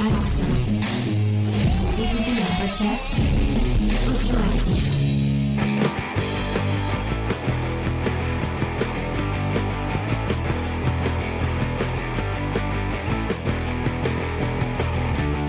[0.00, 0.54] Attention,
[1.98, 3.14] écoutez un podcast.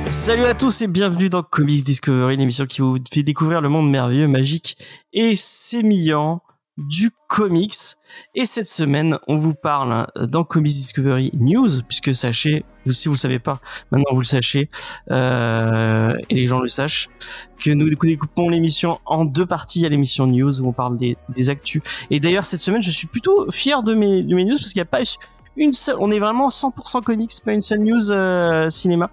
[0.10, 3.92] Salut à tous et bienvenue dans Comics Discovery, l'émission qui vous fait découvrir le monde
[3.92, 4.78] merveilleux, magique
[5.14, 6.42] et sémillant
[6.80, 7.76] du comics.
[8.36, 13.20] Et cette semaine, on vous parle dans Comics Discovery News, puisque sachez, si vous le
[13.20, 13.60] savez pas,
[13.92, 14.70] maintenant vous le sachez,
[15.12, 17.10] euh, et les gens le sachent,
[17.64, 19.80] que nous découpons l'émission en deux parties.
[19.80, 21.82] Il y a l'émission News où on parle des, des actus.
[22.10, 24.80] Et d'ailleurs, cette semaine, je suis plutôt fier de mes, de mes news parce qu'il
[24.80, 25.02] n'y a pas
[25.58, 29.12] une seule, on est vraiment 100% comics, pas une seule news euh, cinéma.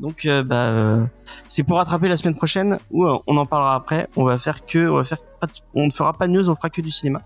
[0.00, 1.04] Donc euh, bah euh,
[1.48, 4.08] c'est pour rattraper la semaine prochaine où euh, on en parlera après.
[4.16, 5.18] On va faire que on va faire
[5.74, 7.22] on ne fera pas de news, on fera que du cinéma.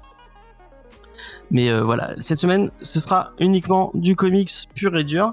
[1.51, 5.33] Mais euh, voilà, cette semaine ce sera uniquement du comics pur et dur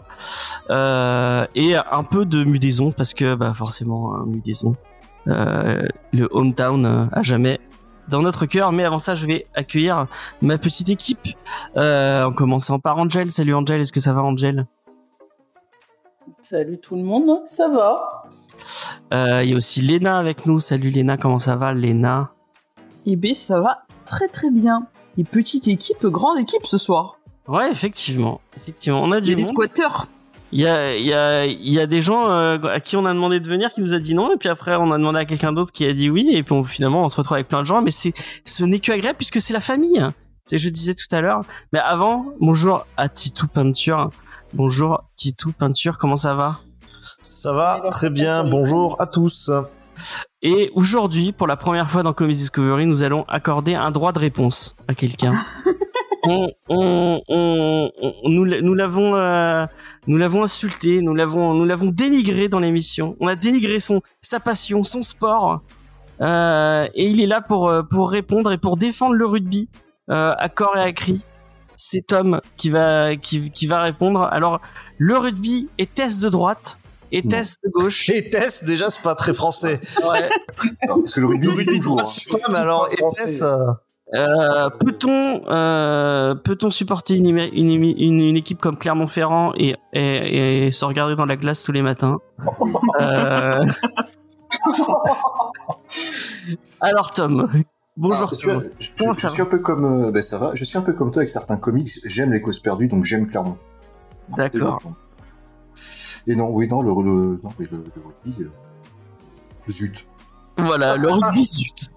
[0.69, 4.75] Euh, et un peu de mudaison parce que bah forcément un mudaison
[5.29, 7.61] euh, le hometown à jamais
[8.09, 8.73] dans notre cœur.
[8.73, 10.07] Mais avant ça, je vais accueillir
[10.41, 11.27] ma petite équipe
[11.75, 13.31] en commençant par Angel.
[13.31, 14.67] Salut Angel, est-ce que ça va Angel?
[16.41, 18.25] Salut tout le monde, ça va
[19.43, 20.59] Il y a aussi Léna avec nous.
[20.59, 22.31] Salut Léna, comment ça va Léna?
[23.09, 24.85] Eh ben, ça va très très bien.
[25.17, 27.17] Et petite équipe, grande équipe ce soir.
[27.47, 28.41] Ouais, effectivement.
[28.57, 30.07] Effectivement, on a Il y du a des squatteurs.
[30.51, 33.05] Il y a, il y a, il y a des gens euh, à qui on
[33.05, 35.19] a demandé de venir qui nous a dit non, et puis après on a demandé
[35.19, 37.47] à quelqu'un d'autre qui a dit oui, et puis on- finalement on se retrouve avec
[37.49, 38.13] plein de gens, mais c'est,
[38.45, 40.01] ce n'est que agréable puisque c'est la famille.
[40.45, 41.41] C'est, je disais tout à l'heure.
[41.73, 44.09] Mais avant, bonjour à Titou Peinture.
[44.53, 46.59] Bonjour Titou Peinture, comment ça va?
[47.21, 49.49] Ça va très bien, bonjour à tous.
[50.49, 54.19] Et aujourd'hui, pour la première fois dans Comics Discovery, nous allons accorder un droit de
[54.19, 55.33] réponse à quelqu'un.
[56.25, 59.65] on, on, on, on- nous, l- nous l'avons, euh,
[60.07, 63.17] nous l'avons insulté, nous l'avons, nous l'avons dénigré dans l'émission.
[63.19, 65.59] On a dénigré son, sa passion, son sport.
[66.21, 69.67] Euh, et il est là pour, euh, pour répondre et pour défendre le rugby
[70.09, 71.25] euh, à corps et à cri.
[71.75, 74.21] C'est Tom qui va, qui, qui va répondre.
[74.31, 74.61] Alors,
[74.97, 76.79] le rugby est-ce de droite
[77.11, 79.79] Est-ce de gauche Et Tess, déjà, c'est pas très français.
[80.09, 80.29] Ouais.
[80.87, 82.01] Non, parce que le rugby, Le il rugby, toujours.
[82.05, 83.55] c'est pas, mais alors, et Tess, euh,
[84.13, 90.71] Euh, peut-on euh, peut-on supporter une, une, une, une équipe comme Clermont-Ferrand et, et, et
[90.71, 92.17] se regarder dans la glace tous les matins
[93.01, 93.59] Euh,
[96.79, 97.49] Alors Tom,
[97.97, 98.63] bonjour Ah, Tom.
[98.79, 100.51] je, je ça suis un peu comme, euh, ben ça va.
[100.53, 101.89] Je suis un peu comme toi avec certains comics.
[102.05, 103.57] J'aime les causes perdues, donc j'aime Clermont.
[104.37, 104.79] D'accord.
[106.27, 108.49] Et non, oui, non, le, le, non, mais le, le rugby, euh,
[109.69, 110.07] zut.
[110.57, 111.89] Voilà, le rugby zut.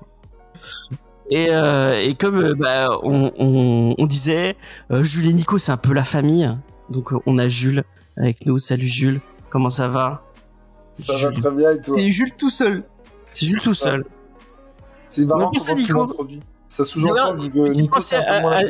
[1.30, 4.56] Et, euh, et comme euh, bah, on, on, on disait,
[4.90, 6.50] euh, Jules et Nico c'est un peu la famille,
[6.88, 7.84] donc euh, on a Jules
[8.16, 8.58] avec nous.
[8.58, 10.24] Salut Jules, comment ça va?
[10.92, 11.94] Ça va très bien et toi?
[11.94, 12.82] C'est Jules tout seul.
[13.30, 14.04] C'est Jules tout seul.
[15.08, 15.52] C'est marrant
[15.88, 16.40] comment tu.
[16.68, 18.60] Ça sous-entend que Nico c'est un peu moins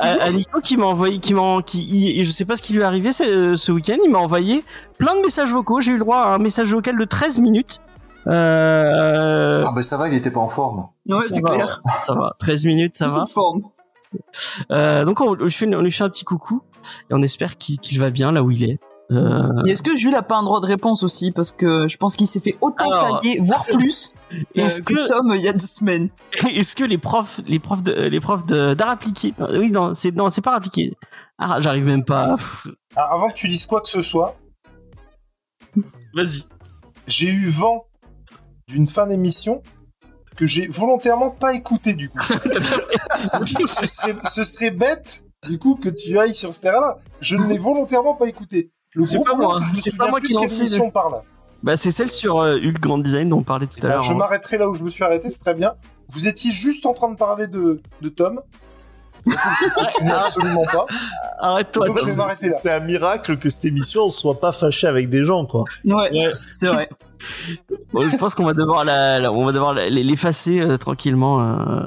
[0.00, 1.82] à, Nico qui m'a envoyé, qui m'a, qui,
[2.18, 4.64] il- je sais pas ce qui lui est arrivé ce, ce week-end, il m'a envoyé
[4.98, 5.80] plein de messages vocaux.
[5.80, 7.80] J'ai eu le droit à un message vocal de 13 minutes.
[8.28, 10.88] Euh, Ah ben ça va, il était pas en forme.
[11.08, 11.82] Ouais, Ça c'est va, clair.
[12.02, 13.24] ça va, 13 minutes, ça va.
[13.24, 13.62] forme.
[14.70, 16.62] Euh, donc on, lui fait, on lui fait un petit coucou
[17.10, 18.78] et on espère qu'il, qu'il va bien là où il est.
[19.12, 21.96] Euh, Et est-ce que Jules a pas un droit de réponse aussi Parce que je
[21.96, 24.94] pense qu'il s'est fait autant Alors- taguer, voire plus, euh, est-ce que...
[24.94, 26.08] que, Tom il y a deux semaines.
[26.50, 30.10] est-ce que les profs, les profs de, les profs d'art appliqué, euh, oui, non, c'est,
[30.14, 30.92] non, c'est pas appliqué.
[31.38, 32.36] Ah, j'arrive même pas.
[32.36, 34.36] Pff, Ah, avant que tu dises quoi que ce soit,
[36.14, 36.44] Vas-y.
[37.06, 37.86] j'ai eu vent
[38.68, 39.62] d'une fin d'émission
[40.34, 42.18] que j'ai volontairement pas écouté du coup.
[43.46, 46.96] ce, serait, ce serait bête du coup que tu ailles sur ce terrain-là.
[47.20, 48.70] Je ne l'ai volontairement pas écouté.
[48.96, 50.34] Le C'est pas moi, c'est pas qui
[50.90, 51.20] parle.
[51.62, 54.02] Bah, c'est celle sur euh, Hulk Grand Design dont on parlait tout à Bon, l'heure.
[54.02, 54.16] je hein.
[54.16, 55.74] m'arrêterai là où je me suis arrêté, c'est très bien.
[56.08, 58.40] Vous étiez juste en train de parler de, de Tom.
[59.26, 60.86] Absolument pas.
[61.38, 61.86] Arrête-toi.
[62.30, 65.64] C'est un miracle que cette émission soit pas fâchée avec des gens, quoi.
[65.84, 66.30] Ouais, Ouais.
[66.34, 66.88] c'est vrai.
[67.92, 71.82] Bon, je pense qu'on va devoir la, la- on va devoir l'effacer euh, tranquillement euh,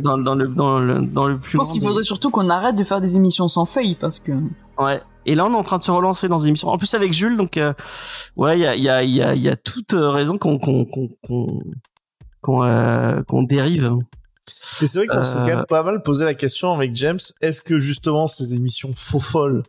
[0.00, 1.52] dans, dans le dans le dans le plus.
[1.52, 4.32] Je pense qu'il faudrait surtout qu'on arrête de faire des émissions sans feuilles parce que.
[4.78, 5.00] Ouais.
[5.26, 6.68] Et là, on est en train de se relancer dans une émission.
[6.68, 7.74] En plus avec Jules, donc euh,
[8.36, 10.58] ouais, il y a il y a il y a y a toute raison qu'on
[10.58, 11.46] qu'on qu'on
[12.40, 13.90] qu'on euh, qu'on dérive.
[14.80, 17.20] Et c'est vrai qu'on s'est Euh, quand même pas mal posé la question avec James.
[17.40, 19.62] Est-ce que justement ces émissions faux folles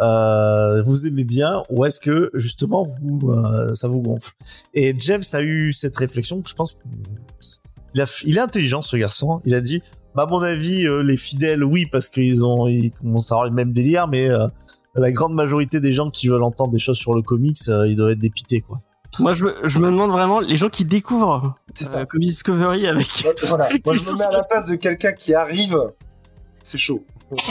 [0.00, 4.32] euh, vous aimez bien ou est-ce que justement vous euh, ça vous gonfle?
[4.74, 6.78] Et James a eu cette réflexion que je pense
[7.92, 9.40] qu'il a, il est intelligent ce garçon.
[9.44, 9.82] Il a dit
[10.16, 13.48] bah à mon avis euh, les fidèles oui parce qu'ils ont ils commencent à avoir
[13.48, 14.48] le même délire mais euh,
[14.96, 17.96] la grande majorité des gens qui veulent entendre des choses sur le comics, euh, ils
[17.96, 18.80] doivent être dépités, quoi.
[19.20, 22.06] Moi, je me, je me demande vraiment les gens qui découvrent C'est euh, ça.
[22.06, 23.26] Comics Discovery avec.
[23.48, 23.68] Voilà.
[23.84, 25.78] Moi, je me mets à la place de quelqu'un qui arrive.
[26.62, 27.04] C'est chaud.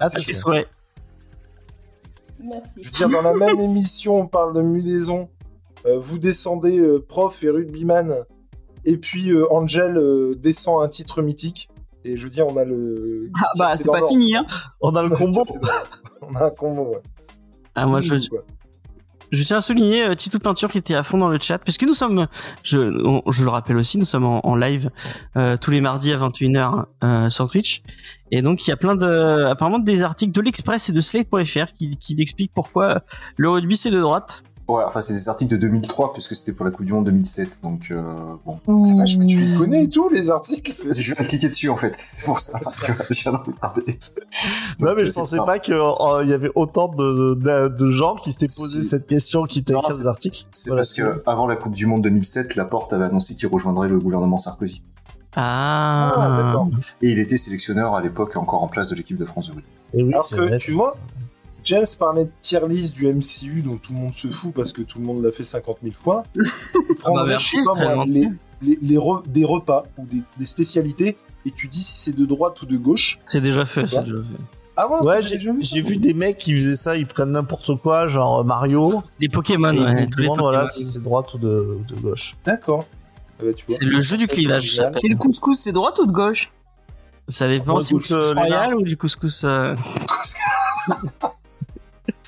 [0.00, 0.40] Ah, c'est fait ça.
[0.40, 0.66] souhait.
[2.40, 2.82] Merci.
[2.82, 5.30] je veux dire, dans la même émission, on parle de mudaison.
[5.86, 8.24] Euh, vous descendez euh, prof et rugbyman.
[8.84, 11.68] Et puis euh, Angel euh, descend un titre mythique.
[12.04, 13.30] Et je veux dire, on a le.
[13.38, 14.44] Ah bah, c'est pas fini, hein.
[14.80, 15.42] On a le combo.
[16.20, 17.02] on a un combo, ouais.
[17.74, 18.44] Ah, moi, je, Quoi.
[19.34, 21.82] Je tiens à souligner euh, Titou Peinture qui était à fond dans le chat, puisque
[21.82, 22.26] nous sommes,
[22.62, 24.90] je, je le rappelle aussi, nous sommes en, en live
[25.36, 27.82] euh, tous les mardis à 21h euh, sur Twitch.
[28.30, 31.72] Et donc il y a plein de, apparemment des articles de l'Express et de Slate.fr
[31.74, 33.02] qui, qui expliquent pourquoi
[33.36, 34.44] le rugby c'est de droite.
[34.66, 37.58] Ouais, enfin, c'est des articles de 2003, puisque c'était pour la Coupe du Monde 2007.
[37.62, 38.96] Donc, euh, bon.
[38.96, 41.94] Vache, mais tu les connais et tout, les articles Je vais cliquer dessus, en fait.
[41.94, 42.58] C'est pour ça.
[42.62, 43.82] vois, J'ai envie de regarder.
[44.80, 48.32] Non, mais je c'est pensais pas qu'il y avait autant de, de, de gens qui
[48.32, 50.44] s'étaient posé cette question, qui étaient écrit des articles.
[50.50, 50.80] C'est Voilà.
[50.80, 54.38] parce que avant la Coupe du Monde 2007, Laporte avait annoncé qu'il rejoindrait le gouvernement
[54.38, 54.82] Sarkozy.
[55.36, 56.68] Ah, Ah, d'accord.
[57.02, 59.68] Et il était sélectionneur à l'époque encore en place de l'équipe de France de rugby.
[59.94, 60.58] Et oui, Alors que, vrai.
[60.58, 60.96] tu vois,
[61.64, 64.82] James parlait de tier list du MCU dont tout le monde se fout parce que
[64.82, 66.22] tout le monde l'a fait 50 000 fois.
[67.00, 67.56] Très moi, gentil.
[68.06, 68.28] les,
[68.62, 71.16] les, les re- des repas ou des, des spécialités
[71.46, 73.18] et tu dis si c'est de droite ou de gauche.
[73.26, 73.82] c'est déjà fait.
[73.84, 74.12] déjà fait.
[74.76, 79.02] Ah ouais, j'ai vu des mecs qui faisaient ça, ils prennent n'importe quoi, genre Mario,
[79.20, 82.34] Des Pokémon, et ouais, ils demandent voilà, si c'est droite ou de, ou de gauche.
[82.44, 82.84] D'accord.
[83.38, 83.50] Ah bah.
[83.68, 84.82] C'est le jeu du clivage.
[85.04, 86.50] Et le couscous, c'est droite ou de gauche?
[87.28, 89.44] Ça dépend si c'est royal ou du couscous.
[89.44, 89.76] euh,
[90.24, 90.92] C'est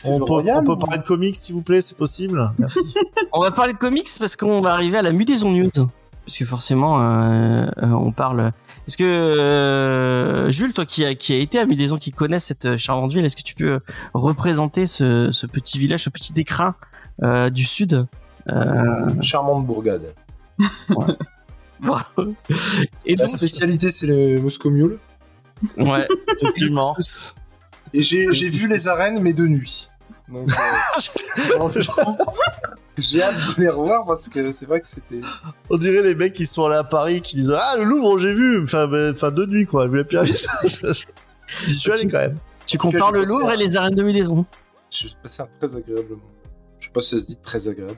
[0.07, 2.81] On peut, royal on peut ou- parler de comics, s'il vous plaît, c'est possible Merci.
[3.33, 5.71] On va parler de comics parce qu'on va arriver à la Mudaison News.
[6.25, 8.53] Parce que forcément, euh, euh, on parle.
[8.89, 12.77] Est-ce que euh, Jules, toi qui a, qui a été à Mudaison, qui connaît cette
[12.77, 13.79] charmante ville, est-ce que tu peux
[14.13, 16.75] représenter ce, ce petit village, ce petit écrin
[17.23, 18.07] euh, du sud
[18.49, 20.15] euh, charmante bourgade.
[23.05, 24.99] Et La donc, spécialité, c'est le Moscow Mule.
[25.77, 26.07] ouais,
[26.41, 26.95] Effectivement.
[27.97, 29.89] Et j'ai j'ai vu les arènes, mais de nuit.
[30.29, 31.81] Donc, euh,
[32.99, 35.21] j'ai hâte de les revoir parce que c'est vrai que c'était.
[35.71, 38.35] On dirait les mecs qui sont allés à Paris qui disent Ah, le Louvre, j'ai
[38.35, 39.87] vu Enfin, ben, enfin de nuit, quoi.
[39.87, 40.37] Vu la pyramide.
[41.67, 42.37] J'y suis allé quand même.
[42.67, 44.45] Tu compares le Louvre et les arènes de Mudaison.
[44.91, 46.23] J'ai passé un très agréable moment.
[46.79, 47.97] Je sais pas si ça se dit très agréable.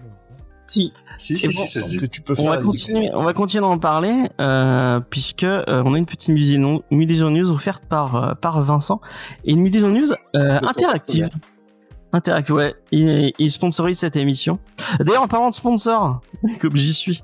[0.68, 0.92] Si.
[1.16, 3.24] Si, si, bon, si, ça se dit que tu peux On faire va continuer, on
[3.24, 7.84] va continuer à en parler euh, puisque euh, on a une petite Mudaison News offerte
[7.86, 9.00] par euh, par Vincent
[9.44, 11.30] et une Mudaison News euh, interactive.
[12.12, 12.74] Interactive, ouais.
[12.90, 14.58] Il, il sponsorise cette émission.
[15.00, 16.20] D'ailleurs, en parlant de sponsor,
[16.60, 17.22] comme j'y suis,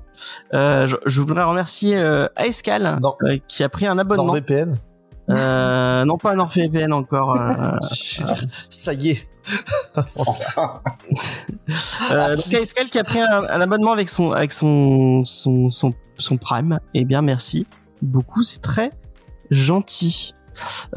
[0.53, 4.25] euh, je, je voudrais remercier euh, Aescal euh, qui a pris un abonnement.
[4.25, 4.77] NordVPN.
[5.29, 7.35] Euh, non, pas NordVPN encore.
[7.39, 7.77] euh,
[8.69, 9.27] Ça y est.
[10.15, 10.81] Enfin,
[12.11, 15.93] Euh, donc Aescal qui a pris un, un abonnement avec son avec son son son,
[16.17, 16.79] son Prime.
[16.93, 17.67] Eh bien merci
[18.01, 18.91] beaucoup, c'est très
[19.51, 20.33] gentil.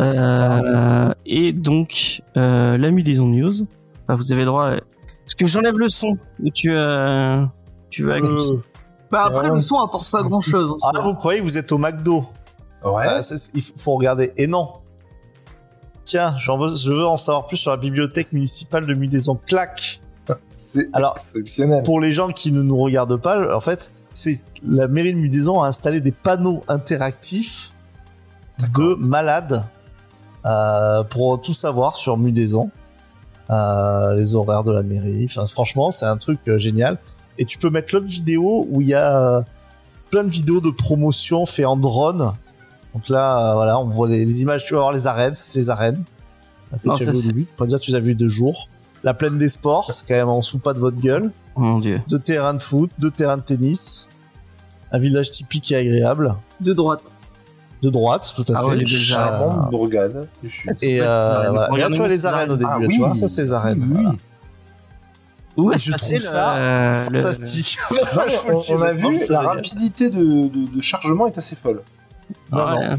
[0.00, 3.52] Euh, et donc euh, la Mudaison News,
[4.06, 4.66] bah, vous avez le droit.
[4.68, 7.44] à- Est-ce que j'enlève le son ou tu euh,
[7.90, 8.38] tu veux Euh,
[9.10, 10.74] Bah après, le son apporte pas grand chose.
[10.82, 12.24] Ah, vous croyez que vous êtes au McDo
[12.84, 13.22] Ouais.
[13.22, 14.32] C'est- Il faut regarder.
[14.36, 14.68] Et non.
[16.04, 19.38] Tiens, veux, je veux en savoir plus sur la bibliothèque municipale de Mudaison.
[19.46, 20.00] Clac
[20.56, 21.82] C'est Alors, exceptionnel.
[21.82, 25.62] Pour les gens qui ne nous regardent pas, en fait, c'est la mairie de Mudaison
[25.62, 27.72] a installé des panneaux interactifs
[28.58, 29.64] de malades
[30.46, 32.70] euh, pour tout savoir sur Mudaison,
[33.50, 35.26] euh, les horaires de la mairie.
[35.28, 36.98] Enfin, franchement, c'est un truc euh, génial.
[37.38, 39.42] Et tu peux mettre l'autre vidéo où il y a euh,
[40.10, 42.32] plein de vidéos de promotion fait en drone.
[42.94, 44.64] Donc là, euh, voilà, on voit les, les images.
[44.64, 46.02] Tu vas voir les arènes, ça, c'est les arènes.
[46.82, 47.46] Que Non, tu as ça, vu au début.
[47.56, 48.68] Peut dire que tu les as vues deux jours.
[49.04, 51.78] La plaine des sports, c'est quand même en sous pas de votre gueule Oh mon
[51.78, 52.00] dieu.
[52.08, 54.08] deux terrains de foot, deux terrains de tennis,
[54.92, 57.12] un village typique et agréable, De droite.
[57.82, 58.66] de droite, tout à Ah fait.
[58.66, 60.28] ouais, les bourgade.
[60.82, 61.68] Et euh, voilà.
[61.70, 62.94] Regarde, tu vois les arènes au début, Ah là, oui.
[62.94, 63.82] tu vois, ça c'est les arènes.
[63.82, 63.88] Oui.
[63.92, 64.12] voilà.
[65.56, 67.78] Où Et est-ce je passé trouve le- ça le- Fantastique.
[67.90, 67.96] Le
[68.54, 71.82] on, on a vu, la rapidité de, de, de chargement est assez folle.
[72.52, 72.88] Non, Ouais.
[72.88, 72.94] non.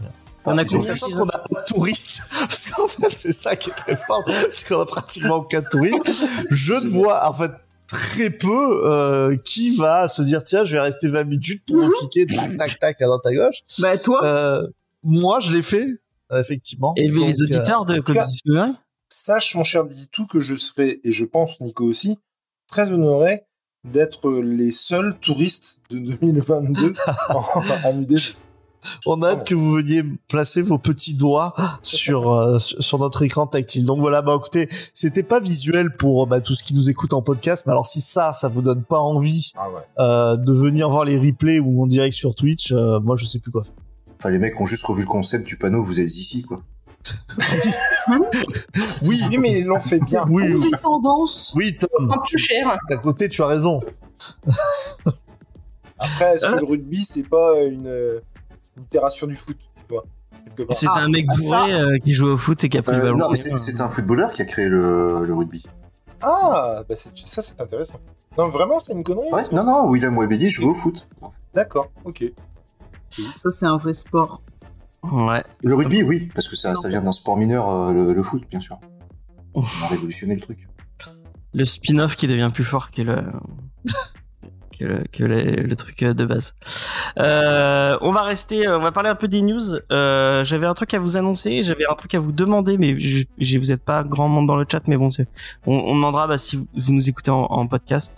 [0.00, 0.12] Bien.
[0.44, 3.70] On a Et sachant qu'on n'a pas de touristes, parce qu'en fait c'est ça qui
[3.70, 6.12] est très fort, c'est qu'on a pratiquement aucun touriste.
[6.50, 7.50] Je ne vois en fait
[7.86, 12.26] très peu euh, qui va se dire tiens je vais rester 20 minutes pour cliquer
[12.26, 13.58] tac tac tac à droite à gauche.
[13.78, 14.66] Bah toi, Euh,
[15.04, 15.86] moi je l'ai fait
[16.32, 16.92] euh, effectivement.
[16.96, 18.72] Élever Donc, les euh, auditeurs de Discovery
[19.08, 22.18] Sache, mon cher Ditou, que je serai, et je pense Nico aussi,
[22.68, 23.42] très honoré
[23.84, 26.94] d'être les seuls touristes de 2022
[27.28, 28.32] en- Mudaison.
[29.06, 33.46] On a hâte que vous veniez placer vos petits doigts sur euh, sur notre écran
[33.46, 33.84] tactile.
[33.84, 37.22] Donc voilà, bah écoutez, c'était pas visuel pour bah, tout ce qui nous écoute en
[37.22, 39.80] podcast, mais alors si ça, ça vous donne pas envie Ah ouais.
[39.98, 43.38] euh, de venir voir les replays ou en direct sur Twitch, euh, moi je sais
[43.38, 43.72] plus quoi faire.
[44.18, 46.60] Enfin, les mecs ont juste revu le concept du panneau, vous êtes ici, quoi.
[48.08, 48.18] Oui,
[49.28, 50.24] Oui, mais ils l'ont fait bien.
[50.28, 51.52] oui, oui, Condescendance.
[51.56, 52.78] oui, Tom, Un peu cher.
[52.88, 53.80] d'à côté tu as raison.
[55.98, 58.20] Après, est-ce Hein que le rugby, c'est pas une,
[58.94, 59.56] euh, du foot,
[59.88, 60.04] tu vois
[60.70, 62.92] C'est Ah, un mec ça- bourré euh, qui jouait au foot et qui a pris
[62.94, 63.18] le Euh, ballon.
[63.18, 65.64] non, mais c'est un footballeur qui a créé le, le rugby.
[66.20, 67.10] Ah, bah ça,
[67.42, 67.94] c'est intéressant.
[68.38, 71.06] Non, vraiment, c'est une connerie Ouais, non, non, William Webedi jouait au foot.
[71.54, 72.24] D'accord, ok.
[73.10, 74.40] Ça, c'est un vrai sport.
[75.02, 75.42] Ouais.
[75.62, 76.74] Le rugby, oui, parce que ça, Non.
[76.80, 78.78] ça vient d'un sport mineur, euh, le, le foot, bien sûr.
[79.54, 80.66] On a révolutionné le truc.
[81.54, 83.22] Le spin-off qui devient plus fort que le
[84.82, 86.54] que le, que le, le truc de base.
[87.18, 89.60] Euh, on va rester, on va parler un peu des news.
[89.90, 93.24] Euh, j'avais un truc à vous annoncer, j'avais un truc à vous demander, mais je,
[93.38, 95.28] je- vous êtes pas grand monde dans le chat, mais bon, c'est,
[95.66, 98.14] on, on demandera bah, si vous, nous écoutez en, en podcast.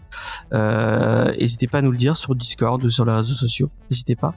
[0.53, 3.71] Euh, n'hésitez pas à nous le dire sur Discord ou sur les réseaux sociaux.
[3.91, 4.35] N'hésitez pas.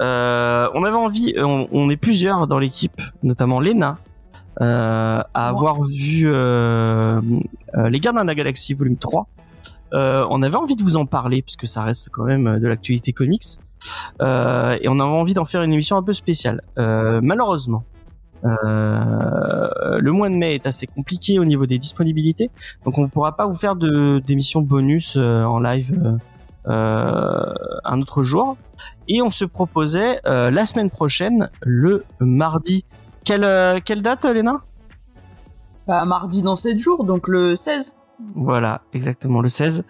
[0.00, 3.98] Euh, on avait envie, on, on est plusieurs dans l'équipe, notamment Lena,
[4.60, 7.20] euh, à avoir vu euh,
[7.76, 9.26] euh, Les Gardiens de la Galaxie volume 3.
[9.94, 12.66] Euh, on avait envie de vous en parler puisque ça reste quand même euh, de
[12.66, 13.42] l'actualité comics
[14.22, 16.62] Euh, et on avait envie d'en faire une émission un peu spéciale.
[16.76, 17.84] Malheureusement,
[18.42, 22.50] le mois de mai est assez compliqué au niveau des disponibilités,
[22.86, 26.18] donc on ne pourra pas vous faire de d'émissions bonus en live
[26.64, 28.56] un autre jour.
[29.06, 32.86] Et on se proposait la semaine prochaine, le mardi.
[33.24, 34.62] Quelle, quelle date, Léna?
[35.86, 37.94] Bah, mardi dans 7 jours, donc le 16.
[38.34, 39.84] Voilà, exactement, le 16.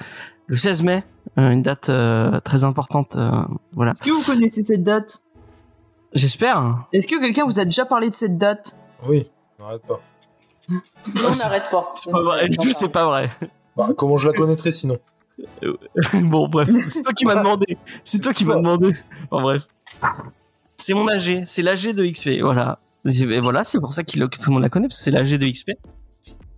[0.46, 1.04] Le 16 mai,
[1.38, 3.16] euh, une date euh, très importante.
[3.16, 3.30] euh,
[3.72, 3.92] voilà.
[3.92, 5.22] Est-ce que vous connaissez cette date?
[6.12, 6.86] J'espère.
[6.92, 8.76] Est-ce que quelqu'un vous a déjà parlé de cette date?
[9.08, 9.26] Oui,
[9.58, 10.00] n'arrête pas.
[10.68, 10.80] Non,
[11.30, 11.92] on n'arrête pas.
[11.94, 12.48] C'est pas vrai.
[12.48, 13.28] Du tout, c'est pas vrai.
[13.76, 14.98] Bah, comment je la connaîtrais sinon?
[16.22, 17.76] Bon, bref, c'est toi qui m'as demandé.
[18.04, 18.96] C'est toi qui m'as demandé.
[19.30, 19.66] Bon, bref.
[20.76, 22.78] C'est mon AG, c'est l'AG de XP, voilà.
[23.06, 25.10] Et voilà, c'est pour ça qu'il- que tout le monde la connaît, parce que c'est
[25.10, 25.72] l'AG de XP.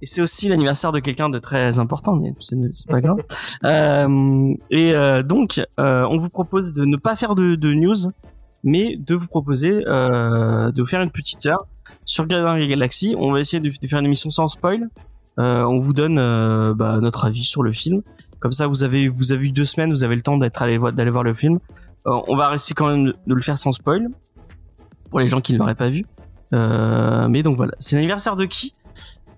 [0.03, 3.19] Et c'est aussi l'anniversaire de quelqu'un de très important, mais c'est pas grave.
[3.65, 7.97] Euh, et euh, donc, euh, on vous propose de ne pas faire de, de news,
[8.67, 11.67] mais de vous proposer euh, de vous faire une petite heure
[12.05, 13.15] sur la Galaxie.
[13.17, 14.89] On va essayer de, faire une émission sans spoil.
[15.39, 18.03] Euh, on vous donne euh, bah, notre avis sur le film.
[18.41, 20.79] Comme ça, vous avez vous avez eu deux semaines, vous avez le temps d'être allé
[20.93, 21.59] d'aller voir le film.
[22.05, 24.09] On va rester quand même de, le faire sans spoil
[25.11, 26.05] pour les gens qui ne l'auraient pas vu.
[26.53, 28.75] Mais donc voilà, c'est l'anniversaire de qui?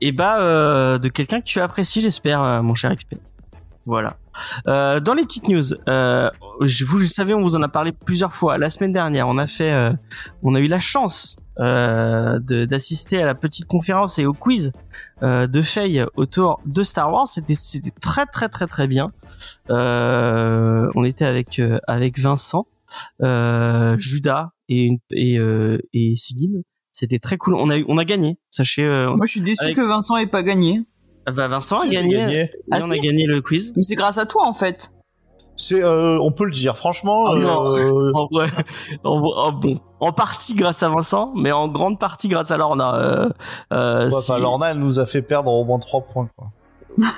[0.00, 3.16] Et bah euh, de quelqu'un que tu apprécies, j'espère, euh, mon cher XP.
[3.88, 4.18] Voilà.
[4.66, 8.34] Euh, dans les petites news, euh, vous le savez, on vous en a parlé plusieurs
[8.34, 8.58] fois.
[8.58, 9.92] La semaine dernière, on a fait, euh,
[10.42, 14.72] on a eu la chance d'assister à la petite conférence et au quiz
[15.22, 17.26] de Faye autour de Star Wars.
[17.26, 19.10] C'était c'était très très très très bien.
[19.68, 22.68] On était avec avec Vincent,
[23.18, 25.40] Judas et une, et
[25.92, 26.60] et Sigyn.
[27.00, 27.54] C'était très cool.
[27.54, 28.38] On a eu, on a gagné.
[28.50, 30.82] Sachez, euh, Moi, je suis déçu Avec- que Vincent ait pas gagné.
[31.32, 32.14] bah, Vincent a gagné.
[32.16, 33.72] gagné Et Ah, on a gagné le quiz.
[33.76, 34.90] Mais c'est grâce à toi, en fait.
[35.54, 37.36] C'est, euh, on peut le dire, franchement.
[37.36, 38.48] Euh, En vrai,
[39.04, 42.96] en, en- bon, en partie grâce à Vincent, mais en grande partie grâce à Lorna.
[42.96, 43.28] Euh,
[43.72, 46.28] euh, ouais, si- enfin, Lorna, elle nous a fait perdre au moins 3 points.
[46.36, 46.48] Quoi.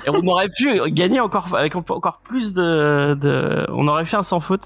[0.05, 4.21] Et on aurait pu gagner encore avec encore plus de, de on aurait fait un
[4.21, 4.65] sans faute.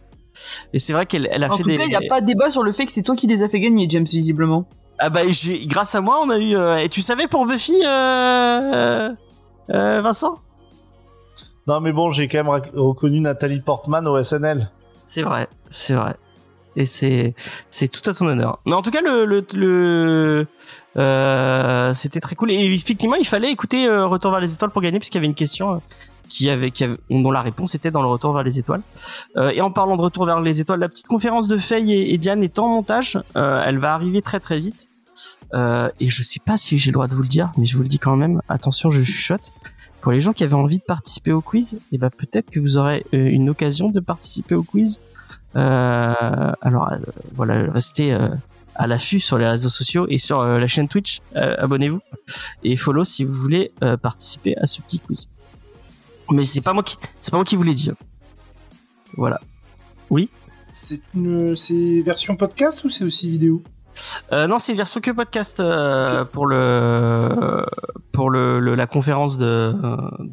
[0.74, 1.78] Et c'est vrai qu'elle elle a En fait tout des.
[1.78, 3.42] cas, il n'y a pas de débat sur le fait que c'est toi qui les
[3.44, 4.68] as fait gagner, James, visiblement.
[5.00, 6.56] Ah bah j'ai grâce à moi on a eu.
[6.56, 9.10] euh, Et tu savais pour Buffy, euh,
[9.70, 10.40] euh, Vincent?
[11.68, 14.70] Non, mais bon, j'ai quand même rec- reconnu Nathalie Portman au SNL.
[15.08, 16.16] C'est vrai, c'est vrai.
[16.78, 17.34] Et c'est
[17.70, 18.60] c'est tout à ton honneur.
[18.66, 20.48] Mais en tout cas le le, le
[20.98, 22.52] euh, c'était très cool.
[22.52, 25.28] Et effectivement il fallait écouter euh, Retour vers les étoiles pour gagner puisqu'il y avait
[25.28, 25.76] une question.
[25.76, 25.78] euh,
[26.30, 28.82] qui avait, qui avait- dont la réponse était dans le retour vers les étoiles.
[29.38, 32.18] Euh, et en parlant de retour vers les étoiles, la petite conférence de Faye et,
[32.18, 33.20] Diane est en montage.
[33.36, 34.90] Euh, elle va arriver très très vite.
[35.54, 37.78] Euh, et je sais pas si j'ai le droit de vous le dire, mais je
[37.78, 38.42] vous le dis quand même.
[38.50, 39.52] Attention, je chuchote.
[40.02, 42.78] Pour les gens qui avaient envie de participer au quiz, et ben peut-être que vous
[42.78, 45.00] aurez euh, une occasion de participer au quiz.
[45.56, 46.98] Euh, alors euh,
[47.34, 48.16] voilà, restez
[48.76, 51.22] à l'affût sur les réseaux sociaux et sur la chaîne Twitch.
[51.34, 52.02] Abonnez-vous
[52.64, 55.28] et follow si vous voulez participer à ce petit quiz.
[56.32, 57.90] Mais c'est pas moi qui, c'est pas moi qui vous l'ai dit.
[57.92, 57.96] hein.
[59.18, 59.40] Voilà.
[60.72, 63.62] C'est une, c'est version podcast ou c'est aussi vidéo?
[64.34, 67.66] Euh, non, c'est version que podcast euh, pour le
[68.12, 69.74] pour le, le- la conférence de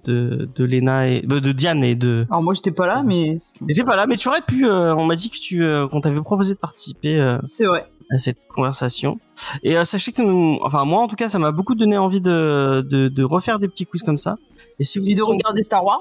[0.04, 2.26] de de Lena et de, de Diane et de.
[2.28, 4.66] Alors moi j'étais pas là, mais T'étais pas là, mais tu aurais pu.
[4.66, 7.86] euh, on m'a dit que tu euh, qu'on t'avait proposé de participer euh, c'est vrai.
[8.10, 9.18] À cette conversation.
[9.62, 12.20] Et euh, sachez que nous, enfin moi en tout cas, ça m'a beaucoup donné envie
[12.20, 14.36] de, de de refaire des petits quiz comme ça.
[14.78, 16.00] Et si vous Et de regarder Star Wars?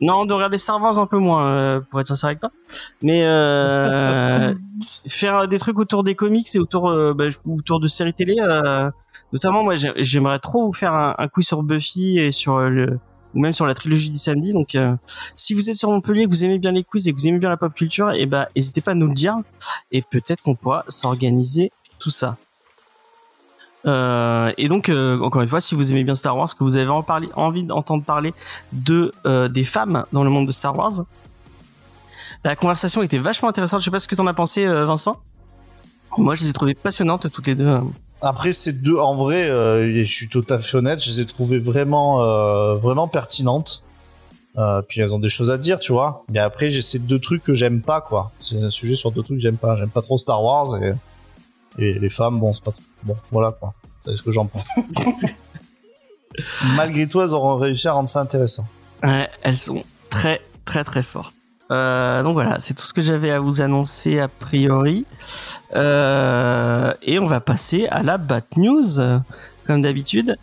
[0.00, 2.50] Non, de regarder Star Wars un peu moins, euh, pour être sincère avec toi.
[3.02, 4.52] Mais euh,
[5.08, 8.36] faire des trucs autour des comics et autour, euh, bah, autour de séries télé.
[8.40, 8.90] euh,
[9.32, 12.68] notamment, moi, j'ai- j'aimerais trop vous faire un, un quiz sur Buffy et sur euh,
[12.68, 12.98] le
[13.34, 14.52] ou même sur la trilogie du samedi.
[14.52, 14.94] Donc, euh,
[15.36, 17.38] si vous êtes sur Montpellier, que vous aimez bien les quiz et que vous aimez
[17.38, 19.36] bien la pop culture, et ben, n'hésitez pas à nous le dire.
[19.92, 22.36] Et peut-être qu'on pourra s'organiser tout ça.
[23.86, 26.76] Euh, et donc, euh, encore une fois, si vous aimez bien Star Wars, que vous
[26.76, 28.32] avez envie d'entendre parler
[28.72, 31.04] de euh, des femmes dans le monde de Star Wars,
[32.44, 33.80] la conversation était vachement intéressante.
[33.80, 35.20] Je sais pas ce que t'en as pensé, euh, Vincent.
[36.16, 37.80] Moi, je les ai trouvées passionnantes toutes les deux.
[38.24, 41.26] Après ces deux, en vrai, euh, je suis tout à fait honnête, je les ai
[41.26, 43.84] trouvées vraiment, euh, vraiment pertinentes.
[44.56, 46.24] Euh, puis elles ont des choses à dire, tu vois.
[46.30, 48.32] Mais après, j'ai ces deux trucs que j'aime pas, quoi.
[48.38, 49.76] C'est un sujet sur deux trucs que j'aime pas.
[49.76, 50.94] J'aime pas trop Star Wars et,
[51.78, 53.14] et les femmes, bon, c'est pas bon.
[53.30, 53.74] Voilà, quoi.
[54.02, 54.68] C'est ce que j'en pense.
[56.76, 58.66] Malgré tout, elles auront réussi à rendre ça intéressant.
[59.02, 61.34] Ouais, elles sont très très très fortes.
[61.70, 65.06] Euh, donc voilà, c'est tout ce que j'avais à vous annoncer a priori.
[65.74, 69.00] Euh, et on va passer à la Bat News,
[69.66, 70.36] comme d'habitude.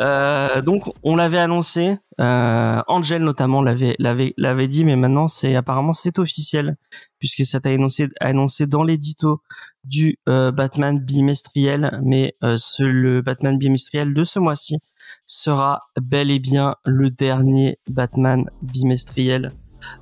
[0.00, 5.54] Euh, donc on l'avait annoncé, euh, Angel notamment l'avait l'avait l'avait dit, mais maintenant c'est
[5.54, 6.76] apparemment c'est officiel
[7.18, 9.42] puisque ça t'a annoncé annoncé dans l'édito
[9.84, 14.78] du euh, Batman bimestriel, mais ce, le Batman bimestriel de ce mois-ci
[15.24, 19.52] sera bel et bien le dernier Batman bimestriel.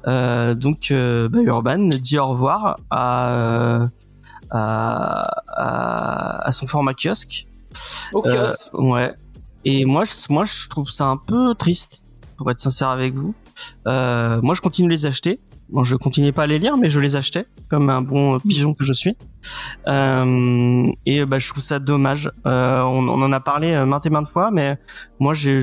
[0.07, 3.87] Euh, donc euh, bah, Urban dit au revoir à, euh,
[4.51, 7.47] à, à, à son format kiosque.
[8.13, 8.71] Au kiosque.
[8.75, 9.13] ouais.
[9.65, 12.05] Et moi, je, moi, je trouve ça un peu triste,
[12.37, 13.35] pour être sincère avec vous.
[13.87, 15.41] Euh, moi, je continue de les acheter.
[15.71, 18.75] Bon, je continuais pas à les lire, mais je les achetais comme un bon pigeon
[18.75, 19.17] que je suis.
[19.89, 22.31] Euh, et bah, je trouve ça dommage.
[22.47, 24.79] Euh, on, on en a parlé maintes et maintes fois, mais
[25.19, 25.63] moi, j'ai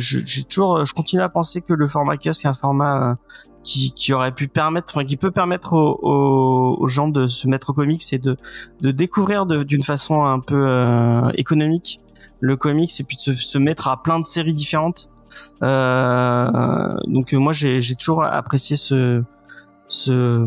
[0.49, 3.17] toujours, je continue à penser que le format kiosque est un format
[3.63, 7.47] qui, qui aurait pu permettre, enfin, qui peut permettre aux, aux, aux gens de se
[7.47, 8.37] mettre au comics et de,
[8.81, 11.99] de découvrir de- d'une façon un peu euh, économique
[12.39, 15.09] le comics et puis de se, se mettre à plein de séries différentes.
[15.63, 19.23] Euh, donc euh, moi j'ai toujours apprécié ce
[19.87, 20.45] ce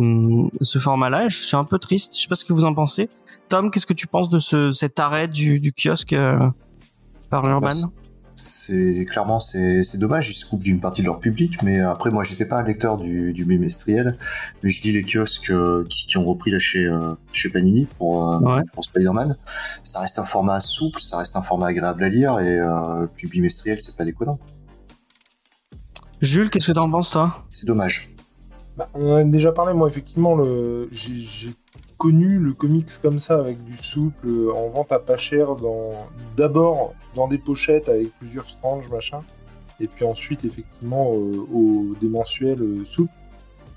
[0.60, 1.26] ce format-là.
[1.26, 2.16] et Je suis un peu triste.
[2.16, 3.08] Je sais pas ce que vous en pensez.
[3.48, 6.38] Tom, qu'est-ce que tu penses de ce cet arrêt du, du kiosque euh,
[7.30, 7.68] par Urban?
[7.68, 7.88] Bah,
[8.36, 12.10] C'est clairement c'est c'est dommage, ils se coupent d'une partie de leur public, mais après
[12.10, 14.18] moi j'étais pas un lecteur du, du bimestriel,
[14.62, 17.86] mais je dis les kiosques euh, qui, qui ont repris là chez euh, chez Panini
[17.98, 18.62] pour euh, Ouais.
[18.72, 19.36] pour Spider-Man,
[19.84, 23.28] ça reste un format souple, ça reste un format agréable à lire et euh, puis
[23.28, 24.40] bimestriel c'est pas déconnant,
[26.20, 27.44] Jules, qu'est-ce que t'en penses toi?
[27.50, 28.10] C'est dommage.
[28.76, 30.88] Bah, on en a déjà parlé, moi, effectivement, le...
[30.90, 31.54] j'ai
[31.98, 35.56] connu le comics comme ça, avec du souple, euh, en vente à pas cher,
[36.36, 39.22] d'abord dans des pochettes avec plusieurs stranges, machin,
[39.80, 41.94] et puis ensuite, effectivement, euh, au...
[42.00, 43.12] des mensuels euh, souples.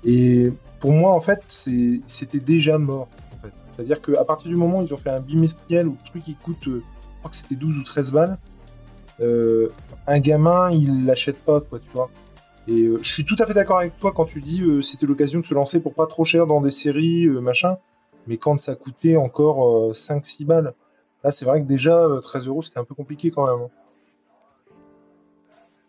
[0.04, 0.50] Et
[0.80, 3.08] pour moi, en fait, c'était déjà mort.
[3.74, 6.36] C'est-à-dire qu'à partir du moment où ils ont fait un bimestriel où le truc il
[6.36, 8.38] coûte, euh, je crois que c'était 12 ou 13 balles,
[10.06, 12.08] un gamin, il l'achète pas, quoi, tu vois.
[12.68, 15.44] Et je suis tout à fait d'accord avec toi quand tu dis c'était l'occasion de
[15.44, 17.78] se lancer pour pas trop cher dans des séries, machin.
[18.28, 20.74] Mais quand ça coûtait encore euh, 5-6 balles,
[21.24, 23.64] là c'est vrai que déjà euh, 13 euros c'était un peu compliqué quand même.
[23.66, 23.70] hein.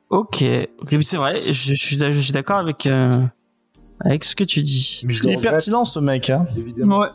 [0.10, 0.44] Ok,
[0.82, 1.38] ok, mais c'est vrai.
[1.40, 3.12] Je, je suis je suis d'accord avec euh,
[4.00, 5.02] avec ce que tu dis.
[5.06, 6.46] Mais je Il est pertinent ce mec, hein.
[6.58, 7.00] évidemment.
[7.00, 7.08] Ouais.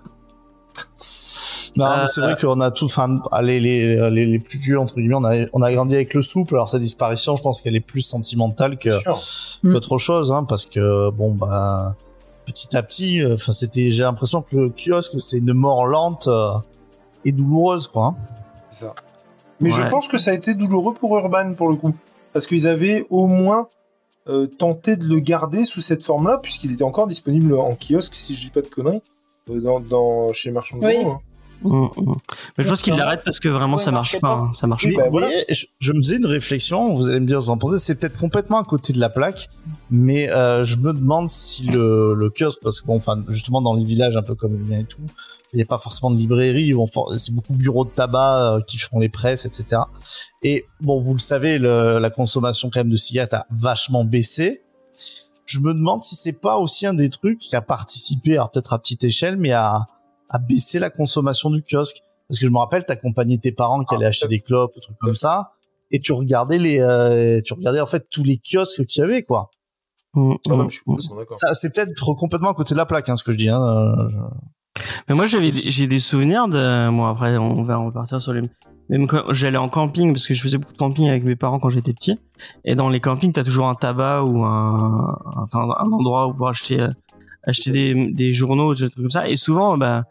[1.76, 4.94] Non, Euh, c'est vrai qu'on a tous, enfin, les, les, les, les plus vieux, entre
[4.94, 6.54] guillemets, on a, on a grandi avec le souple.
[6.54, 9.20] Alors, sa disparition, je pense qu'elle est plus sentimentale que, sûr.
[9.64, 9.72] Mm.
[9.72, 11.96] qu'autre chose, hein, parce que, bon, bah,
[12.46, 16.28] petit à petit, euh, enfin, c'était, j'ai l'impression que le kiosque, c'est une mort lente
[16.28, 16.52] euh,
[17.24, 18.06] et douloureuse, quoi.
[18.06, 18.14] hein.
[18.70, 18.94] C'est ça.
[19.60, 21.94] Mais je pense que ça a été douloureux pour Urban pour le coup.
[22.32, 23.68] Parce qu'ils avaient au moins
[24.28, 28.34] euh, tenté de le garder sous cette forme-là, puisqu'il était encore disponible en kiosque, si
[28.34, 29.02] je dis pas de conneries,
[29.50, 31.04] euh, dans, dans, chez Marchand de Oui.
[31.06, 31.20] Hein.
[31.64, 32.14] Mm, mm.
[32.58, 34.28] Mais je pense qu'il l'arrête parce que vraiment Ouais, ça marche pas.
[34.28, 34.34] pas.
[34.34, 35.00] hein, Ça marche Oui, pas.
[35.00, 35.26] bah, vous voilà.
[35.28, 37.94] voyez, je, je me faisais une réflexion, vous allez me dire, vous en pensez, c'est
[37.94, 39.48] peut-être complètement à côté de la plaque,
[39.90, 43.74] mais euh, je me demande si le, le kiosque, parce que bon, enfin, justement dans
[43.74, 45.00] les villages un peu comme le mien et tout,
[45.52, 47.90] il n'y a pas forcément de librairie, ils vont for- c'est beaucoup de bureaux de
[47.90, 49.82] tabac euh, qui font les presses, etc.
[50.42, 54.62] Et bon, vous le savez, le- la consommation quand même de cigarettes a vachement baissé.
[55.46, 58.72] Je me demande si c'est pas aussi un des trucs qui a participé, alors peut-être
[58.72, 59.86] à petite échelle, mais à,
[60.30, 61.98] à baisser la consommation du kiosque.
[62.28, 64.98] Parce que je me rappelle, t'accompagnais tes parents qui allaient acheter des clopes, des trucs
[64.98, 65.52] comme ça,
[65.90, 69.22] et tu regardais les, euh, tu regardais en fait tous les kiosques qu'il y avait,
[69.22, 69.50] quoi.
[70.14, 70.54] Mm, Ah
[70.86, 70.98] mm.
[71.30, 73.50] Ça, c'est peut-être complètement à côté de la plaque, hein, ce que je dis.
[73.50, 73.62] Hein.
[73.62, 74.08] euh,
[75.08, 78.42] Mais moi, j'avais, j'ai des souvenirs de, bon, après, on va repartir sur les,
[78.88, 81.58] même quand j'allais en camping, parce que je faisais beaucoup de camping avec mes parents
[81.58, 82.18] quand j'étais petit.
[82.64, 86.48] Et dans les campings, t'as toujours un tabac ou un, enfin, un endroit où pour
[86.48, 86.90] acheter, euh,
[87.46, 89.28] acheter des, des journaux, des trucs comme ça.
[89.28, 90.04] Et souvent, bah,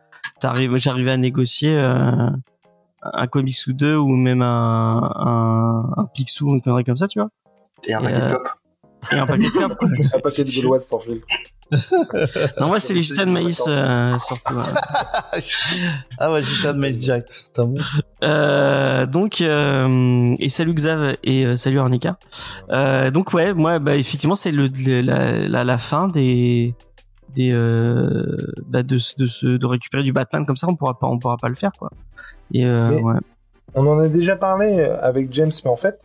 [0.75, 2.29] j'arrivais à négocier, euh,
[3.01, 7.19] un comics ou deux, ou même un, un, un Picsou, une connerie comme ça, tu
[7.19, 7.29] vois.
[7.87, 8.49] Et un Et, paquet de euh, clopes.
[9.11, 9.83] Et un paquet de clopes.
[10.15, 11.19] Un paquet de gauloises sans fil.
[12.59, 13.73] Non, moi, c'est les gitans de maïs, 50.
[13.73, 14.53] euh, surtout.
[14.53, 14.61] ouais.
[16.19, 17.49] ah ouais, j'étais de maïs direct.
[17.53, 17.75] T'as bon.
[18.23, 22.17] Euh, donc euh, et salut Xav et euh, salut Arnica.
[22.69, 26.75] Euh, donc ouais, moi bah effectivement c'est le, le- la, la, la fin des
[27.35, 31.19] des euh, bah, de de de récupérer du Batman comme ça on pourra pas on
[31.19, 31.89] pourra pas le faire quoi.
[32.53, 33.15] Et euh, ouais.
[33.75, 35.99] On en a déjà parlé euh, avec James, mais en fait,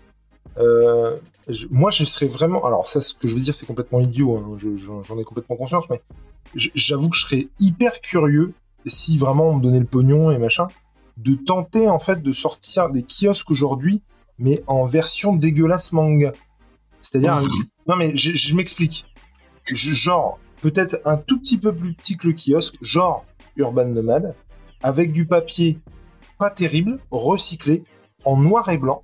[0.57, 2.65] je- moi, je serais vraiment.
[2.65, 4.37] Alors, ça, ce que je veux dire, c'est complètement idiot.
[4.37, 6.01] hein, je- J'en ai complètement conscience, mais
[6.55, 8.53] j'avoue que je serais hyper curieux
[8.87, 10.69] si vraiment on me donnait le pognon et machin,
[11.17, 14.03] de tenter en fait de sortir des kiosques aujourd'hui,
[14.39, 16.33] mais en version dégueulasse manga.
[17.03, 17.43] C'est-à-dire,
[17.87, 19.07] non mais je, je m'explique.
[19.67, 23.25] Genre, peut-être un tout petit peu plus petit que le kiosque, genre
[23.57, 24.35] Urban Nomad,
[24.83, 25.79] avec du papier
[26.39, 27.85] pas terrible, recyclé,
[28.25, 29.03] en noir et blanc.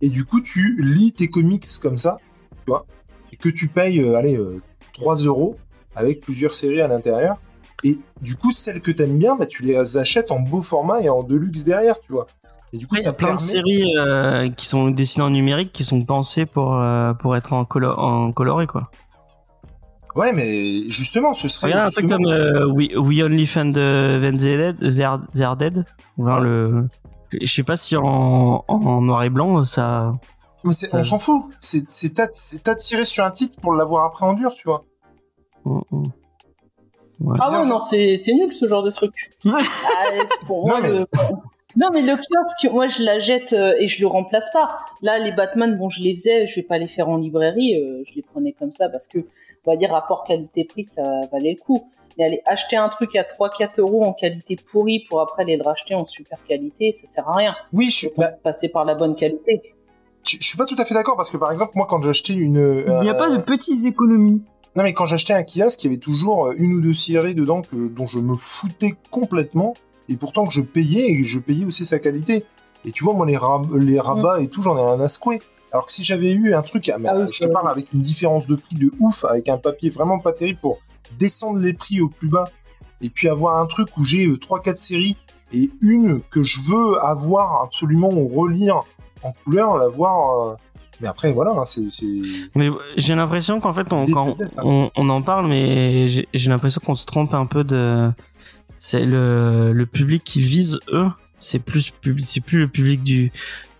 [0.00, 2.18] Et du coup, tu lis tes comics comme ça,
[2.64, 2.86] tu vois,
[3.32, 4.60] et que tu payes, euh, allez, euh,
[4.94, 5.56] 3 euros
[5.94, 7.36] avec plusieurs séries à l'intérieur.
[7.84, 11.08] Et du coup, celles que t'aimes bien, bah, tu les achètes en beau format et
[11.08, 12.26] en deluxe derrière, tu vois.
[12.72, 15.30] Et du coup, Il y ça a plein de séries euh, qui sont dessinées en
[15.30, 18.90] numérique qui sont pensées pour euh, pour être en colo en coloré quoi.
[20.16, 21.68] Ouais, mais justement, ce serait.
[21.68, 25.20] Regarde un truc justement- comme euh, We, We Only Fan de Van Dead, They Are,
[25.32, 25.84] They Are Dead.
[26.18, 26.88] Enfin, le
[27.40, 30.14] je sais pas si en, en noir et blanc ça
[30.64, 31.44] Mais c'est- ça- on s'en fout.
[31.60, 34.84] C'est c'est att- c'est attiré sur un titre pour l'avoir après en dur, tu vois.
[35.64, 36.02] Mm, mm.
[37.20, 37.36] Ouais.
[37.40, 39.12] Ah ouais, non, c'est c'est nul ce genre de truc.
[39.44, 39.52] Ah,
[40.46, 41.06] pour Non, moi, mais- le...
[41.76, 44.80] Non, mais le kiosque, moi, je la jette euh, et je le remplace pas.
[45.02, 48.02] Là, les Batman, bon, je les faisais, je vais pas les faire en librairie, euh,
[48.08, 51.64] je les prenais comme ça parce que, on va dire, rapport qualité-prix, ça valait le
[51.64, 51.88] coup.
[52.18, 55.62] Mais aller acheter un truc à 3-4 euros en qualité pourrie pour après aller le
[55.62, 57.54] racheter en super qualité, ça sert à rien.
[57.72, 59.62] Oui, je suis, bah, passer par la bonne qualité.
[60.26, 62.34] je je suis pas tout à fait d'accord parce que par exemple, moi, quand j'achetais
[62.34, 62.84] une.
[62.86, 64.42] Il n'y a euh, pas de petites économies.
[64.76, 67.34] Non, mais quand j'achetais un kiosque, il y avait toujours euh, une ou deux séries
[67.34, 69.74] dedans que, dont je me foutais complètement,
[70.10, 72.44] et pourtant que je payais, et je payais aussi sa qualité.
[72.84, 75.40] Et tu vois, moi, les, rab- les rabats et tout, j'en ai un à secouer.
[75.72, 77.68] Alors que si j'avais eu un truc, ah, mais, Ah oui, euh, je te parle
[77.70, 80.78] avec une différence de prix de ouf, avec un papier vraiment pas terrible pour
[81.18, 82.46] descendre les prix au plus bas,
[83.00, 85.16] et puis avoir un truc où j'ai 3-4 séries,
[85.52, 88.80] et une que je veux avoir absolument ou relire
[89.22, 90.48] en couleur, la voir.
[90.48, 90.54] euh,
[91.00, 91.82] Mais après, voilà, hein, c'est.
[92.56, 94.46] Mais j'ai l'impression qu'en fait, on, quand hein.
[94.64, 98.10] on, on en parle, mais j'ai l'impression qu'on se trompe un peu de.
[98.82, 101.06] C'est le, le public qu'ils visent eux.
[101.38, 103.30] C'est plus public, c'est plus le public du.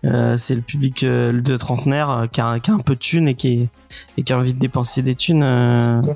[0.05, 2.99] euh, c'est le public euh, de trentenaire euh, qui, a, qui a un peu de
[2.99, 3.69] thunes et qui, est-
[4.17, 5.43] et qui a envie de dépenser des thunes.
[5.43, 6.01] euh.
[6.01, 6.15] C'est con.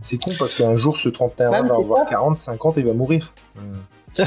[0.00, 2.10] C'est con parce qu'un jour, ce trentenaire Ouais, va avoir ça.
[2.10, 3.32] 40, 50 et il va mourir.
[4.18, 4.24] oui,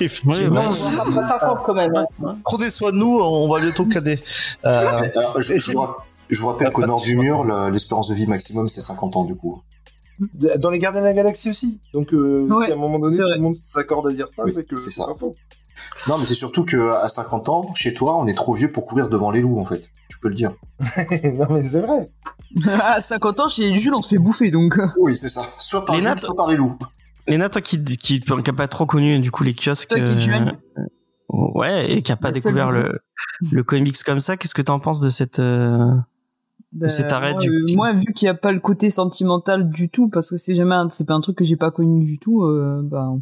[0.00, 0.34] effectivement.
[0.34, 0.72] Oui, Non, ouais.
[0.72, 1.92] c'est- On va pas 50 quand même.
[1.96, 2.36] hein.
[2.44, 4.22] Prenez soin de nous, on va bientôt cadet.
[4.66, 5.02] Euh,
[5.38, 5.96] je, je vous rapp-
[6.30, 9.34] je vous rappelle qu'au nord du mur, l'espérance de vie maximum, c'est 50 ans, du
[9.34, 9.62] coup.
[10.58, 11.80] Dans les Gardiens de la Galaxie aussi.
[11.92, 14.44] Donc, euh, Ouais, si à un moment donné, tout le monde s'accorde à dire ça,
[14.44, 15.06] Oui, c'est que c'est ça.
[15.06, 15.32] pas faux.
[16.08, 18.86] Non, mais c'est surtout que à 50 ans, chez toi, on est trop vieux pour
[18.86, 19.88] courir devant les loups, en fait.
[20.08, 20.52] Tu peux le dire.
[21.24, 22.06] non, mais c'est vrai.
[22.82, 24.78] à 50 ans, chez Jules, on se fait bouffer, donc.
[24.78, 25.42] euh, Oui, c'est ça.
[25.58, 26.76] Soit par Les Jules, nattes- soit par les loups.
[27.26, 29.88] Léna, toi qui, qui, qui a pas trop connu du coup les kiosques.
[29.88, 30.52] Toi qui euh.
[31.30, 32.92] Ouais, et qui a pas découvert le,
[33.50, 35.38] le comics comme ça, qu'est-ce que t'en penses de cette.
[35.38, 35.90] euh,
[36.88, 39.88] cet arrêt moi, du- euh, moi, vu qu'il n'y a pas le côté sentimental du
[39.90, 42.18] tout, parce que c'est jamais, un- c'est pas un truc que j'ai pas connu du
[42.18, 43.12] tout, euh, bah,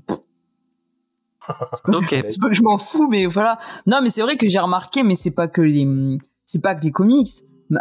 [2.41, 3.59] pas que je m'en fous, mais voilà.
[3.87, 5.87] Non, mais c'est vrai que j'ai remarqué, mais c'est pas que les,
[6.45, 7.29] c'est pas que les comics.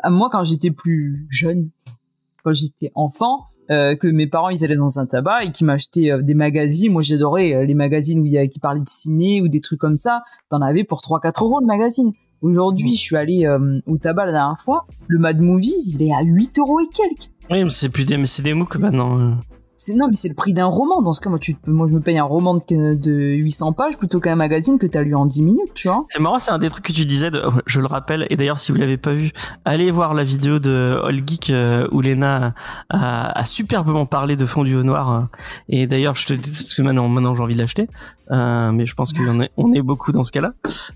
[0.09, 1.69] Moi, quand j'étais plus jeune,
[2.43, 6.11] quand j'étais enfant, euh, que mes parents ils allaient dans un tabac et qui m'achetaient
[6.11, 6.91] euh, des magazines.
[6.91, 9.61] Moi, j'adorais euh, les magazines où il y a qui parlaient de ciné ou des
[9.61, 10.23] trucs comme ça.
[10.49, 12.11] T'en avais pour 3-4 euros le magazine.
[12.41, 14.85] Aujourd'hui, je suis allé euh, au tabac la dernière fois.
[15.07, 17.29] Le Mad Movies, il est à 8 euros et quelques.
[17.49, 19.19] Oui, mais c'est plus des, mais c'est des MOOC maintenant.
[19.19, 19.31] euh.
[19.83, 21.01] C'est non, mais c'est le prix d'un roman.
[21.01, 23.97] Dans ce cas, moi, tu, moi, je me paye un roman de, de 800 pages
[23.97, 26.05] plutôt qu'un magazine que t'as lu en 10 minutes, tu vois.
[26.07, 28.59] C'est marrant, c'est un des trucs que tu disais, de- je le rappelle, et d'ailleurs
[28.59, 29.31] si vous l'avez pas vu,
[29.65, 32.53] allez voir la vidéo de All Geek euh, où Lena
[32.91, 35.09] a, a superbement parlé de Fondu au Noir.
[35.11, 35.21] euh,
[35.67, 37.87] et d'ailleurs, je te dis, parce que maintenant, maintenant j'ai envie de l'acheter,
[38.31, 40.53] Euh, mais je pense qu'on est, on est beaucoup dans ce cas-là.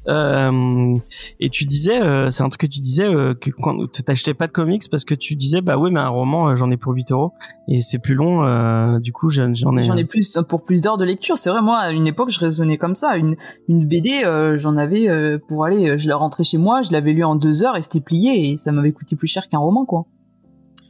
[0.08, 0.96] Euh,
[1.40, 4.34] et tu disais, euh, c'est un truc que tu disais, euh, que quand tu t'achetais
[4.34, 6.78] pas de comics parce que tu disais, bah oui, mais un roman, euh, j'en ai
[6.78, 7.34] pour 8 euros
[7.68, 8.46] et c'est plus long.
[8.46, 9.84] euh, du coup, j'en ai.
[9.84, 11.38] J'en ai plus pour plus d'heures de lecture.
[11.38, 13.18] C'est vrai, moi, à une époque, je raisonnais comme ça.
[13.18, 13.36] Une,
[13.68, 17.12] une BD, euh, j'en avais euh, pour aller, je la rentrais chez moi, je l'avais
[17.12, 19.84] lu en deux heures et c'était plié et ça m'avait coûté plus cher qu'un roman,
[19.86, 20.06] quoi.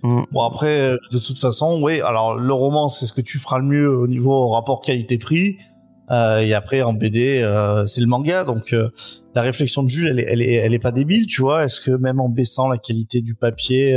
[0.04, 2.02] Bon après, de toute façon, oui.
[2.02, 5.58] Alors le roman, c'est ce que tu feras le mieux au niveau rapport qualité-prix.
[6.12, 8.44] Euh, et après en BD, euh, c'est le manga.
[8.44, 8.90] Donc euh,
[9.34, 11.64] la réflexion de Jules, elle est, elle est, elle est pas débile, tu vois.
[11.66, 13.94] Est-ce que même en baissant la qualité du papier,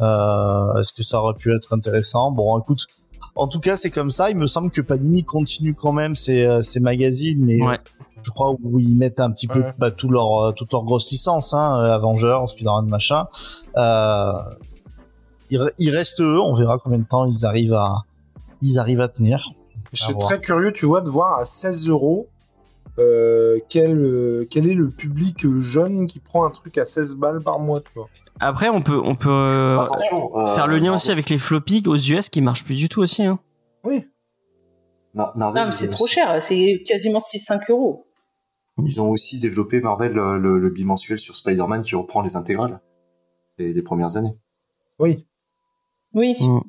[0.00, 2.32] est-ce que ça aurait pu être intéressant?
[2.32, 2.86] Bon, écoute.
[3.34, 4.30] En tout cas, c'est comme ça.
[4.30, 7.78] Il me semble que Panini continue quand même ses, ses magazines, mais Ouais.
[8.22, 11.54] je crois où ils mettent un petit peu bah, tout leur toute leur grosse licence,
[11.54, 13.26] hein, Avengers, Spider-Man, machin.
[13.76, 14.32] Euh,
[15.50, 17.92] il, re- il reste eux, on verra combien de temps ils arrivent à
[18.60, 19.48] ils arrivent à tenir.
[19.92, 22.28] Je suis très curieux, tu vois, de voir à 16 euros
[22.98, 27.40] euh, quel, euh, quel est le public jeune qui prend un truc à 16 balles
[27.42, 28.08] par mois, tu vois.
[28.40, 31.96] Après, on peut, on peut euh, euh, faire le lien aussi avec les floppy aux
[31.96, 33.24] US qui marchent plus du tout aussi.
[33.24, 33.38] Hein.
[35.14, 38.04] Mar- Marvel, Non, mais ils c'est ont trop aussi- cher, c'est quasiment 6-5 euros.
[38.84, 42.80] Ils ont aussi développé Marvel le, le- le bimensuel sur Spider-Man qui reprend les intégrales
[43.58, 44.36] les, les premières années.
[44.98, 45.26] Oui.
[46.14, 46.60] Oui, Mm.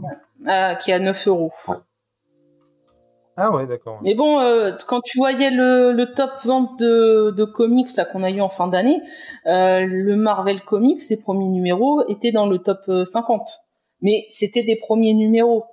[0.48, 1.52] Ah, qui est à 9 euros.
[3.42, 4.00] Ah ouais, d'accord.
[4.04, 8.22] Mais bon, euh, quand tu voyais le, le top vente de, de comics là qu'on
[8.24, 9.02] a eu en fin d'année,
[9.46, 13.42] euh, le Marvel Comics, ses premiers numéros étaient dans le top euh, 50.
[14.02, 15.64] Mais c'était des premiers numéros.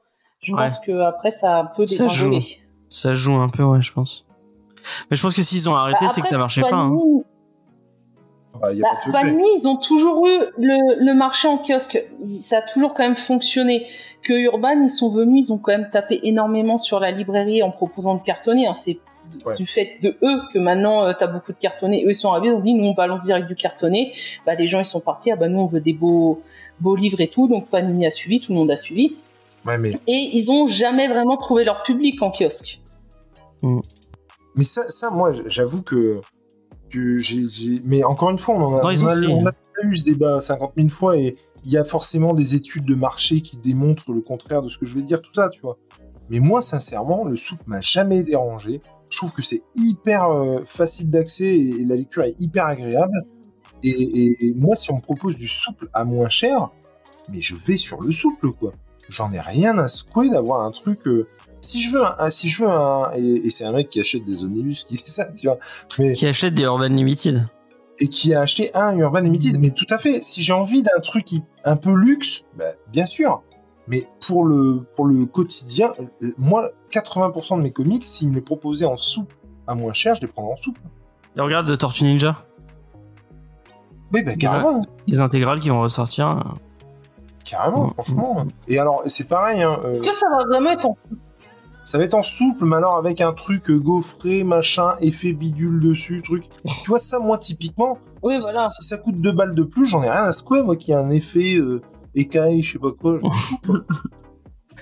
[0.40, 0.64] Je Ouais.
[0.64, 2.40] pense que après ça a un peu Ça dégringolé.
[2.88, 4.24] Ça joue un peu, ouais, je pense.
[5.10, 6.72] Mais je pense que s'ils ont arrêté, Bah, c'est que ça marchait pas.
[6.76, 6.92] hein.
[8.60, 9.22] Bah, y a Bah, pas de secret.
[9.22, 12.02] Panini, ils ont toujours eu le, le marché en kiosque.
[12.24, 13.86] Ça a toujours quand même fonctionné.
[14.22, 17.70] Que Urban, ils sont venus, ils ont quand même tapé énormément sur la librairie en
[17.70, 18.66] proposant de cartonner.
[18.66, 18.74] hein.
[18.74, 18.98] C'est
[19.44, 19.56] Ouais.
[19.56, 22.04] du fait de eux que maintenant euh, t'as beaucoup de cartonnés.
[22.06, 24.12] Eux ils sont arrivés, ils ont dit nous on balance direct du cartonné.
[24.46, 25.32] Bah les gens ils sont partis.
[25.32, 26.42] Ah bah nous on veut des beaux
[26.78, 27.48] beaux livres et tout.
[27.48, 29.16] Donc Panini a suivi, tout le monde a suivi.
[29.66, 32.78] Ouais, mais, Et ils ont jamais vraiment trouvé leur public en kiosque.
[33.64, 36.20] mais ça, ça, moi, j'avoue que,
[36.90, 39.06] que Mais encore une fois, on, en a, on,
[39.42, 39.52] on hein.
[39.82, 42.94] a eu ce débat 50 000 fois et il y a forcément des études de
[42.94, 45.78] marché qui démontrent le contraire de ce que je vais dire, tout ça, tu vois.
[46.30, 48.80] Mais moi, sincèrement, le soupe m'a jamais dérangé.
[49.10, 53.16] Je trouve que c'est hyper euh, facile d'accès et, et la lecture est hyper agréable.
[53.82, 56.70] Et, et- et moi, si on me propose du souple à moins cher,
[57.32, 58.72] mais je vais sur le souple, quoi.
[59.08, 61.06] J'en ai rien à secouer d'avoir un truc.
[61.06, 61.28] euh,
[61.60, 64.24] Si je veux un, si je veux un, et, et c'est un mec qui achète
[64.24, 65.58] des omnibus qui dit ça, tu vois,
[65.98, 67.44] mais Qui achètent des Urban Limited.
[67.98, 69.58] et qui a acheté un Urban Limited.
[69.58, 70.22] Mais tout à fait.
[70.22, 73.42] Si j'ai envie d'un truc qui- un peu luxe, bah, bien sûr.
[73.88, 75.92] Mais pour le, pour le quotidien,
[76.22, 79.32] euh, moi, 80% de mes comics, s'ils me les proposaient en soupe
[79.66, 80.78] à moins cher, je les prendrais en soupe.
[81.36, 82.44] Et regarde de Tortue Ninja,
[84.12, 84.84] Oui, bah, carrément.
[85.06, 86.28] les intégrales qui vont ressortir.
[86.28, 86.40] euh,
[87.44, 88.46] Carrément, Mm, franchement.
[88.68, 90.96] Et alors, c'est pareil, hein, euh, Est-ce que ça va vraiment être en
[91.86, 95.80] ça va être en souple, mais alors avec un truc euh, gaufré, machin, effet bidule
[95.80, 96.44] dessus, truc.
[96.82, 98.66] Tu vois, ça, moi, typiquement, Oui, si, voilà.
[98.66, 100.98] si ça coûte deux balles de plus, j'en ai rien à secouer, moi, qui a
[100.98, 101.80] un effet euh,
[102.14, 103.20] écaille, je sais pas quoi.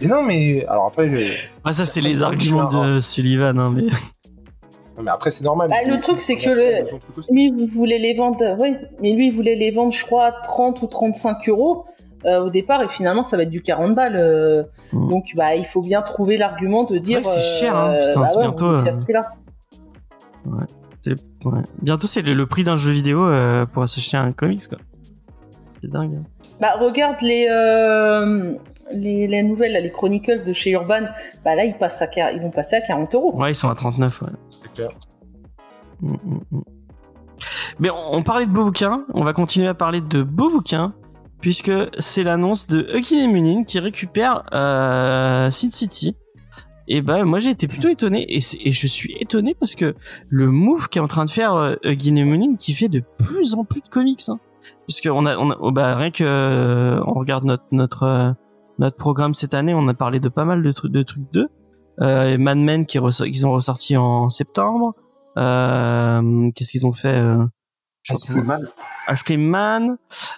[0.00, 3.58] Et non, mais alors après, Ah, ça, c'est les arguments de Sullivan.
[3.58, 3.82] Hein, mais...
[4.96, 5.68] non, mais après, c'est normal.
[5.70, 6.86] Bah, le truc, c'est que le-
[7.30, 10.32] Lui, vous voulez les vendre, oui, mais lui, il voulait les vendre, je crois, à
[10.42, 11.84] 30 ou 35 euros
[12.26, 14.16] euh, au départ, et finalement, ça va être du 40 balles.
[14.16, 15.08] euh, Mm.
[15.08, 17.20] Donc, bah, il faut bien trouver l'argument de dire.
[17.20, 19.00] que c'est cher, hein, euh, putain, bah c'est ouais, bientôt, à ce.
[20.46, 20.64] Ouais.
[21.00, 24.78] C'est le, le prix d'un jeu vidéo euh, pour s'acheter un comics, quoi.
[25.82, 26.18] C'est dingue.
[26.20, 26.24] hein.
[26.60, 28.54] Bah, regarde les, euh,
[28.92, 31.02] les, les nouvelles, là, les Chronicles de chez Urban.
[31.44, 33.34] Bah, là, ils, passent à, quar- ils vont passer à 40 euros.
[33.36, 34.28] Ouais, ils sont à 39, ouais.
[34.62, 34.88] C'est clair.
[36.00, 36.60] Mm, mm, mm.
[37.80, 40.90] Mais on, on parlait de beaux bouquins, on va continuer à parler de beaux bouquins,
[41.44, 46.16] puisque c'est l'annonce de Huggy Munin qui récupère euh, Sin City.
[46.88, 49.94] Et ben moi j'ai été plutôt étonné, et, je suis étonné parce que
[50.30, 53.82] le move qu'est en train de faire euh, Munin qui fait de plus en plus
[53.82, 54.22] de comics.
[54.28, 54.38] Hein.
[55.10, 58.32] On a, on a oh, bah, rien que euh, on regarde notre notre euh,
[58.78, 61.48] notre programme cette année, on a parlé de pas mal de trucs de trucs d'eux.
[62.00, 64.94] Euh, Mad Men qui qu'ils ont ressorti en septembre.
[65.36, 67.22] Euh, Qu'est-ce qu'ils ont fait
[68.10, 68.24] Ice.
[68.24, 68.60] Cream Man,
[69.10, 69.96] Ice Cream Man,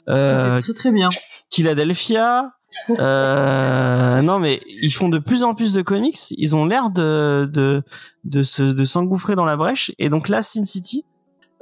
[0.09, 1.09] euh, très très bien.
[1.50, 2.52] Philadelphia.
[2.90, 6.18] Euh, non mais ils font de plus en plus de comics.
[6.37, 7.83] Ils ont l'air de de
[8.24, 9.92] de se de s'engouffrer dans la brèche.
[9.98, 11.07] Et donc là, Sin City,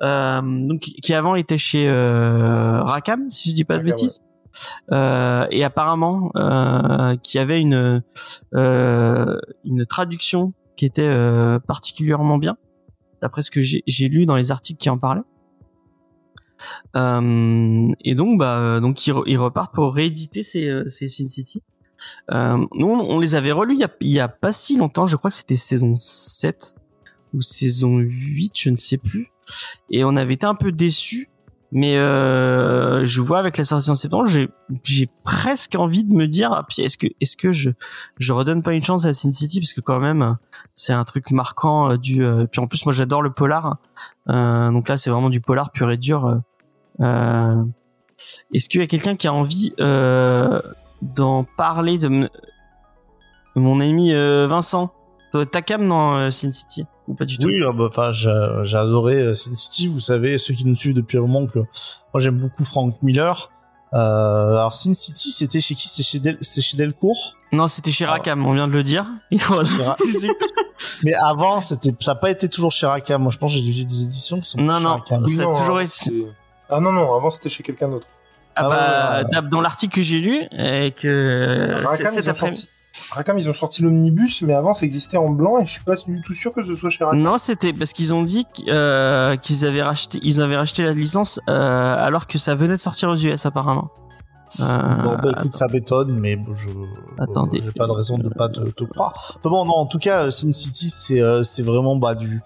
[0.02, 4.20] euh, donc qui avant était chez euh, Rackham, si je dis pas de bêtises.
[4.92, 8.02] Euh, et apparemment euh, qui avait une
[8.54, 12.56] euh, une traduction qui était euh, particulièrement bien,
[13.22, 15.22] d'après ce que j'ai j'ai lu dans les articles qui en parlaient.
[16.96, 21.28] Euh, et donc, bah, donc ils, re- ils repartent pour rééditer ces, euh, ces Sin
[21.28, 21.62] City.
[22.30, 25.06] Euh, nous, on les avait relus il y a, il y a pas si longtemps.
[25.06, 26.76] Je crois que c'était saison 7
[27.32, 29.28] ou saison 8, je ne sais plus.
[29.90, 31.28] Et on avait été un peu déçus.
[31.76, 34.48] Mais euh, je vois avec la sortie en septembre, j'ai
[34.84, 37.70] j'ai presque envie de me dire, ah, est-ce que est-ce que je
[38.18, 39.58] je redonne pas une chance à Sin City?
[39.58, 40.36] Parce que quand même
[40.74, 42.22] c'est un truc marquant du.
[42.24, 43.78] euh, puis en plus moi j'adore le polar,
[44.28, 46.40] Euh, donc là c'est vraiment du polar pur et dur.
[47.00, 47.62] Euh,
[48.52, 50.60] est-ce qu'il y a quelqu'un qui a envie euh,
[51.02, 52.30] d'en parler de,
[53.54, 54.92] mon ami euh, Vincent?
[55.32, 57.46] Toi, Ta cam dans euh, Sin City ou pas du tout?
[57.46, 59.88] Oui, ah bah, enfin, j'ai adoré Sin City.
[59.88, 63.50] Vous savez, ceux qui nous suivent depuis un moment, que moi j'aime beaucoup Frank Miller.
[63.92, 65.88] Euh, alors Sin City, c'était chez qui?
[65.88, 67.36] C'est chez, Del c'est chez Delcourt?
[67.52, 69.06] Non, c'était chez Rakam, on vient de le dire.
[71.02, 73.22] Mais avant, c'était, ça n'a pas été toujours chez Rackham.
[73.22, 74.94] Moi, je pense que j'ai vu des éditions qui sont Non, non.
[74.94, 75.26] Rackham.
[75.26, 76.26] Ça a toujours hein, été-
[76.70, 78.06] Ah non, non, avant c'était chez quelqu'un d'autre.
[78.56, 82.34] Ah Ah bah, ouais, dans l'article que j'ai lu, et que Rackham, cet ils ont
[82.34, 82.70] sorti...
[83.10, 85.96] Rackham, ils ont sorti l'omnibus, mais avant ça existait en blanc et je suis pas
[86.06, 87.20] du tout sûr que ce soit chez Rackham.
[87.20, 91.40] Non, c'était parce qu'ils ont dit euh, qu'ils avaient racheté, ils avaient racheté la licence
[91.48, 93.90] euh, alors que ça venait de sortir aux US apparemment.
[94.60, 96.68] Euh, Bon, bah, écoute, ça m'étonne, mais bon, je,
[97.18, 97.60] Attendez.
[97.60, 99.40] j'ai pas de raison de pas te, te croire.
[99.44, 102.40] Mais bon, non, en tout cas, euh, Sin City, c'est, euh, c'est vraiment, bah, du,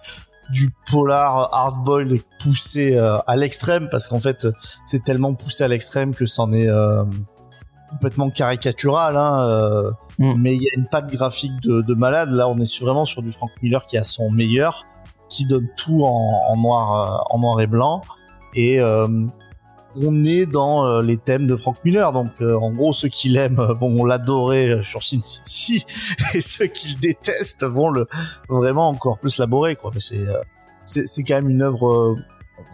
[0.51, 4.47] du polar hardboiled poussé euh, à l'extrême, parce qu'en fait,
[4.85, 7.03] c'est tellement poussé à l'extrême que c'en est euh,
[7.89, 10.33] complètement caricatural, hein, euh, Mm.
[10.37, 12.29] mais il y a une patte graphique de, de malade.
[12.31, 14.85] Là, on est vraiment sur du Frank Miller qui a son meilleur,
[15.29, 18.01] qui donne tout en, en noir, euh, en noir et blanc,
[18.53, 19.07] et euh,
[19.95, 22.13] on est dans euh, les thèmes de Frank Miller.
[22.13, 25.85] Donc, euh, en gros, ceux qui l'aiment euh, vont l'adorer euh, sur Sin City,
[26.33, 28.07] et ceux qui le détestent vont le
[28.49, 29.91] vraiment encore plus l'aborer, quoi.
[29.93, 30.41] Mais c'est euh,
[30.85, 32.15] c'est c'est quand même une œuvre, euh,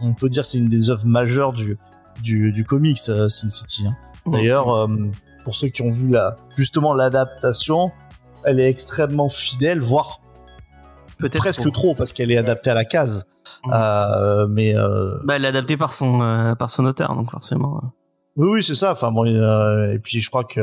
[0.02, 1.78] on peut dire, c'est une des œuvres majeures du
[2.22, 3.86] du, du comics Sin City.
[3.86, 3.96] hein.
[4.26, 4.86] D'ailleurs, euh,
[5.44, 7.92] pour ceux qui ont vu la justement l'adaptation,
[8.44, 10.20] elle est extrêmement fidèle, voire
[11.18, 13.26] peut-être presque pour- trop, parce qu'elle est adaptée à la case.
[13.72, 17.80] Euh, mais euh, Bah, elle est adaptée par son euh, par son auteur, donc forcément.
[18.36, 18.92] Oui, oui, c'est ça.
[18.92, 20.60] Enfin, bon, euh, et puis je crois que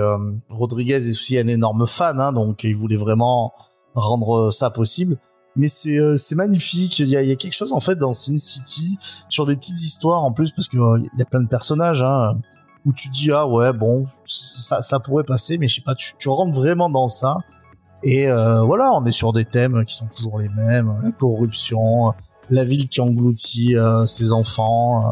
[0.50, 3.52] Rodriguez est aussi un énorme fan, hein, donc il voulait vraiment
[3.96, 5.18] rendre ça possible.
[5.56, 6.98] Mais c'est euh, c'est magnifique.
[7.00, 8.98] Il y, a, il y a quelque chose en fait dans Sin City
[9.30, 12.02] sur des petites histoires en plus parce que euh, il y a plein de personnages
[12.02, 12.34] hein,
[12.86, 15.94] où tu dis ah ouais bon ça ça pourrait passer, mais je sais pas.
[15.94, 17.38] Tu, tu rentres vraiment dans ça
[18.02, 22.14] et euh, voilà, on est sur des thèmes qui sont toujours les mêmes la corruption,
[22.50, 25.08] la ville qui engloutit euh, ses enfants.
[25.08, 25.12] euh,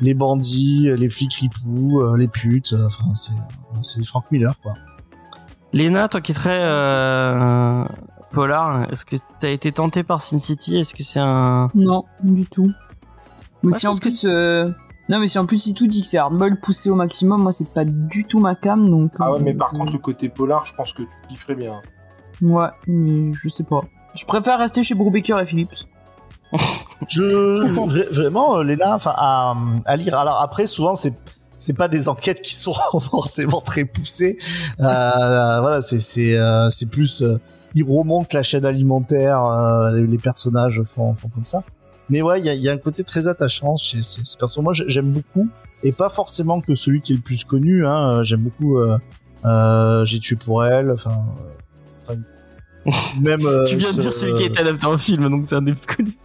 [0.00, 3.32] les bandits, les flics ripoux, euh, les putes, euh, enfin c'est
[3.82, 4.74] c'est Frank Miller quoi.
[5.72, 7.84] Léna, toi qui euh,
[8.32, 10.76] polar, est-ce que t'as été tenté par Sin City?
[10.76, 12.72] Est-ce que c'est un Non, du tout.
[13.62, 14.70] Mais Ouais, si en que plus, euh,
[15.08, 17.52] non mais si en plus il tout dit que c'est hardball poussé au maximum, moi
[17.52, 19.12] c'est pas du tout ma cam donc.
[19.20, 21.54] Ah ouais, euh, mais par euh, contre, le côté polar, je pense que tu kifferais
[21.54, 21.80] bien.
[22.42, 23.82] Ouais, mais je sais pas.
[24.14, 25.86] Je préfère rester chez Brubaker et Phillips.
[27.08, 27.22] Je
[27.72, 29.54] vra- vraiment euh, Léna, enfin à,
[29.86, 30.14] à lire.
[30.18, 31.14] Alors après souvent c'est
[31.58, 34.38] c'est pas des enquêtes qui sont forcément très poussées.
[34.80, 37.38] Euh, voilà, c'est c'est euh, c'est plus euh,
[37.74, 39.40] ils remontent la chaîne alimentaire,
[39.94, 41.62] les, les personnages font, font comme ça.
[42.08, 44.36] Mais ouais, il y a, il y a un côté très attachant chez ces, ces
[44.36, 44.64] personnages.
[44.64, 45.48] Moi, j'ai- j'aime beaucoup
[45.84, 47.86] et pas forcément que celui qui est le plus connu.
[47.86, 48.24] Hein.
[48.24, 48.78] J'aime beaucoup.
[50.04, 50.90] J'ai tué pour elle.
[50.90, 51.22] Enfin,
[53.20, 53.42] même.
[53.66, 55.72] Tu viens de dire celui qui a été adapté en film, donc c'est un des
[55.72, 56.18] plus connus.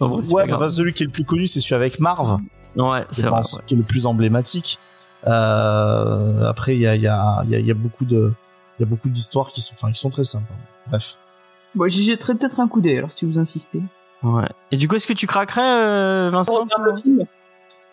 [0.00, 2.38] Bon, c'est Ouais, enfin, celui qui est le plus connu, c'est celui avec Marv.
[2.76, 3.40] ouais, c'est vrai.
[3.40, 3.60] ouais.
[3.66, 4.78] qui est le plus emblématique.
[5.26, 8.04] Euh, après, il y a, il y, a, il y, a, il y a beaucoup
[8.04, 8.32] de,
[8.78, 10.54] il y a beaucoup d'histoires qui sont, enfin, qui sont très sympas.
[10.88, 11.16] Bref.
[11.74, 13.82] Bon, j'y jetterai peut-être un coup d'œil alors si vous insistez.
[14.22, 14.48] Ouais.
[14.70, 17.24] Et du coup, est-ce que tu craquerais, euh, Vincent Regarde le film.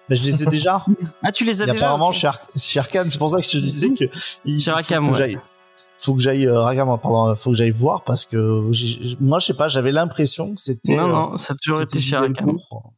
[0.09, 0.85] Mais je les ai déjà.
[1.23, 2.13] Ah, tu les as Et déjà apparemment, ok.
[2.13, 4.05] chez, Ar- chez Arkham, c'est pour ça que je te disais que
[4.45, 5.37] il Chez faut Arkham, que ouais.
[6.03, 8.69] Faut que j'aille, euh, pardon, faut que j'aille voir parce que
[9.21, 10.97] moi, je sais pas, j'avais l'impression que c'était.
[10.97, 12.33] Non, euh, non, ça a toujours été Arkham.
[12.33, 12.93] Delcourt.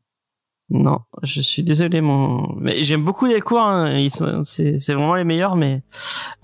[0.71, 2.55] Non, je suis désolé, mon.
[2.57, 3.61] Mais j'aime beaucoup Delcourt.
[3.61, 3.99] Hein.
[3.99, 5.83] Ils sont, c'est, c'est vraiment les meilleurs, mais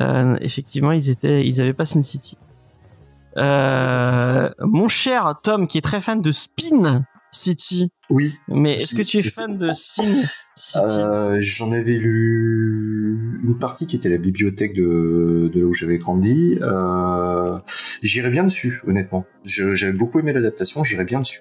[0.01, 2.37] euh, effectivement, ils étaient, ils avaient pas Sin City.
[3.37, 8.35] Euh, mon cher Tom, qui est très fan de Spin City, Oui.
[8.49, 10.03] mais est-ce que tu es fan de Sin
[10.55, 10.77] City?
[10.99, 15.97] Euh, J'en avais lu une partie qui était la bibliothèque de, de là où j'avais
[15.97, 16.57] grandi.
[16.61, 17.57] Euh,
[18.03, 19.25] j'irais bien dessus, honnêtement.
[19.45, 21.39] J'avais beaucoup aimé l'adaptation, j'irais bien dessus.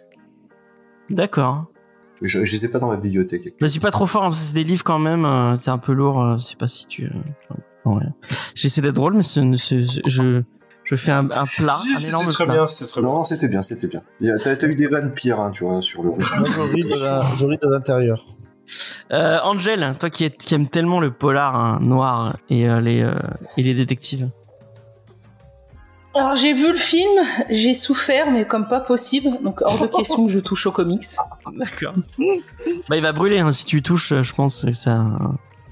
[1.11, 1.67] D'accord.
[2.23, 3.55] Je, je les ai pas dans ma bibliothèque.
[3.61, 5.25] Vas-y, pas trop fort, hein, parce que c'est des livres quand même.
[5.25, 6.39] euh, c'est un peu lourd.
[6.39, 7.09] je sais pas si tu.
[7.87, 8.03] ouais.
[8.55, 10.43] J'essaie d'être drôle, mais ce- ce- je je
[10.91, 12.55] Je fais un, un plat, Si, un C'était énorme très plat.
[12.55, 13.11] bien, c'était très bien.
[13.11, 14.03] Non, non, c'était bien, c'était bien.
[14.43, 16.19] T'as t'as eu des vannes pires, hein, tu vois, sur le Moi,
[17.39, 18.25] je ris de l'intérieur.
[19.13, 23.03] Euh, Angel, toi qui, est- qui aime tellement le polar hein, noir et, euh, les,
[23.03, 23.15] euh,
[23.57, 24.29] et les détectives.
[26.15, 30.27] Alors j'ai vu le film, j'ai souffert, mais comme pas possible, donc hors de question
[30.27, 31.05] que je touche aux comics.
[31.57, 31.95] D'accord.
[32.89, 35.05] bah, il va brûler hein, si tu touches, je pense que ça,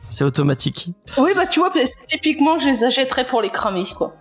[0.01, 0.91] c'est automatique.
[1.17, 1.73] Oui, bah tu vois,
[2.07, 4.15] typiquement, je les achèterais pour les cramer, quoi.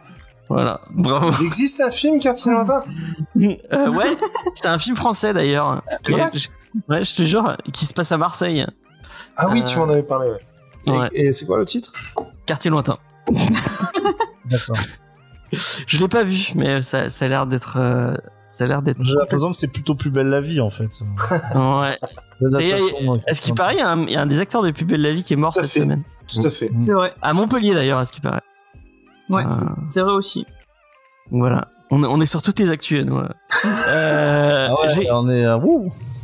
[0.50, 1.32] Voilà, bravo.
[1.42, 2.84] Il existe un film, Quartier Latin
[3.36, 4.06] Euh, ouais,
[4.56, 5.84] c'est un film français d'ailleurs.
[6.34, 6.48] Je-
[6.90, 8.66] Ouais, je te jure, qui se passe à Marseille.
[9.36, 10.94] Ah oui, Euh, tu en avais parlé, ouais.
[10.94, 11.10] Ouais.
[11.12, 11.92] Et, et c'est quoi le titre?
[12.46, 12.98] Quartier lointain.
[14.46, 14.78] D'accord.
[15.52, 17.78] Je l'ai pas vu, mais ça, ça a l'air d'être.
[17.78, 18.14] euh,
[18.50, 18.98] ça a l'air d'être.
[19.02, 20.90] J'ai l'impression que c'est plutôt plus belle la vie en fait.
[21.56, 21.98] Ouais.
[22.40, 24.62] L'adaptation, donc, Est-ce qu'il paraît, il y, a un, il y a un des acteurs
[24.62, 25.80] de Plus belle la vie qui est mort à cette fait.
[25.80, 26.04] semaine.
[26.28, 26.70] Tout à fait.
[26.84, 27.14] C'est vrai.
[27.22, 28.42] À Montpellier d'ailleurs, à ce qui paraît.
[29.30, 29.44] Ouais.
[29.46, 29.50] Euh,
[29.90, 30.46] C'est vrai aussi.
[31.32, 31.68] voilà.
[31.90, 33.06] On, on est sur toutes les actus.
[33.06, 33.18] nous.
[33.90, 35.46] Euh, Ah ouais, j'ai- on est.
[35.46, 35.58] euh.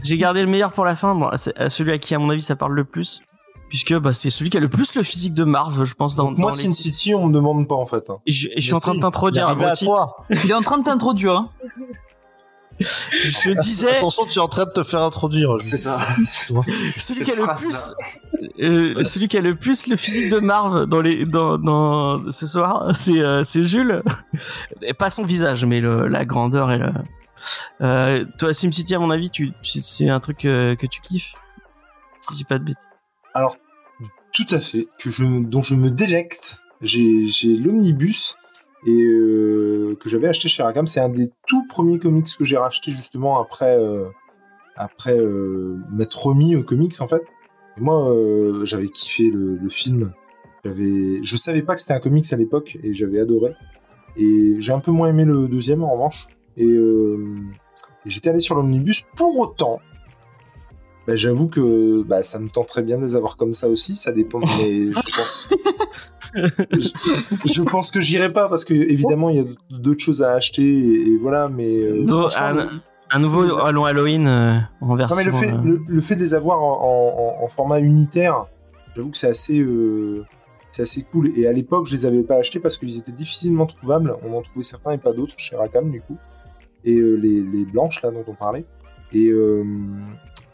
[0.03, 1.15] J'ai gardé le meilleur pour la fin.
[1.15, 3.21] Bon, c'est euh, celui à qui, à mon avis, ça parle le plus.
[3.69, 6.15] Puisque bah, c'est celui qui a le plus le physique de Marv, je pense.
[6.15, 8.09] Dans, Donc moi, dans les- Sin City, on me demande pas, en fait.
[8.09, 8.17] hein.
[8.27, 10.17] Je, je suis en train si, de t'introduire à toi.
[10.29, 11.33] Il est en train de t'introduire.
[11.33, 11.49] Hein.
[12.79, 15.55] Je disais, Attention, tu es en train de te faire introduire.
[15.59, 15.99] C'est ça.
[16.97, 17.93] celui qui a le plus,
[18.59, 22.47] euh, celui qui a le plus le physique de Marv dans les, dans, dans ce
[22.47, 24.01] soir, c'est, euh, c'est Jules.
[24.81, 26.87] Et pas son visage, mais le, la grandeur et le.
[27.81, 31.33] Euh, toi, SimCity, à mon avis, tu, tu- c'est un truc euh, que tu kiffes.
[32.21, 32.77] Si j'ai pas de bêtises.
[33.33, 33.57] Alors,
[34.33, 36.57] tout à fait, que je, dont je me délecte.
[36.81, 38.35] J'ai j'ai l'omnibus
[38.85, 40.87] et euh, que j'avais acheté chez Rackham.
[40.87, 44.05] C'est un des tout premiers comics que j'ai racheté justement après euh,
[44.75, 47.23] après euh, m'être remis aux comics en fait.
[47.77, 50.13] Et moi, euh, j'avais kiffé le, le film.
[50.63, 53.53] J'avais, je savais pas que c'était un comics à l'époque et j'avais adoré.
[54.15, 56.27] Et j'ai un peu moins aimé le deuxième en revanche.
[56.55, 59.03] Et, et j'étais allé sur l'omnibus.
[59.17, 59.79] Pour autant,
[61.07, 63.95] bah, j'avoue que bah, ça me tenterait bien de les avoir comme ça aussi.
[63.95, 64.39] Ça dépend.
[64.39, 65.49] Mais je pense,
[66.35, 66.89] je,
[67.45, 70.63] je pense que j'irai pas parce que évidemment il y a d'autres choses à acheter
[70.63, 71.47] et, et voilà.
[71.49, 72.03] Mais euh,
[72.37, 72.69] un,
[73.11, 75.15] un nouveau Halloween Halloween euh, en version.
[75.15, 77.79] non, mais le fait, euh, le, le fait de les avoir en, en- en format
[77.79, 78.45] unitaire,
[78.95, 80.25] j'avoue que c'est assez, euh,
[80.71, 81.31] c'est assez cool.
[81.37, 84.15] Et à l'époque, je les avais pas achetés parce qu'ils étaient difficilement trouvables.
[84.23, 86.17] On en trouvait certains et pas d'autres chez Rackham, du coup.
[86.83, 88.65] Et les, les blanches, là, dont on parlait.
[89.13, 89.31] Et,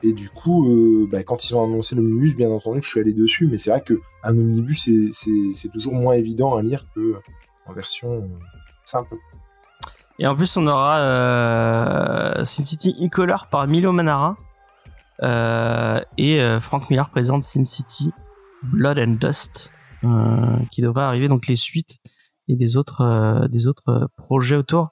[0.03, 2.99] et du coup, euh, bah, quand ils ont annoncé l'omnibus, bien entendu que je suis
[3.01, 3.47] allé dessus.
[3.47, 7.15] Mais c'est vrai qu'un omnibus, c'est- toujours moins évident à lire que
[7.65, 8.27] en version euh,
[8.83, 9.15] simple.
[10.19, 14.35] Et en plus, on aura euh, Sin City e-color par Milo Manara.
[15.21, 18.11] Euh, et euh, Frank Miller présente SimCity
[18.63, 19.71] Blood and Dust,
[20.05, 20.07] euh,
[20.71, 21.97] qui devrait arriver donc les suites
[22.47, 24.89] et des autres euh, des autres euh, projets autour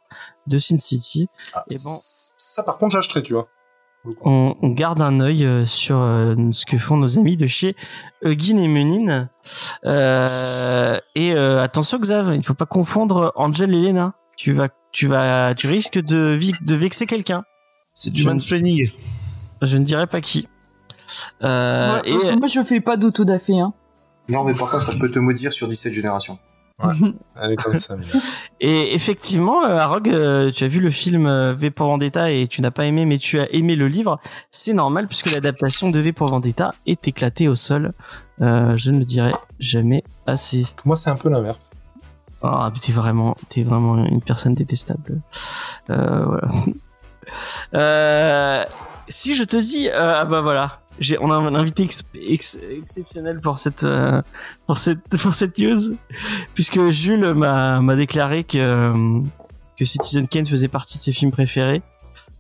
[0.48, 1.28] de Sin City.
[1.54, 1.92] Ah, Et bon.
[2.38, 3.48] Ça, par contre, j'achèterais, tu vois.
[4.24, 7.76] On, on garde un œil euh, sur euh, ce que font nos amis de chez
[8.24, 9.30] Huggin et Munin.
[9.86, 14.14] Euh, et euh, attention Xav, il ne faut pas confondre Angel et Lena.
[14.38, 16.38] Tu vas, tu vas, tu risques de,
[16.76, 17.44] vexer quelqu'un.
[17.94, 18.92] C'est du Je- mansplaining.
[19.62, 20.48] Je ne dirai pas qui.
[21.44, 23.60] Euh, Ouais, parce et que moi, je fais pas d'autodafé.
[23.60, 23.74] Hein.
[24.30, 26.38] Non, mais par contre, ça peut te maudire sur 17 générations.
[27.42, 27.96] Elle est comme ça.
[28.60, 32.48] Et effectivement, euh, Arog, euh, tu as vu le film euh, V pour Vendetta et
[32.48, 34.20] tu n'as pas aimé, mais tu as aimé le livre.
[34.52, 37.94] C'est normal puisque l'adaptation de V pour Vendetta est éclatée au sol.
[38.42, 40.66] Euh, je ne le dirai jamais assez.
[40.86, 41.72] Moi, c'est un peu l'inverse.
[42.44, 45.22] Ah, mais t'es vraiment, t'es vraiment une personne détestable.
[45.90, 46.48] Euh, voilà.
[47.74, 48.64] Euh,
[49.10, 53.40] si je te dis, ah bah voilà, j'ai, on a un invité ex- ex- exceptionnel
[53.42, 54.22] pour cette, euh,
[54.66, 55.96] pour cette, pour cette news,
[56.54, 59.22] puisque Jules m'a, m'a déclaré que,
[59.78, 61.82] que Citizen Kane faisait partie de ses films préférés.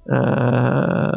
[0.09, 1.11] Euh,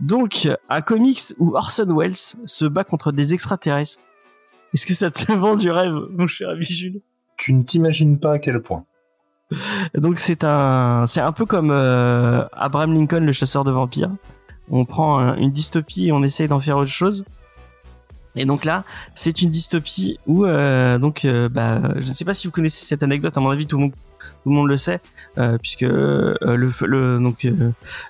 [0.00, 4.04] donc, un comics où Orson Welles se bat contre des extraterrestres.
[4.74, 7.00] Est-ce que ça te vend du rêve, mon cher ami Jules?
[7.36, 8.84] Tu ne t'imagines pas à quel point.
[9.94, 14.10] Donc c'est un, c'est un peu comme euh, Abraham Lincoln, le chasseur de vampires.
[14.70, 17.24] On prend un- une dystopie et on essaye d'en faire autre chose.
[18.38, 22.34] Et donc là, c'est une dystopie où, euh, donc, euh, bah, je ne sais pas
[22.34, 23.36] si vous connaissez cette anecdote.
[23.36, 23.92] À mon avis, tout le monde,
[24.42, 25.00] tout le monde le sait,
[25.38, 27.48] euh, puisque le, donc,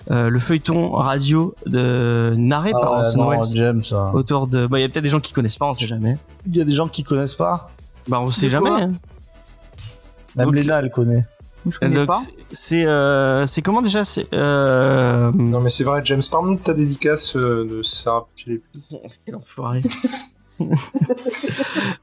[0.09, 2.97] le feuilleton radio de narré par Ah ouais,
[3.37, 4.11] Orson Welles ça.
[4.13, 6.17] autour de, bah, il y a peut-être des gens qui connaissent pas, on sait jamais.
[6.45, 7.71] Il y a des gens qui connaissent pas.
[8.09, 8.69] Bah, on sait jamais.
[8.69, 8.93] hein.
[10.35, 11.25] Même Donc- Léna, elle connaît.
[11.69, 12.13] Je connais Donc, pas.
[12.15, 16.61] c'est- c'est, euh, c'est comment déjà, c'est, euh, Non, mais c'est vrai, James, parle-nous de
[16.63, 17.81] ta dédicace euh, de
[18.49, 18.81] l'ai plus.
[19.25, 19.81] Quel enfoiré.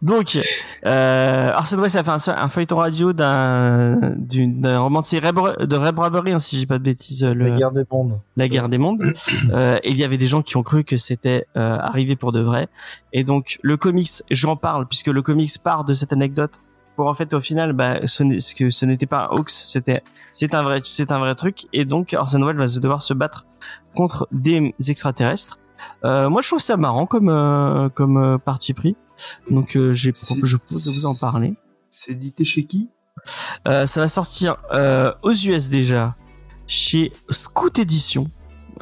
[0.02, 0.38] Donc,
[0.86, 5.32] euh, Orson Welles a fait un, un feuilleton radio d'un roman de, Ray
[5.66, 8.20] de Ray Bradbury, hein, si j'ai pas de bêtises, le, La guerre des mondes.
[8.36, 9.02] la guerre des mondes.
[9.52, 12.32] Euh, et il y avait des gens qui ont cru que c'était euh, arrivé pour
[12.32, 12.68] de vrai.
[13.12, 16.60] Et donc le comics, j'en parle puisque le comics part de cette anecdote
[16.96, 20.02] pour en fait au final, bah, ce ce que ce n'était pas un hoax, c'était
[20.04, 21.66] c'est un vrai c'est un vrai truc.
[21.72, 23.46] Et donc Orson Welles va se devoir se battre
[23.94, 25.58] contre des extraterrestres.
[26.04, 28.96] Euh, moi, je trouve ça marrant comme euh, comme euh, parti pris.
[29.50, 31.54] Donc, euh, j'ai je propose de vous en parler.
[31.90, 32.90] C'est édité chez qui?
[33.68, 36.16] Euh, ça va sortir euh, aux US déjà
[36.66, 38.30] chez Scout Edition.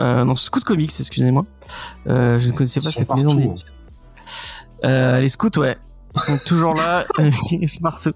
[0.01, 1.45] Euh, non, Scout Comics, excusez-moi.
[2.07, 3.75] Euh, je ne connaissais pas cette maison d'édition.
[4.85, 5.77] Euh, les scouts, ouais.
[6.15, 7.05] Ils sont toujours là.
[7.51, 8.13] Ils sont partout.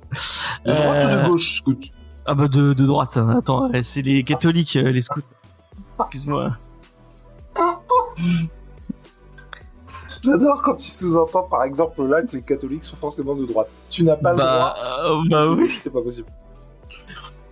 [0.64, 1.90] De droite ou Euh, de gauche, Scout
[2.26, 3.16] Ah bah de, de droite.
[3.16, 3.36] hein.
[3.38, 5.20] Attends, euh, c'est les catholiques, euh, les scouts.
[6.00, 6.52] Excuse-moi.
[10.22, 13.68] J'adore quand tu sous-entends par exemple là que les catholiques sont forcément de droite.
[13.90, 15.10] Tu n'as pas le Bah, droit.
[15.12, 15.70] euh, bah oui.
[15.82, 16.28] C'est pas possible.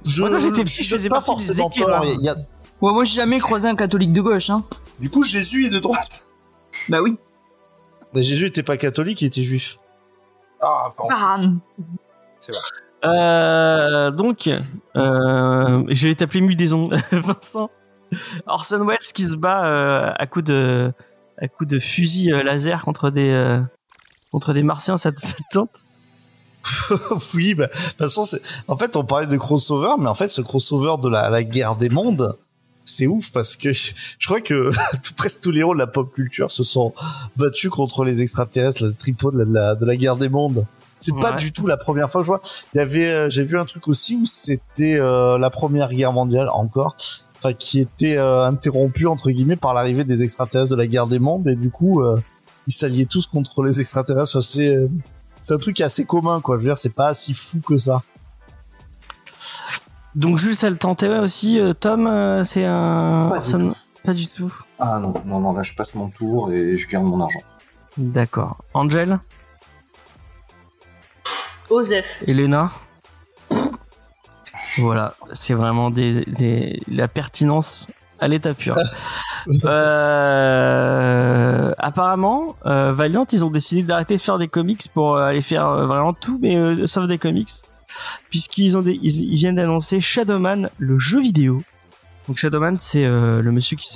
[0.04, 2.00] Je, Moi, quand j'étais petit, je faisais pas partie des équipes, hein.
[2.04, 2.36] Il y a-
[2.82, 4.64] Ouais, moi, j'ai jamais croisé un catholique de gauche, hein.
[5.00, 6.26] Du coup, Jésus est de droite.
[6.90, 7.16] Bah oui.
[8.12, 9.78] Mais Jésus était pas catholique, il était juif.
[10.64, 11.14] Ah, pardon.
[11.14, 11.38] Ah,
[12.38, 12.60] C'est vrai.
[13.04, 14.48] Euh, donc,
[14.96, 17.70] euh, je vais t'appeler Mudaison, Vincent.
[18.46, 20.92] Orson Welles qui se bat euh, à coup de
[21.38, 23.60] à coup de fusil laser contre des euh,
[24.30, 25.80] contre des martiens, ça te, ça te tente
[27.34, 28.24] oui, bah, de toute façon,
[28.68, 31.76] en fait, on parlait de crossover, mais en fait, ce crossover de la, la guerre
[31.76, 32.38] des mondes,
[32.84, 34.70] c'est ouf parce que je crois que
[35.16, 36.94] presque tous les héros de la pop culture se sont
[37.36, 40.66] battus contre les extraterrestres, le tripode de la, de la guerre des mondes.
[40.98, 42.40] C'est pas du tout la première fois que je vois.
[42.72, 46.12] Il y avait, euh, j'ai vu un truc aussi où c'était euh, la première guerre
[46.12, 46.96] mondiale encore,
[47.36, 51.18] enfin qui était euh, interrompue entre guillemets par l'arrivée des extraterrestres de la guerre des
[51.18, 52.02] mondes et du coup
[52.66, 54.36] ils s'alliaient tous contre les extraterrestres.
[54.36, 54.78] Enfin, c'est
[55.40, 56.56] c'est un truc assez commun quoi.
[56.56, 58.02] Je veux dire, c'est pas si fou que ça.
[60.14, 61.58] Donc Jules, ça le tentait ouais, aussi.
[61.58, 63.74] euh, Tom, euh, c'est un Pas du tout.
[64.04, 64.52] Pas du tout.
[64.78, 67.40] Ah non, non, non, là je passe mon tour et je garde mon argent.
[67.96, 68.58] D'accord.
[68.74, 69.18] Angel,
[71.70, 72.22] Osef.
[72.26, 72.70] Elena.
[74.78, 77.88] Voilà, c'est vraiment des, des la pertinence
[78.20, 78.76] à l'état pur.
[79.66, 85.68] Euh, apparemment, euh, Valiant, ils ont décidé d'arrêter de faire des comics pour aller faire
[85.68, 87.50] euh, vraiment tout, mais euh, sauf des comics,
[88.30, 88.76] puisqu'ils
[89.36, 91.62] viennent d'annoncer Shadowman, le jeu vidéo.
[92.28, 93.86] Donc Shadowman, c'est euh, le monsieur qui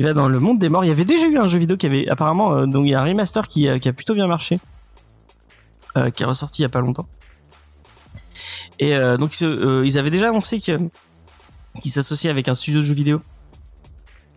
[0.00, 0.84] va, dans le monde des morts.
[0.84, 3.46] Il y avait déjà eu un jeu vidéo qui avait apparemment, euh, donc un remaster
[3.46, 4.58] qui, a- qui a plutôt bien marché,
[5.96, 7.06] euh, qui est ressorti il y a pas longtemps.
[8.78, 10.80] Et euh, donc ils euh, avaient déjà annoncé qu'ils
[11.92, 13.22] s'associaient avec un studio de jeux vidéo.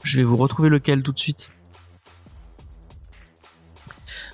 [0.04, 1.52] Je vais vous retrouver lequel tout de suite.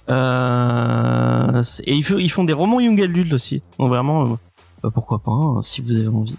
[0.10, 3.62] Euh, et ils, font- des romans young adult aussi.
[3.80, 4.36] Donc vraiment, euh,
[4.84, 6.38] bah, pourquoi pas, hein, si vous avez envie.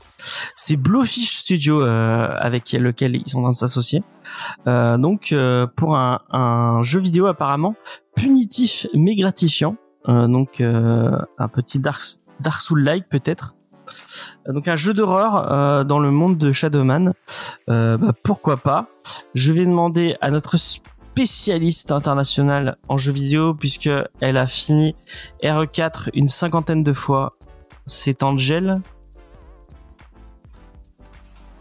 [0.55, 4.03] C'est Blowfish Studio euh, avec lequel ils sont en train de s'associer.
[4.67, 5.35] Euh, donc
[5.77, 7.75] pour un, jeu vidéo apparemment
[8.15, 9.77] punitif mais gratifiant.
[10.07, 12.05] Donc un petit Dark,
[12.41, 13.55] Dark Soul-like peut-être.
[14.49, 17.13] Donc un jeu d'horreur dans le monde de Shadowman.
[17.69, 18.87] Euh, bah, pourquoi pas
[19.35, 20.57] Je vais demander à notre
[21.21, 23.89] spécialiste international en jeux vidéo puisque
[24.21, 24.95] elle a fini
[25.43, 27.33] RE4 une cinquantaine de fois.
[27.87, 28.83] C'est Angel.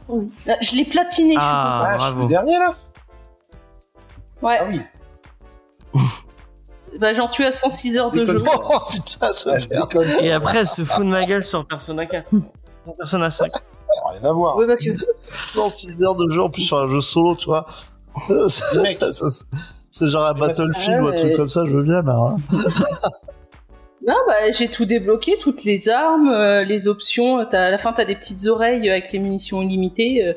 [0.10, 0.30] Oui.
[0.50, 1.36] Ah, Je l'ai platiné.
[1.36, 2.22] je suis Ah, Ah, bravo.
[2.24, 2.76] Le dernier là.
[4.42, 4.58] Ouais.
[4.60, 4.82] Ah oui.
[7.00, 8.42] Bah, j'en suis à 106 heures de jeu.
[8.54, 10.08] Oh putain, ça je fait- déconne.
[10.22, 12.30] Et après, elle se fout de ma gueule sur Persona 4.
[12.86, 13.52] Sur Persona 5.
[14.12, 14.56] Rien à voir.
[14.58, 14.90] Ouais, bah, que...
[15.38, 17.66] 106 heures de jeu en plus sur un jeu solo, tu vois.
[19.92, 22.12] C'est- genre un Battlefield ou un truc comme ça, je veux bien, mais.
[22.12, 22.36] hein.
[24.08, 27.40] Non, bah, j'ai tout débloqué, toutes les armes, euh, les options.
[27.40, 30.24] À la fin, t'as des petites oreilles avec les munitions illimitées.
[30.28, 30.34] euh.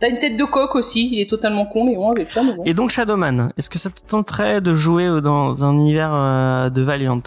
[0.00, 1.10] T'as une tête de coq aussi.
[1.12, 2.62] Il est totalement con, Léon, avec ça, mais bon.
[2.64, 6.70] Et donc Shadowman, est-ce que ça te tenterait de jouer euh, dans un univers euh,
[6.70, 7.20] de Valiant?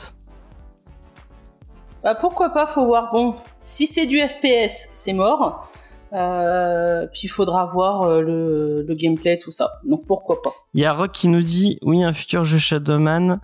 [2.03, 3.11] Bah, pourquoi pas, faut voir.
[3.11, 5.69] Bon, si c'est du FPS, c'est mort.
[6.11, 9.79] Euh, puis il faudra voir euh, le, le gameplay, tout ça.
[9.85, 10.51] Donc pourquoi pas.
[10.73, 13.39] Il y a Rock qui nous dit oui un futur jeu Shadowman.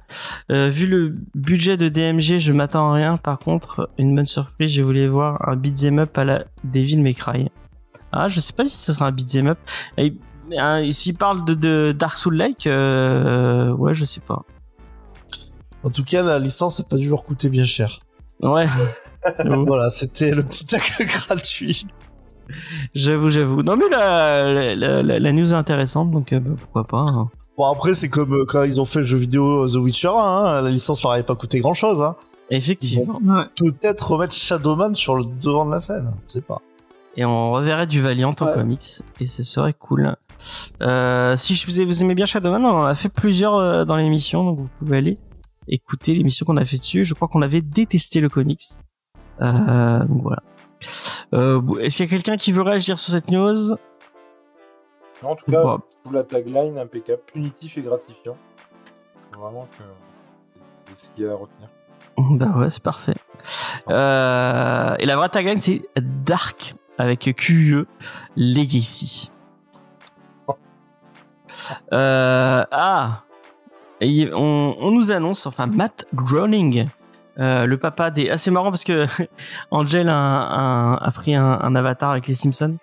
[0.51, 3.18] Euh, vu le budget de DMG, je m'attends à rien.
[3.18, 7.13] Par contre, une bonne surprise, je voulais voir un beat'em up à la Devil May
[7.13, 7.49] Cry.
[8.11, 9.59] Ah, je sais pas si ce sera un beat'em up.
[9.97, 10.13] Et,
[10.57, 14.43] hein, S'il parle de, de Dark Soul Like, euh, ouais, je sais pas.
[15.84, 17.99] En tout cas, la licence n'a pas dû leur coûter bien cher.
[18.41, 18.68] Ouais.
[19.43, 21.88] Voilà, c'était le petit tacle gratuit.
[22.93, 23.64] J'avoue, j'avoue.
[23.64, 27.10] Non mais la, la, la- la news est intéressante, donc euh, bah, pourquoi pas.
[27.12, 27.30] hein.
[27.58, 30.12] Bon, après, c'est comme euh, quand ils ont fait le jeu vidéo The Witcher 1,
[30.14, 32.02] hein, la licence leur avait pas coûté grand chose.
[32.02, 32.16] Hein.
[32.50, 33.20] Effectivement.
[33.24, 33.46] Ouais.
[33.58, 36.62] Peut-être remettre Shadowman sur le devant de la scène, je sais pas.
[37.18, 38.54] Et on reverrait du Valiant en Ouais.
[38.54, 39.02] comics.
[39.22, 40.16] Et ce serait cool.
[40.84, 43.86] Euh, si je vous, ai- vous aimez bien Shadowman, on en a fait plusieurs euh,
[43.86, 45.18] dans l'émission, donc vous pouvez aller
[45.70, 47.06] écouter l'émission qu'on a fait dessus.
[47.06, 48.62] Je crois qu'on avait détesté le comics.
[49.41, 50.43] Euh, donc voilà.
[51.36, 53.76] Euh, Est-ce qu'il y a quelqu'un qui veut réagir sur cette news?
[55.24, 58.38] Non, en tout cas, Bah, pour la tagline impeccable, punitif et gratifiant.
[59.38, 59.84] Vraiment que
[60.88, 61.70] c'est ce qu'il y a à retenir.
[62.18, 63.16] Bah ouais, c'est parfait.
[63.90, 67.86] Euh, et la vraie tagline, c'est Dark avec QE
[68.38, 69.30] Legacy.
[71.94, 73.24] Euh, ah,
[74.02, 76.88] Et on, on nous annonce, enfin Matt Groening,
[77.40, 78.30] euh, le papa des.
[78.30, 79.06] Ah, c'est marrant parce que
[79.72, 82.78] Angel a, un- a pris un, un avatar avec les Simpsons.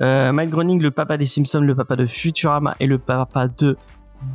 [0.00, 3.76] Euh, Matt Groening, le papa des Simpsons, le papa de Futurama et le papa de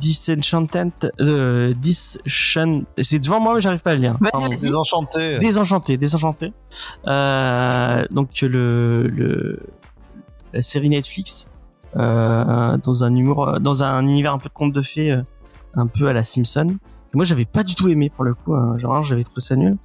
[0.00, 0.92] Disenchanted.
[1.20, 4.16] Euh, C'est devant moi, mais j'arrive pas à le lire.
[4.20, 4.48] Vas-y, Pardon.
[4.48, 4.60] vas-y.
[4.60, 5.38] Désenchanté.
[5.38, 6.52] Désenchanté, désenchanté.
[7.06, 9.60] Euh, donc le, le
[10.52, 11.48] la série Netflix
[11.96, 15.18] euh, dans un humour, dans un univers un peu de conte de fées,
[15.74, 16.76] un peu à la Simpson.
[17.14, 18.56] Que moi j'avais pas du tout aimé pour le coup.
[18.56, 18.76] hein.
[18.76, 19.76] genre j'avais trouvé ça nul.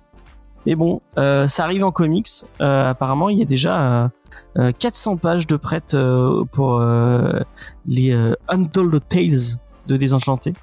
[0.66, 2.28] Mais bon, euh, ça arrive en comics.
[2.60, 4.10] Euh, apparemment, il y a déjà euh,
[4.58, 7.40] euh, 400 pages de prêt euh, pour euh,
[7.86, 10.56] les euh, Untold Tales de Désenchanté.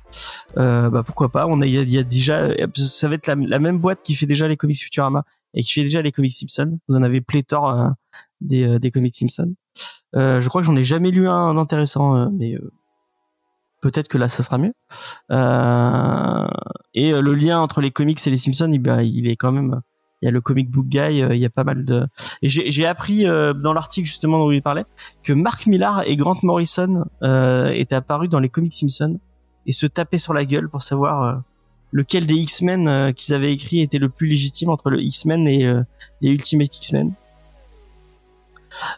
[0.57, 1.47] Euh, bah pourquoi pas?
[1.47, 4.49] On a, il y a, déjà, ça va être la, même boîte qui fait déjà
[4.49, 5.23] les comics Futurama
[5.55, 6.81] et qui fait déjà les comics Simpson.
[6.89, 7.89] Vous en avez pléthore euh,
[8.41, 9.55] des, euh, des comics Simpson.
[10.17, 12.73] Euh, je crois que j'en ai jamais lu un intéressant, euh, mais euh,
[13.81, 14.73] peut-être que là ça sera mieux.
[15.31, 16.47] Euh,
[16.95, 19.53] et euh, le lien entre les comics et les Simpsons, il, bah, il est quand
[19.53, 19.81] même.
[20.23, 22.07] Il y a le comic book guy, euh, il y a pas mal de.
[22.41, 24.87] Et j'ai appris euh, dans l'article justement dont il parlait
[25.23, 29.21] que Mark Millar et Grant Morrison étaient apparus dans les comics Simpsons
[29.67, 31.43] et se tapaient sur la gueule pour savoir
[31.93, 35.71] lequel des X-Men qu'ils avaient écrit était le plus légitime entre le X-Men et
[36.23, 37.13] les Ultimate X-Men.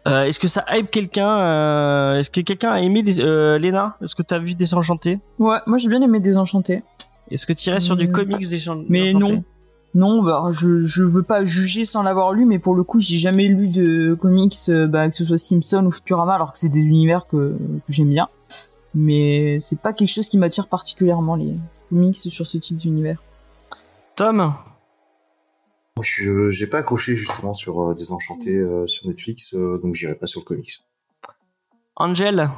[0.07, 3.97] Euh, Est-ce que ça hype quelqu'un euh, Est-ce que quelqu'un a aimé des, euh, Lena
[4.03, 6.83] Est-ce que t'as vu Désenchanté Ouais, moi j'ai bien aimé Désenchanté.
[7.31, 9.45] Est-ce que tu irais sur du comics Désenchanté Mais non.
[9.95, 13.17] Non, bah, je, je veux pas juger sans l'avoir lu, mais pour le coup, j'ai
[13.19, 14.55] jamais lu de comics,
[14.89, 18.11] bah, que ce soit Simpson ou Futurama, alors que c'est des univers que, que j'aime
[18.11, 18.29] bien.
[18.95, 21.55] Mais c'est pas quelque chose qui m'attire particulièrement, les
[21.89, 23.23] comics sur ce type d'univers.
[24.15, 24.53] Tom?
[26.03, 30.27] Je j'ai pas accroché justement sur euh, Désenchanté euh, sur Netflix, euh, donc j'irai pas
[30.27, 30.73] sur le comics.
[31.97, 32.51] Angel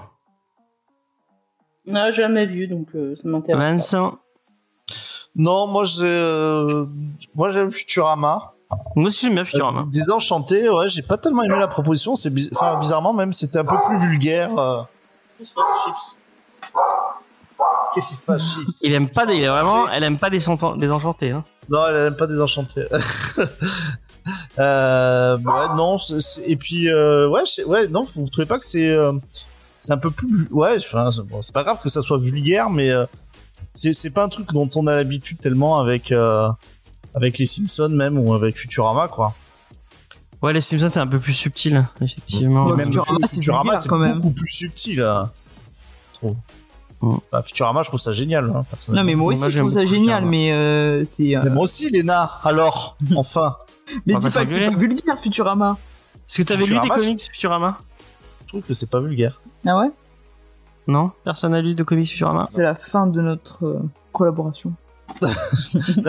[1.86, 3.62] On n'a jamais vu, donc euh, ça m'intéresse.
[3.62, 3.70] pas.
[3.70, 4.18] Vincent
[5.34, 6.86] Non, moi j'ai, euh,
[7.34, 8.54] moi j'aime Futurama.
[8.94, 9.80] Moi aussi j'aime bien Futurama.
[9.82, 12.14] Euh, Désenchanté, ouais, j'ai pas tellement aimé la proposition.
[12.16, 14.56] C'est biz- enfin, bizarrement même, c'était un peu plus vulgaire.
[14.58, 14.82] euh.
[15.38, 16.20] Qu'est-ce qui se passe, Chips?
[17.94, 18.82] Qu'est-ce qui se passe, Chips?
[18.82, 20.78] Il aime pas des, vraiment, elle aime pas Désenchanté.
[20.78, 21.44] Désenchanté hein.
[21.70, 22.84] Non, elle aime pas Désenchanté.
[24.58, 25.96] euh, ouais, non,
[26.46, 29.12] et puis euh, ouais, non, vous, trouvez pas que c'est, euh,
[29.78, 32.70] c'est un peu plus, ouais, enfin, c'est bon, c'est pas grave que ça soit vulgaire,
[32.70, 33.06] mais euh,
[33.72, 36.48] c'est c'est pas un truc dont on a l'habitude tellement avec euh,
[37.14, 39.34] avec les Simpsons même ou avec Futurama quoi.
[40.42, 42.66] Ouais, les Simpsons c'est un peu plus subtil, effectivement.
[42.66, 44.16] Ouais, même Futurama, Fu- c'est Futurama, vulgaire, c'est quand même.
[44.18, 44.96] beaucoup plus subtil.
[44.96, 46.32] je trouve.
[46.34, 46.36] Mm.
[47.02, 48.50] Bah, Futurama, je trouve ça génial.
[48.54, 51.34] Hein, Non, mais moi aussi, Moi, je trouve ça génial, mais euh, c'est.
[51.36, 52.30] euh, Mais moi aussi, Léna.
[52.44, 53.56] Alors, enfin,
[54.06, 55.78] Mais dis pas que c'est vulgaire, Futurama.
[56.28, 57.78] Est-ce que t'avais lu des comics Futurama?
[58.42, 59.40] Je trouve que c'est pas vulgaire.
[59.66, 59.90] Ah ouais?
[60.86, 61.12] Non?
[61.24, 62.44] Personne n'a lu de comics Futurama?
[62.44, 63.80] C'est la fin de notre euh,
[64.12, 64.74] collaboration.
[65.22, 65.28] non,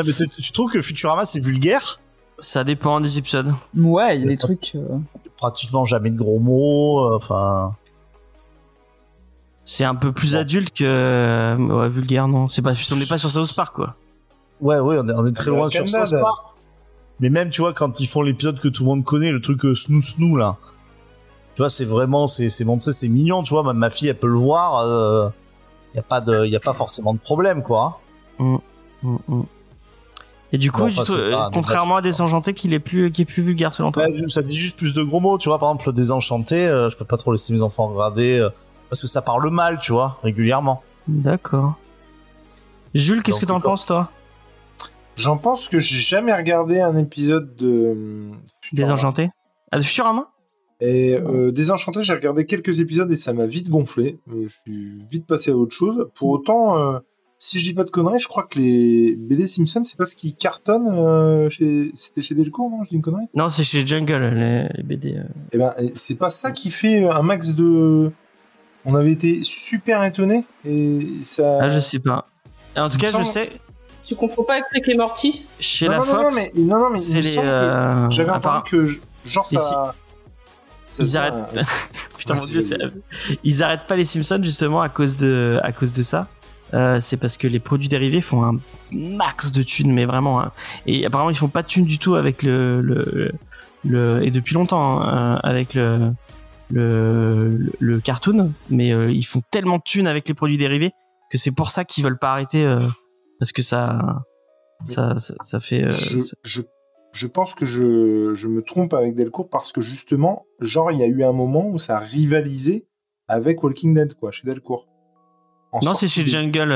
[0.06, 2.00] mais tu, trouves que Futurama c'est vulgaire?
[2.40, 3.54] Ça dépend des épisodes.
[3.78, 4.72] Ouais, il y a des trucs.
[4.76, 4.98] euh,
[5.38, 7.06] Pratiquement jamais de gros mots.
[7.12, 7.76] euh, Enfin,
[9.64, 13.18] C'est un peu plus adulte que euh, ouais, vulgaire, non C'est pas, on n'est pas
[13.18, 13.96] sur South Park, quoi.
[14.60, 16.06] ouais, ouais, on est, on est très loin sur ça.
[16.06, 16.24] Dad.
[17.20, 19.64] Mais même, tu vois, quand ils font l'épisode que tout le monde connaît, le truc
[19.66, 20.58] euh, Snou Snou là.
[21.56, 23.72] Tu vois, c'est vraiment, c'est c'est montré, c'est mignon, tu vois.
[23.74, 24.80] Ma fille, elle peut le voir.
[24.80, 25.30] euh,
[25.94, 28.02] y a pas de, y a pas forcément de problème, quoi.
[28.40, 28.56] Mm,
[29.04, 29.42] mm.
[30.54, 33.26] Et du coup, Bon, enfin, euh, pas- contrairement à Désenchanté, qu'il est plus, qui est
[33.26, 34.04] plus vulgaire selon toi?
[34.08, 35.60] Ouais, ça dit juste plus de gros mots, tu vois.
[35.60, 38.50] Par exemple, le désenchanté, euh, je peux pas trop laisser mes enfants regarder euh,
[38.92, 40.84] parce que ça parle mal, tu vois, régulièrement.
[41.08, 41.76] D'accord.
[42.94, 44.12] Jules, qu'est-ce que t'en penses, toi?
[45.16, 48.30] J'en pense que j'ai jamais regardé un épisode de
[48.62, 48.94] Futurama.
[48.94, 49.30] Désenchanté
[49.72, 50.28] Ah, de Futurama?
[50.82, 54.20] Et euh, Désenchanté, j'ai regardé quelques épisodes et ça m'a vite gonflé.
[54.30, 56.10] Euh, je suis vite passé à autre chose.
[56.16, 57.00] Pour autant, euh,
[57.38, 60.18] si je dis pas de conneries, je crois que les BD Simpsons, c'est pas ce
[60.18, 61.92] qui cartonne euh, chez...
[61.96, 63.28] C'était chez Delcourt, non Je dis une connerie?
[63.36, 65.16] Non, c'est chez Jungle, les, les BD.
[65.18, 65.24] euh.
[65.54, 68.12] Eh ben, et c'est pas ça qui fait un max de
[68.86, 71.60] On avait été super étonnés et ça.
[71.62, 72.28] Ah, je sais pas.
[72.76, 73.52] En tout cas, je sais,
[74.06, 76.62] Tu confonds pas avec Rick et Morty chez non, la non, non, non, Fox, mais,
[76.64, 77.38] non, non, mais c'est les.
[77.38, 79.60] euh, J'avais apparemment- entendu que genre ça.
[79.60, 81.34] ça Ils arrêtent-
[82.18, 82.94] Putain, mon Vas-y, dieu,
[83.44, 86.28] ils arrêtent pas les Simpsons justement à cause de, à cause de ça.
[86.74, 88.54] Euh, c'est parce que les produits dérivés font un
[88.94, 90.42] max de thunes, mais vraiment.
[90.42, 90.52] hein.
[90.86, 93.32] Et apparemment, ils font pas de thunes du tout avec le, le,
[93.86, 96.12] le et depuis longtemps hein, euh, avec le,
[96.72, 100.92] le, le cartoon, mais euh, ils font tellement de thunes avec les produits dérivés
[101.32, 102.80] que c'est pour ça qu'ils veulent pas arrêter euh,
[103.40, 104.24] parce que ça,
[104.84, 105.84] ça, ça, ça fait.
[105.86, 106.62] euh, je, ça- je,
[107.14, 111.04] je pense que je, je me trompe avec Delcourt parce que justement, genre, il y
[111.04, 112.86] a eu un moment où ça rivalisait
[113.28, 114.88] avec Walking Dead, quoi, chez Delcourt.
[115.72, 116.72] En Non, c'est chez Jungle.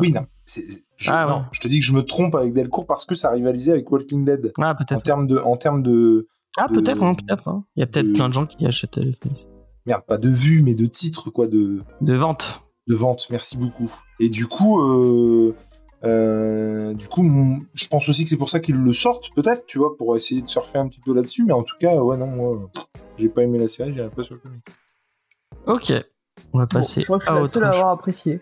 [0.00, 0.26] Oui, non.
[0.96, 3.30] Je, Ah, non, je te dis que je me trompe avec Delcourt parce que ça
[3.30, 4.52] rivalisait avec Walking Dead.
[4.60, 7.48] Ah, En termes de, en termes de, Ah, peut-être, hein, peut-être.
[7.48, 7.64] hein.
[7.76, 9.16] Il y a peut-être de- plein de gens qui achètent les
[9.86, 12.62] merde, pas de vues, mais de titres, quoi, de, de vente.
[12.88, 13.26] de vente.
[13.30, 13.90] Merci beaucoup.
[14.20, 15.56] Et du coup, euh,
[16.04, 19.66] euh, du coup, mon- je pense aussi que c'est pour ça qu'ils le sortent, peut-être,
[19.66, 21.44] tu vois, pour essayer de surfer un petit peu là-dessus.
[21.44, 22.70] Mais en tout cas, ouais, non, moi,
[23.18, 24.62] j'ai pas aimé la série, j'ai pas sur le comic.
[25.66, 25.92] Ok.
[26.52, 28.40] On va Bon, passer je crois que je suis la seule à avoir apprécié.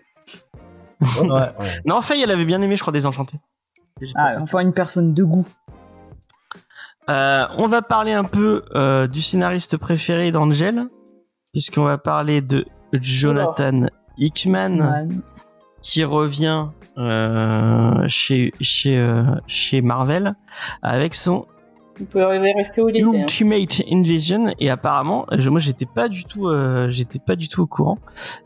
[1.01, 1.81] Ouais, ouais.
[1.85, 3.37] Non, Faye, elle avait bien aimé, je crois, Désenchanté.
[4.15, 5.45] Ah, enfin une personne de goût.
[7.09, 10.85] Euh, on va parler un peu euh, du scénariste préféré d'Angel,
[11.51, 13.87] puisqu'on va parler de Jonathan
[14.17, 15.21] Hickman, Man.
[15.81, 19.03] qui revient euh, chez chez
[19.47, 20.35] chez Marvel
[20.83, 21.45] avec son
[21.97, 23.05] Vous pouvez rester où il était.
[23.05, 23.13] hein.
[23.21, 27.67] Ultimate Invasion et apparemment moi j'étais pas du tout euh, j'étais pas du tout au
[27.67, 27.97] courant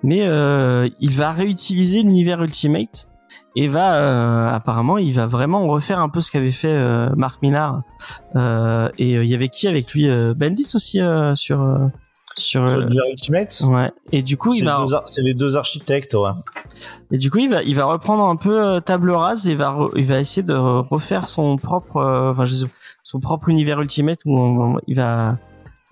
[0.04, 3.08] mais euh, il va réutiliser l'univers Ultimate
[3.56, 7.42] et va euh, apparemment il va vraiment refaire un peu ce qu'avait fait euh, Mark
[7.42, 7.82] Millar
[8.36, 11.00] Euh, et il y avait qui avec lui Bendis aussi
[11.36, 11.90] sur
[12.38, 16.32] sur Sur l'univers Ultimate ouais et du coup il va c'est les deux architectes, ouais.
[17.12, 19.92] et du coup, il va, il va reprendre un peu table rase et va, re-
[19.96, 22.66] il va essayer de refaire son propre, enfin, je sais-
[23.04, 25.38] son propre univers Ultimate où on- il va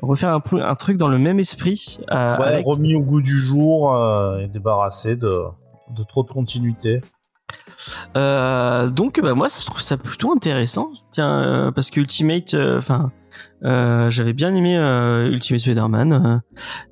[0.02, 1.98] refaire un, un truc dans le même esprit.
[2.12, 3.96] Ouais, avec- remis au goût du jour
[4.42, 5.44] et débarrassé de,
[5.96, 7.00] de trop de continuité.
[8.16, 10.92] Euh, donc, bah, moi, je trouve ça plutôt intéressant.
[11.12, 13.12] Tiens, euh, parce que Ultimate, euh, enfin,
[13.64, 14.76] euh, j'avais bien aimé
[15.32, 16.42] Ultimate Spider-Man.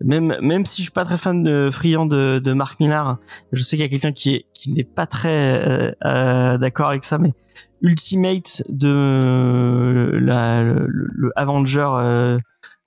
[0.02, 3.18] même, même si je suis pas très fan de friand de, de Mark Millar,
[3.52, 7.18] je sais qu'il y a quelqu'un qui est, qui n'est pas très d'accord avec ça,
[7.18, 7.34] mais
[7.82, 12.38] Ultimate de la, le, le Avenger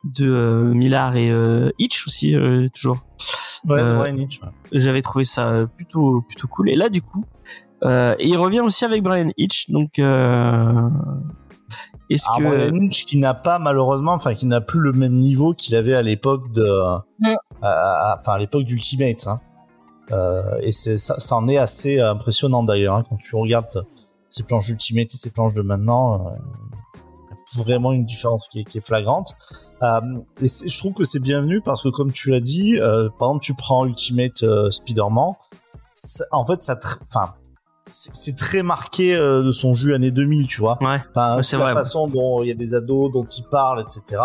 [0.04, 3.06] de euh, Millar et euh, Hitch aussi euh, toujours
[3.64, 4.48] Ouais, Hitch, ouais.
[4.72, 7.24] j'avais trouvé ça plutôt plutôt cool et là du coup
[7.84, 10.88] euh, et il revient aussi avec Brian Hitch donc euh,
[12.10, 15.14] est-ce Alors, que Brian Hitch qui n'a pas malheureusement, enfin qui n'a plus le même
[15.14, 16.66] niveau qu'il avait à l'époque de,
[17.20, 17.34] Mm.
[17.62, 19.26] enfin à l'époque d'Ultimate.
[19.26, 19.40] Hein.
[20.12, 23.86] Euh, et c'est ça, ça en est assez impressionnant d'ailleurs hein, quand tu regardes
[24.28, 26.26] ces planches d'Ultimate et ces planches de maintenant.
[26.26, 26.30] euh,
[27.56, 29.34] il y a vraiment une différence qui est, qui est flagrante.
[29.82, 30.00] Euh,
[30.40, 33.28] et c'est- je trouve que c'est bienvenu parce que comme tu l'as dit, euh, par
[33.28, 35.30] exemple tu prends Ultimate euh, Spider-Man,
[35.94, 37.34] ça- en fait ça, tr- enfin
[37.94, 40.78] c'est c'est très marqué euh, de son jus année 2000, tu vois.
[40.82, 43.80] ouais Enfin, c'est la vrai, façon dont il y a des ados dont ils parlent,
[43.80, 44.20] etc.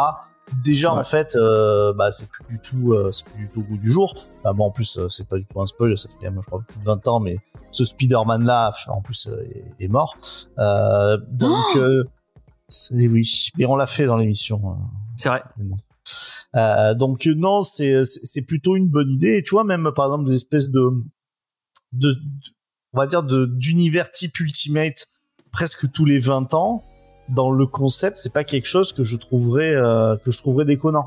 [0.63, 0.99] Déjà Ouais.
[0.99, 3.77] en fait, euh, bah c'est plus du tout, euh, c'est plus du tout au goût
[3.77, 4.15] du jour.
[4.39, 6.41] Enfin, bon, en plus, euh, c'est pas du tout un spoil, ça fait quand même,
[6.41, 7.37] je crois, plus de 20 ans, mais
[7.71, 9.43] ce Spider-Man là, en plus, euh,
[9.79, 10.17] est, est mort.
[10.57, 12.03] Euh, donc, euh,
[12.67, 14.59] c'est oui, mais on l'a fait dans l'émission.
[14.65, 14.73] euh,
[15.17, 15.43] c'est vrai
[16.55, 19.37] euh, donc non, c'est c'est c'est plutôt une bonne idée.
[19.37, 20.89] Et tu vois même par exemple des espèces de
[21.93, 22.17] de, de-
[22.93, 25.07] on va dire de d'univers type Ultimate
[25.51, 26.83] presque tous les 20 ans
[27.29, 31.05] dans le concept, c'est pas quelque chose que je trouverais euh, que je trouverais déconnant.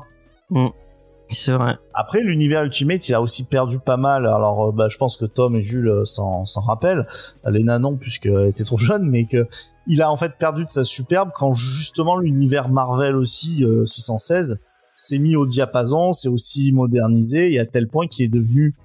[1.31, 4.25] c'est vrai Après, l'univers Ultimate, il a aussi perdu pas mal.
[4.25, 7.07] Alors, euh, bah, je pense que Tom et Jules euh, s'en s'en rappellent.
[7.45, 9.47] Euh, Léna non, puisqu'elle était trop jeune, mais que
[9.87, 14.59] il a en fait perdu de sa superbe quand justement l'univers Marvel aussi, euh, 616,
[14.95, 18.75] s'est mis au diapason, s'est aussi modernisé, et à tel point qu'il est devenu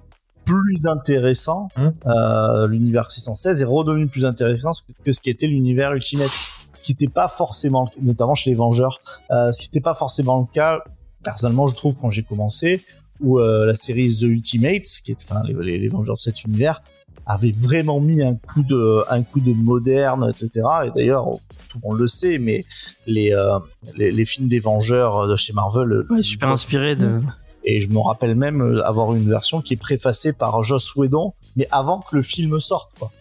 [0.45, 1.69] plus intéressant.
[1.77, 1.93] Hum.
[2.05, 6.31] Euh, l'univers 616 est redevenu plus intéressant que, que ce qui était l'univers Ultimate.
[6.71, 8.99] Ce qui n'était pas forcément, notamment chez les Vengeurs,
[9.31, 10.79] euh, ce qui n'était pas forcément le cas
[11.23, 12.83] personnellement je trouve quand j'ai commencé
[13.19, 16.45] où euh, la série The Ultimate qui est enfin les, les, les Vengeurs de cet
[16.45, 16.81] univers
[17.25, 21.25] avait vraiment mis un coup de un coup de moderne etc et d'ailleurs
[21.67, 22.65] tout le monde le sait mais
[23.05, 23.59] les euh,
[23.97, 27.19] les, les films des Vengeurs de chez Marvel ouais, le- super inspiré de
[27.63, 31.33] et je me rappelle même euh, avoir une version qui est préfacée par Joss Whedon
[31.55, 33.11] mais avant que le film sorte quoi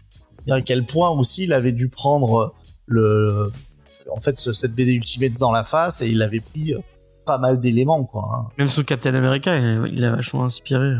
[0.50, 2.54] à quel point aussi il avait dû prendre
[2.86, 3.50] le
[4.10, 6.78] en fait ce- cette BD Ultimate dans la face et il avait pris euh,
[7.26, 8.24] pas mal d'éléments, quoi.
[8.32, 8.48] hein.
[8.56, 10.92] Même son Captain America, il, il a vachement inspiré.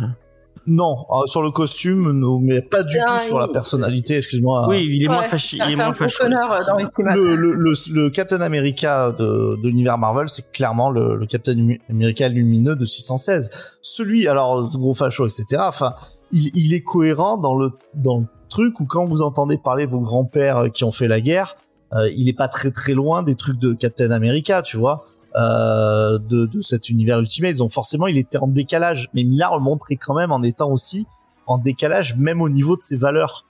[0.71, 4.67] Non, euh, sur le costume, non, mais pas du Ah, tout sur la personnalité, excuse-moi.
[4.69, 7.15] Oui, il est moins Ouais, fachi, c'est il est un connard euh, dans.
[7.15, 11.57] Le, le, le, le Captain America de, de l'univers Marvel, c'est clairement le, le Captain
[11.89, 13.79] America lumineux de 616.
[13.81, 15.63] Celui, alors, gros facho, etc.
[15.67, 15.95] Enfin,
[16.33, 20.01] il, il est cohérent dans le, dans le truc où quand vous entendez parler vos
[20.01, 21.57] grands-pères qui ont fait la guerre,
[21.95, 25.07] euh, il est pas très très loin des trucs de Captain America, tu vois.
[25.37, 29.63] Euh, de, de cet univers Ultimate, donc forcément il était en décalage, mais Millard le
[29.63, 31.07] montrait quand même en étant aussi
[31.47, 33.45] en décalage, même au niveau de ses valeurs.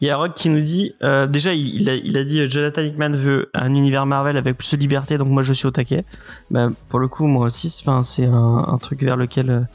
[0.00, 2.46] Il y a Rock qui nous dit, euh, déjà, il, a, il a dit euh,
[2.48, 5.70] Jonathan Hickman veut un univers Marvel avec plus de liberté, donc moi je suis au
[5.72, 6.04] taquet.
[6.52, 7.88] Bah, pour le coup, moi aussi, c'est-
[8.26, 9.68] un, un truc vers lequel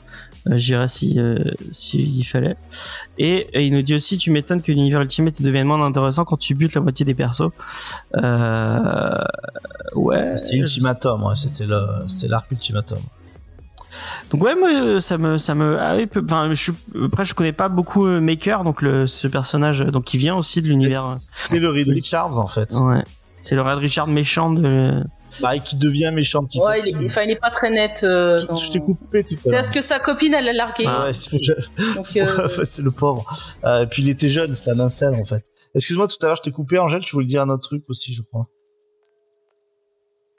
[0.50, 1.38] euh, j'irais si, euh,
[1.72, 2.56] si il fallait.
[3.18, 6.38] Et, et il nous dit aussi, tu m'étonnes que l'univers Ultimate devienne moins intéressant quand
[6.38, 7.50] tu butes la moitié des persos.
[8.16, 9.24] Euh,
[9.96, 10.38] ouais.
[10.38, 13.00] C'était Ultimatum, ouais, c'était le, c'était l'arc Ultimatum.
[14.30, 16.74] Donc ouais, moi ça me ça me ah oui, enfin je suis
[17.06, 20.68] après je connais pas beaucoup Maker donc le ce personnage donc qui vient aussi de
[20.68, 21.04] l'univers
[21.46, 22.76] C'est le Reed Richards en fait.
[22.76, 23.04] ouais.
[23.42, 25.04] C'est le Red Richard méchant de
[25.42, 26.94] Bah, et qui devient méchant petit Ouais, petit.
[26.98, 28.02] il est, enfin, il est pas très net.
[28.04, 30.54] euh, Je- dans- Je t'ai coupé tout à C'est parce que sa copine, elle l'a
[30.54, 30.86] largué.
[30.88, 31.04] Ah.
[31.06, 31.56] Ouais, c'est euh,
[32.84, 33.26] le pauvre.
[33.66, 35.44] Euh, et puis il était jeune, c'est un incel en fait.
[35.76, 38.14] Excuse-moi, tout à l'heure je t'ai coupé, Angèle, tu voulais dire un autre truc aussi,
[38.14, 38.48] je crois.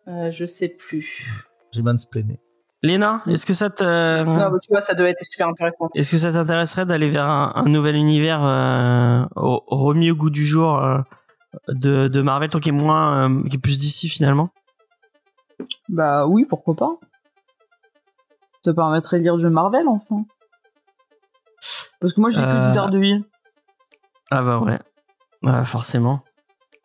[0.09, 1.27] euh, je sais plus.
[1.73, 2.41] J'ai mansplainé.
[2.83, 3.83] Léna, est-ce que ça te
[4.23, 5.91] Non, mais tu vois, ça doit être super intéressant.
[5.95, 10.17] est-ce que ça t'intéresserait d'aller vers un, un nouvel univers euh, au, au remis au
[10.17, 10.99] goût du jour euh,
[11.69, 14.51] de, de Marvel toi qui est moins euh, qui est plus d'ici finalement?
[15.89, 16.97] Bah oui, pourquoi pas.
[18.65, 20.25] Ça permettrait de lire du Marvel, enfin.
[22.01, 23.25] Parce que moi, j'ai que Euh, du Daredevil.
[24.31, 24.79] Ah bah ouais.
[25.43, 26.21] Ouais, forcément.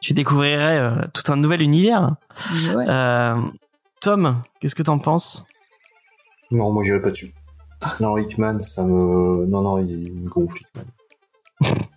[0.01, 2.15] Tu découvrirais euh, tout un nouvel univers.
[2.76, 2.86] Ouais.
[2.88, 3.36] Euh,
[4.01, 5.45] Tom, qu'est-ce que t'en penses?
[6.51, 7.32] Non, moi j'irai pas dessus.
[7.99, 9.45] Non, Hickman, ça me.
[9.45, 10.86] Non, non, il me gonfle, Hickman.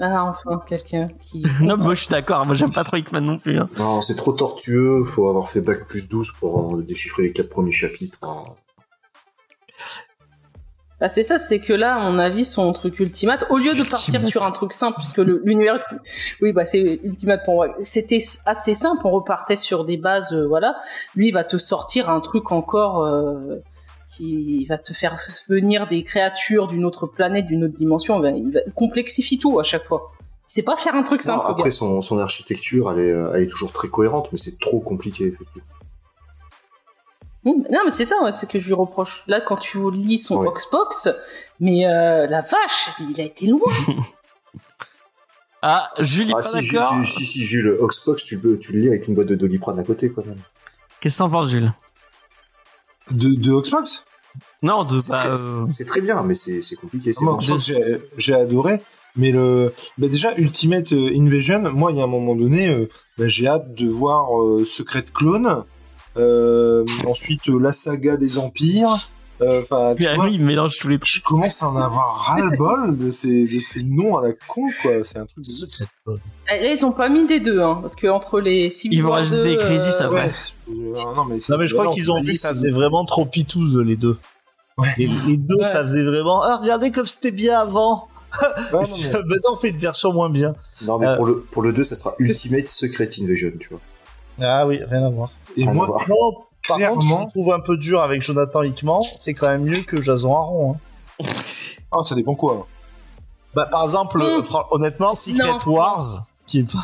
[0.00, 1.42] Ah, enfin, quelqu'un qui.
[1.60, 2.46] Non, moi je suis d'accord.
[2.46, 3.58] Moi j'aime pas trop Hickman non plus.
[3.58, 3.66] hein.
[3.78, 7.50] Non, c'est trop tortueux, faut avoir fait bac plus 12 pour euh, déchiffrer les quatre
[7.50, 8.18] premiers chapitres.
[8.22, 8.44] hein.
[11.00, 13.82] Bah, c'est ça, c'est que là, à mon avis, son truc ultimate, au lieu de
[13.84, 15.82] partir sur un truc simple, puisque l'univers,
[16.42, 17.68] oui, bah, c'est ultimate pour moi.
[17.82, 20.76] C'était assez simple, on repartait sur des bases, euh, voilà.
[21.14, 23.62] Lui, il va te sortir un truc encore, euh,
[24.16, 25.16] qui va te faire
[25.48, 28.24] venir des créatures d'une autre planète, d'une autre dimension.
[28.26, 30.10] Il, va- complexifie tout à chaque fois.
[30.48, 31.44] C'est pas faire un truc simple.
[31.46, 34.58] le après, son, son architecture, elle est, euh, elle est toujours très cohérente, mais c'est
[34.58, 35.62] trop compliqué, effectivement.
[37.44, 39.22] Non, mais c'est ça, c'est que je lui reproche.
[39.28, 40.48] Là, quand tu lis son Ouais.
[40.48, 41.08] Oxbox,
[41.60, 43.60] mais euh, la vache, il a été loin.
[45.62, 46.94] Ah, Julie, Ah, pas si, d'accord.
[46.94, 49.78] Jules, si, si, Jules, Oxbox, tu, peux, tu le lis avec une boîte de Doliprane
[49.78, 50.40] à côté, quand même.
[51.00, 51.70] Qu'est-ce que t'en penses, Jules?
[53.12, 54.04] De, de Xbox?
[54.62, 57.12] Non, de C'est bah, très, euh, c'est très bien, mais c'est compliqué.
[57.12, 57.58] c'est Moi, bon.
[58.16, 58.80] j'ai- adoré.
[59.16, 62.88] Mais le, bah déjà Ultimate euh, Invasion, moi, il y a un moment donné, euh,
[63.18, 65.64] bah, j'ai hâte de voir euh, Secret Clone.
[66.16, 68.98] Euh, ensuite, euh, la saga des empires.
[69.42, 71.12] Euh, Enfin, ah vois, oui, il mélange tous les trucs.
[71.12, 74.92] je commence à en avoir ras-le-bol de ces, de ces noms à la con, quoi.
[75.04, 76.18] C'est un truc de.
[76.52, 79.02] Eh, Là, ils ont pas mis des deux, hein, parce que entre les Civil Ils
[79.02, 80.26] vont rajouter 2, des Crisis euh, après.
[80.26, 82.70] Ouais, euh, non, mais, c'est- Non mais je crois qu'ils ont vu que ça faisait
[82.70, 84.18] vraiment trop pitouze les deux.
[84.76, 84.88] Ouais.
[84.98, 85.64] Les, les deux Ouais.
[85.64, 88.08] ça faisait vraiment ah regardez comme c'était bien avant.
[88.42, 88.80] Ouais, non,
[89.12, 90.54] mais- Maintenant on fait une version moins bien.
[90.86, 91.16] Non, mais Euh.
[91.16, 93.80] pour, le, pour le 2, ça sera Ultimate Secret Invasion, tu vois.
[94.42, 95.30] Ah oui rien à voir.
[95.56, 95.96] Et Rien à moi,
[96.68, 97.26] par contre, je Clairement.
[97.26, 99.00] trouve un peu dur avec Jonathan Hickman.
[99.02, 100.76] C'est quand même mieux que Jason Aaron.
[101.20, 101.24] Hein.
[101.92, 102.66] ah, ça dépend quoi.
[103.54, 104.42] Bah, par exemple, Mm.
[104.44, 105.72] fran- honnêtement, Secret Non.
[105.74, 106.76] Wars, qui est...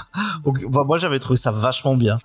[0.44, 2.18] Donc, bah, moi j'avais trouvé ça vachement bien.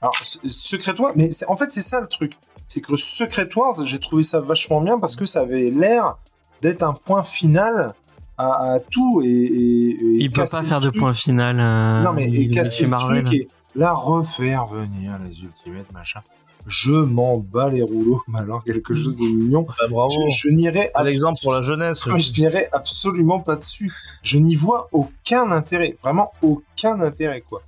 [0.00, 0.14] Alors,
[0.48, 2.34] Secret Wars, mais en fait, c'est ça le truc.
[2.68, 6.16] C'est que Secret Wars, j'ai trouvé ça vachement bien parce que ça avait l'air
[6.62, 7.94] d'être un point final
[8.38, 11.58] à, à tout et, et- et Il peut pas faire de point final.
[11.60, 13.24] euh, Non, mais et casser le Marvel.
[13.24, 16.20] truc et là refaire venir les Ultimates, machin.
[16.68, 19.62] Je m'en bats les rouleaux, mais alors quelque chose de mignon.
[19.62, 20.10] Bah, bravo.
[20.30, 22.04] Je, je n'irai Par abs- exemple pour la jeunesse.
[22.16, 23.92] je n'irai absolument pas dessus.
[24.22, 27.62] Je n'y vois aucun intérêt, vraiment aucun intérêt, quoi.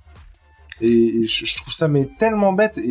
[0.81, 2.77] Et je, je trouve ça mais tellement bête.
[2.77, 2.83] Et,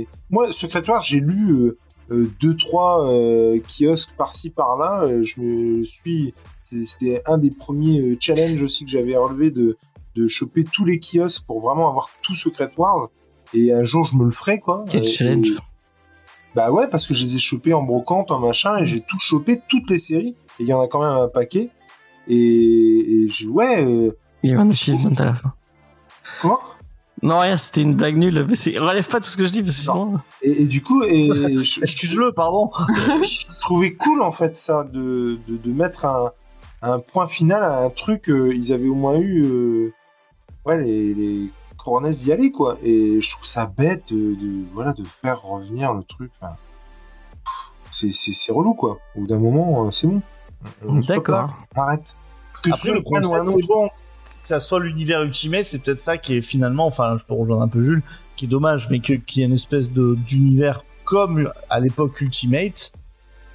[0.00, 1.76] et- moi, Secret Wars, j'ai lu euh,
[2.10, 5.02] euh, deux trois euh, kiosques par-ci par-là.
[5.04, 6.34] Euh, je me suis,
[6.84, 9.76] c'était un des premiers euh, challenges aussi que j'avais relevé de
[10.16, 13.10] de choper tous les kiosques pour vraiment avoir tout Secret Wars.
[13.54, 14.84] Et un jour, je me le ferai, quoi.
[14.90, 15.48] Quel challenge.
[15.48, 15.56] et-
[16.54, 19.18] bah ouais, parce que je les ai chopés en brocante, en machin, et j'ai tout
[19.20, 20.34] chopé, toutes les séries.
[20.58, 21.68] Et il y en a quand même un paquet.
[22.28, 25.52] Et, et j'ai, ouais, euh, Il y a eu un achievement à la fin.
[26.40, 26.60] quoi
[27.22, 28.46] Non, rien, c'était une blague nulle.
[28.48, 30.18] Mais c'est- relève pas tout ce que je dis, parce que sinon.
[30.42, 31.28] Et, et du coup, et
[31.62, 32.70] je, Excuse-le, pardon.
[33.22, 36.32] je trouvais cool en fait ça de, de, de mettre un,
[36.80, 38.30] un point final à un truc.
[38.30, 39.92] euh, ils avaient au moins eu euh,
[40.64, 41.50] ouais, les, les
[41.86, 42.76] coronets d'y aller quoi.
[42.82, 46.30] Et je trouve ça bête de, de- voilà de faire revenir le truc.
[46.40, 46.54] Enfin,
[47.90, 48.98] c'est relou quoi.
[49.14, 50.20] Au bout d'un moment, euh, c'est bon.
[51.08, 51.50] D'accord.
[51.76, 52.16] on arrête.
[52.62, 53.00] Que Après, ce le
[53.66, 53.88] bon.
[53.88, 57.62] Que ça soit l'univers Ultimate, c'est peut-être ça qui est finalement, enfin, je peux rejoindre
[57.62, 58.02] un peu Jules,
[58.34, 62.20] qui est dommage, mais que- qu'il y ait une espèce de d'univers comme à l'époque
[62.20, 62.92] Ultimate.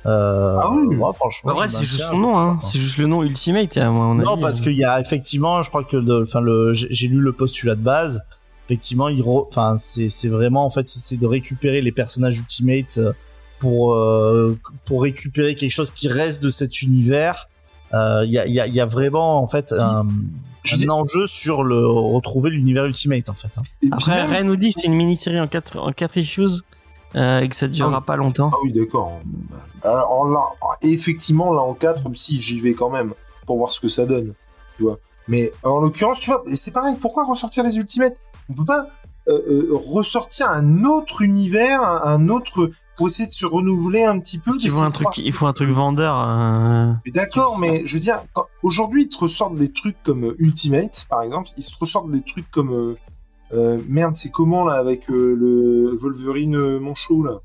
[0.05, 0.95] Euh, Ah oui.
[1.13, 1.51] franchement.
[1.51, 2.57] En vrai, c'est juste son nom, hein.
[2.59, 4.25] C'est juste le nom Ultimate, à mon avis.
[4.27, 7.31] Non, parce qu'il y a effectivement, je crois que, le- enfin, le, j'ai lu le
[7.33, 8.23] postulat de base.
[8.67, 12.97] Effectivement, il, re- enfin, c'est, c'est vraiment en fait, c'est de récupérer les personnages Ultimate
[12.97, 13.11] euh,
[13.59, 17.47] pour euh, pour récupérer quelque chose qui reste de cet univers.
[17.93, 20.07] Euh, Il y a, il y a, y a vraiment en fait un,
[20.71, 23.49] un enjeu sur le retrouver l'univers Ultimate en fait.
[23.57, 23.63] hein.
[23.91, 26.61] Après, même- Ray nous dit que c'est une mini-série en 4 en quatre issues
[27.15, 28.51] et que ça durera pas longtemps.
[28.53, 29.19] Ah oui, d'accord.
[29.83, 30.43] Alors là,
[30.81, 33.13] effectivement, là en 4, si j'y vais quand même
[33.45, 34.33] pour voir ce que ça donne,
[34.77, 34.97] tu vois.
[35.27, 38.17] Mais en l'occurrence, tu vois, c'est pareil, pourquoi ressortir les Ultimates?
[38.49, 38.87] On peut pas
[39.27, 44.19] euh, euh, ressortir un autre univers, un, un autre pour essayer de se renouveler un
[44.19, 44.45] petit peu.
[44.45, 46.17] Parce qu'il faut un truc, il faut un truc vendeur.
[46.19, 48.21] euh, D'accord, mais je veux dire,
[48.63, 52.21] aujourd'hui, ils te ressortent des trucs comme euh, Ultimate, par exemple, ils te ressortent des
[52.21, 52.95] trucs comme euh, euh,
[53.87, 57.39] merde, c'est comment là avec euh, le Wolverine euh, manchot là?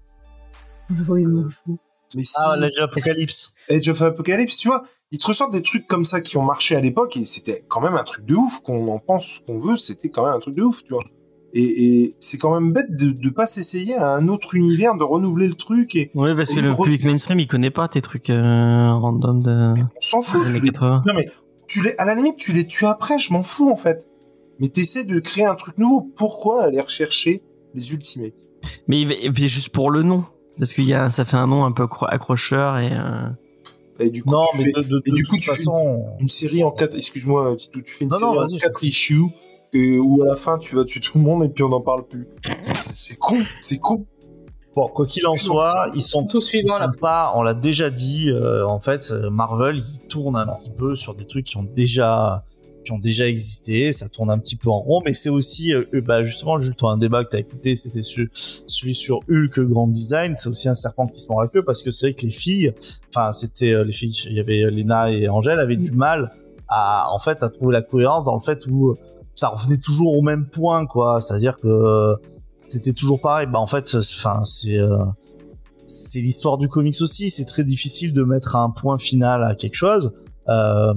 [2.14, 2.34] Mais si...
[2.38, 3.54] Ah, l'Age Apocalypse.
[3.68, 6.76] Age of Apocalypse, tu vois, ils te ressortent des trucs comme ça qui ont marché
[6.76, 9.58] à l'époque et c'était quand même un truc de ouf, qu'on en pense ce qu'on
[9.58, 11.02] veut, c'était quand même un truc de ouf, tu vois.
[11.52, 11.62] Et,
[12.04, 15.48] et c'est quand même bête de, de pas s'essayer à un autre univers, de renouveler
[15.48, 18.30] le truc et Ouais, parce que le re- public mainstream, il connaît pas tes trucs
[18.30, 20.40] euh, random de on s'en fout.
[20.44, 21.02] des tu années les- 80.
[21.06, 21.28] Non mais
[21.66, 24.06] tu les, à la limite, tu les tues après, je m'en fous en fait.
[24.58, 26.10] Mais t'essaies de créer un truc nouveau.
[26.16, 27.42] Pourquoi aller rechercher
[27.74, 28.32] les Ultimates?
[28.88, 30.24] Mais et puis juste pour le nom.
[30.58, 32.90] Parce qu'il y a, ça fait un nom un peu accro- accrocheur et.
[32.92, 33.28] euh,
[33.98, 35.50] Et du coup, Non, tu mais fais de, de, et de du coup, toute tu
[35.50, 35.62] fais
[36.20, 36.94] une série en quatre.
[36.96, 39.24] Excuse-moi, tu fais une Non, non, série en quatre issues
[39.72, 41.80] que- où à la fin tu vas tuer tout le monde et puis on n'en
[41.82, 42.26] parle plus.
[42.62, 44.06] C'est- con, c'est con.
[44.74, 48.66] Bon, quoi qu'il en soit, ils sont Ils sont pas, on l'a déjà dit, euh,
[48.66, 52.44] en fait, euh, Marvel, il tourne un petit peu sur des trucs qui ont déjà,
[52.86, 55.84] qui ont déjà existé, ça tourne un petit peu en rond, mais c'est aussi, euh,
[55.92, 59.88] euh, bah, justement, Jules, toi, un débat que t'as écouté, c'était celui sur Hulk Grand
[59.88, 62.22] Design, c'est aussi un serpent qui se mord la queue, parce que c'est vrai que
[62.22, 62.72] les filles,
[63.10, 66.30] enfin, c'était, euh, les filles, il y avait Lena et Angèle, avaient du mal
[66.68, 68.94] à, en fait, à trouver la cohérence dans le fait où euh,
[69.34, 72.14] ça revenait toujours au même point, quoi, c'est-à-dire que euh,
[72.68, 74.96] c'était toujours pareil, bah, en fait, enfin, c'est, euh,
[75.86, 77.30] c'est l'histoire du comics aussi.
[77.30, 80.12] C'est très difficile de mettre un point final à quelque chose.
[80.48, 80.94] Euh,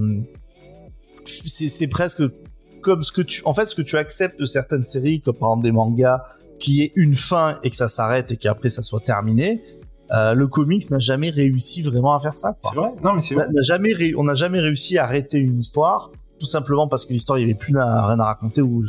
[1.59, 2.23] c'est, c'est presque
[2.81, 5.49] comme ce que tu, en fait, ce que tu acceptes de certaines séries, comme par
[5.51, 6.23] exemple des mangas,
[6.59, 9.61] qui est une fin et que ça s'arrête et qu'après ça soit terminé.
[10.11, 12.53] Euh, le comics n'a jamais réussi vraiment à faire ça.
[12.61, 12.71] Quoi.
[12.73, 13.47] C'est vrai Non, mais c'est On vrai.
[13.53, 17.13] n'a- jamais ré- on n'a jamais réussi à arrêter une histoire, tout simplement parce que
[17.13, 18.85] l'histoire il y avait plus rien à raconter où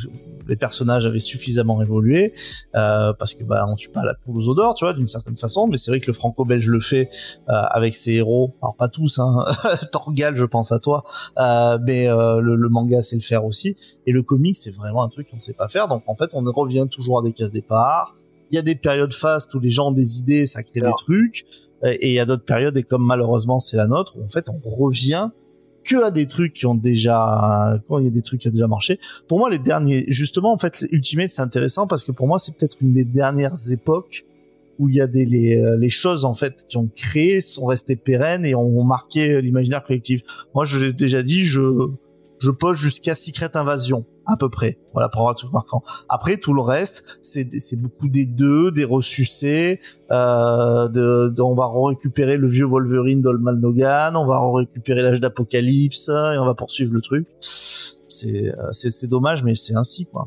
[0.51, 2.34] les personnages avaient suffisamment évolué,
[2.74, 5.36] euh, parce que bah on tue pas la poule aux odeurs, tu vois, d'une certaine
[5.36, 5.68] façon.
[5.68, 7.09] Mais c'est vrai que le franco-belge le fait
[7.48, 9.44] euh, avec ses héros, alors pas tous, hein,
[9.92, 11.05] Torgal, je pense à toi,
[11.38, 13.76] euh, mais euh, le, le manga sait le faire aussi.
[14.07, 15.88] Et le comic c'est vraiment un truc qu'on sait pas faire.
[15.88, 18.16] Donc en fait on revient toujours à des cases départ.
[18.51, 20.96] Il y a des périodes fastes où les gens ont des idées, ça crée Alors.
[20.96, 21.44] des trucs.
[21.82, 24.51] Et il y a d'autres périodes, et comme malheureusement c'est la nôtre, où en fait
[24.51, 25.30] on revient
[25.85, 28.53] que à des trucs qui ont déjà, quand il y a des trucs qui ont
[28.53, 28.99] déjà marché.
[29.28, 32.55] Pour moi, les derniers, justement, en fait, Ultimate c'est intéressant parce que pour moi c'est
[32.57, 34.24] peut-être une des dernières époques
[34.78, 37.66] où il y a des les, euh, les choses en fait qui ont créé sont
[37.66, 40.22] restées pérennes et ont marqué l'imaginaire collectif.
[40.55, 41.91] Moi, je l'ai déjà dit, je
[42.41, 44.78] je pose jusqu'à Secret Invasion à peu près.
[44.93, 45.83] Voilà pour avoir un truc marquant.
[46.09, 49.81] Après tout le reste, c'est c'est beaucoup des deux, des ressucés.
[50.11, 55.20] Euh, de, de- on va récupérer le vieux Wolverine d'Olman Logan, on va récupérer l'âge
[55.20, 57.26] d'Apocalypse et on va poursuivre le truc.
[57.41, 60.26] C'est euh, c'est c'est dommage, mais c'est ainsi quoi.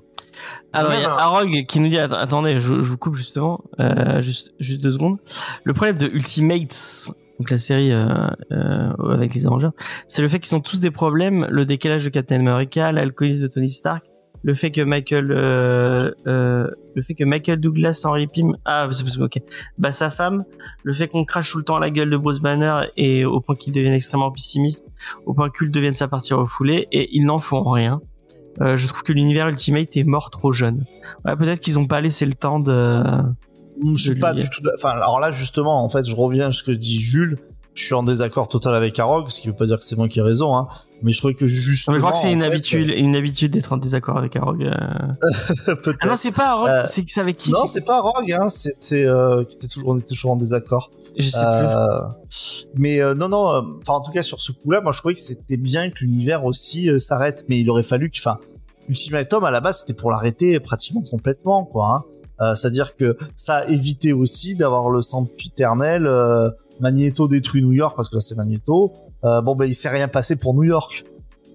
[0.73, 1.21] Alors, il y a Voilà.
[1.23, 4.91] Arog qui nous dit, att- attendez, je, je vous coupe justement, euh, juste, juste deux
[4.91, 5.17] secondes.
[5.63, 7.09] Le problème de Ultimates,
[7.43, 8.07] donc la série euh,
[8.53, 9.71] euh, avec les Avengers,
[10.07, 13.47] c'est le fait qu'ils ont tous des problèmes, le décalage de Captain America, l'alcoolisme de
[13.47, 14.05] Tony Stark,
[14.43, 19.19] le fait que Michael, euh, euh, le fait que Michael Douglas, Henry Pym, ah, c'est
[19.19, 19.39] ok,
[19.77, 20.45] bah sa femme,
[20.83, 23.55] le fait qu'on crache tout le temps la gueule de Bruce Banner et au point
[23.55, 24.85] qu'il devienne extrêmement pessimiste,
[25.25, 27.99] au point qu'Hulk devienne sa partie refoulée, et ils n'en font rien.
[28.61, 30.85] Euh, je trouve que l'univers Ultimate est mort trop jeune.
[31.25, 33.03] Ouais, peut-être qu'ils ont pas laissé le temps de.
[33.95, 34.61] Je suis pas du tout.
[34.75, 37.37] Enfin, alors là justement, en fait, je reviens à ce que dit Jules.
[37.75, 40.07] je suis en désaccord total avec Arog, ce qui veut pas dire que c'est moi
[40.07, 40.67] qui ai raison, hein.
[41.01, 41.93] Mais je trouvais que Non, justement.
[41.95, 44.63] mais je crois que c'est une fait, habitude, une habitude d'être en désaccord avec Arog.
[44.63, 44.69] euh.
[45.67, 45.93] euh.
[45.99, 49.03] Ah non, c'est pas Arog, Euh, c'est avec qui Non, c'est pas Rogue, hein, c'était
[49.05, 50.91] euh, qui était toujours, on était toujours en désaccord.
[51.17, 51.45] Je sais plus.
[51.45, 54.99] Euh, mais euh, non, non, euh, enfin en tout cas sur ce coup-là, moi je
[54.99, 58.37] trouvais que c'était bien que l'univers aussi euh, s'arrête, mais il aurait fallu que, enfin,
[58.87, 61.87] Ultimatum à la base c'était pour l'arrêter pratiquement complètement, quoi.
[61.89, 62.03] Hein.
[62.41, 67.95] Euh, C'est-à-dire que ça a évité aussi d'avoir le sempiternel euh, Magneto détruit New York
[67.95, 68.91] parce que là c'est Magneto.
[69.23, 71.05] Euh, bon ben il s'est rien passé pour New York.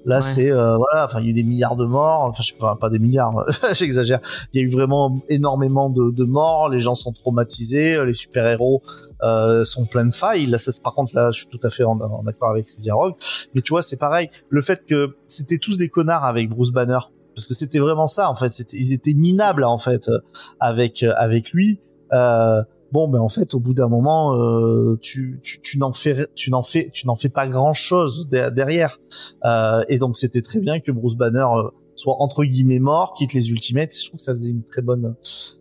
[0.06, 0.22] Là Ouais.
[0.22, 2.58] c'est euh, voilà, enfin il y a eu des milliards de morts, enfin je sais
[2.58, 4.20] pas, pas des milliards, j'exagère.
[4.52, 8.46] Il y a eu vraiment énormément de, de morts, les gens sont traumatisés, les super
[8.46, 8.80] héros
[9.22, 10.46] euh, sont pleins de failles.
[10.46, 12.74] Là, ça, par contre, là, je suis tout à fait en, en accord avec ce
[12.74, 13.14] que dit Rogue.
[13.54, 14.30] Mais tu vois, c'est pareil.
[14.48, 17.00] Le fait que c'était tous des connards avec Bruce Banner,
[17.38, 18.50] parce que c'était vraiment ça, en fait.
[18.50, 20.18] C'était, ils étaient minables, en fait, euh,
[20.58, 21.80] avec euh, avec lui.
[22.12, 26.26] Euh, bon, ben en fait, au bout d'un moment, euh, tu tu, tu n'en fais
[26.34, 28.98] tu n'en fais tu n'en fais pas grand chose derrière.
[29.44, 33.34] Euh, et donc, c'était très bien que Bruce Banner euh, soit entre guillemets mort, quitte
[33.34, 33.94] les Ultimates.
[33.96, 35.14] Je trouve que ça faisait une très bonne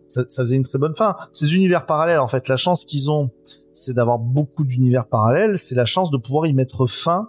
[0.08, 1.14] ça faisait une très bonne fin.
[1.30, 3.30] Ces univers parallèles, en fait, la chance qu'ils ont,
[3.72, 5.56] c'est d'avoir beaucoup d'univers parallèles.
[5.58, 7.28] C'est la chance de pouvoir y mettre fin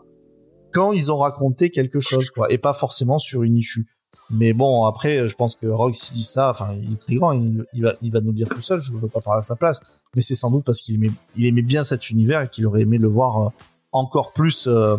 [0.72, 3.86] quand ils ont raconté quelque chose, quoi, et pas forcément sur une issue.
[4.32, 7.32] Mais bon, après, je pense que Rogue s'il dit ça, enfin, il est très grand,
[7.32, 8.80] il, il va, il va nous le dire tout seul.
[8.82, 9.82] Je ne veux pas parler à sa place,
[10.16, 12.82] mais c'est sans doute parce qu'il aimait, il aimait bien cet univers et qu'il aurait
[12.82, 13.50] aimé le voir euh,
[13.92, 14.98] encore plus, euh,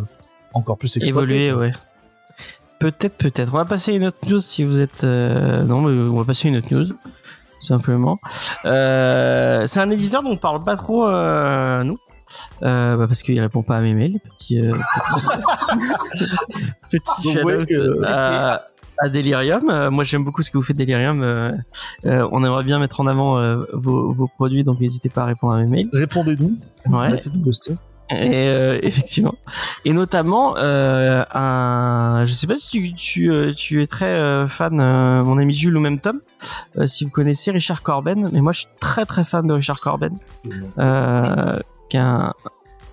[0.52, 1.46] encore plus exploité.
[1.46, 1.72] Évoluer, ouais.
[2.80, 3.52] Peut-être, peut-être.
[3.52, 5.04] On va passer à une autre news si vous êtes.
[5.04, 6.86] euh, Non, mais on va passer à une autre news.
[7.60, 8.18] Simplement.
[8.64, 11.98] Euh, c'est un éditeur dont on parle pas trop, euh, nous.
[12.62, 14.18] Euh, bah parce qu'il répond pas à mes mails.
[14.38, 16.30] Petit, euh, petit,
[16.90, 18.60] petit Donc, ouais, shout-out que- à,
[19.02, 19.68] à Delirium.
[19.70, 21.22] Euh, moi, j'aime beaucoup ce que vous faites, Delirium.
[21.22, 21.52] Euh,
[22.06, 23.40] euh, on aimerait bien mettre en avant
[23.72, 25.88] vos, vos produits, donc n'hésitez pas à répondre à mes mails.
[25.92, 26.56] Répondez-nous.
[26.86, 27.10] Ouais.
[27.10, 27.74] Nous buster.
[28.10, 29.36] Et euh, effectivement.
[29.84, 34.74] Et notamment, euh, un, je sais pas si tu, tu, tu es très euh, fan,
[34.74, 36.20] mon ami Jules ou même Tom,
[36.86, 40.18] si vous connaissez Richard Corben, mais moi je suis très très fan de Richard Corben.
[40.78, 41.56] Euh,
[41.88, 42.34] qu'un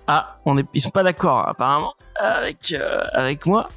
[0.06, 2.74] ah, on est, ils sont pas d'accord apparemment avec
[3.12, 3.68] avec moi.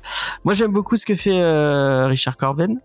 [0.43, 2.79] Moi j'aime beaucoup ce que fait euh, Richard Corben.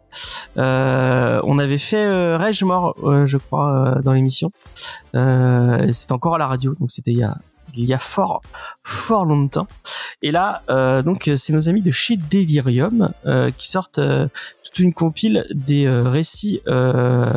[0.58, 4.50] Euh, on avait fait euh, Rage Mort, euh, je crois, euh, dans l'émission.
[5.14, 7.36] Euh, c'était encore à la radio, donc c'était il y a
[7.74, 8.42] il y a fort
[8.82, 9.66] fort longtemps.
[10.22, 14.28] Et là, euh, donc c'est nos amis de chez Delirium euh, qui sortent euh,
[14.64, 17.32] toute une compile des euh, récits euh,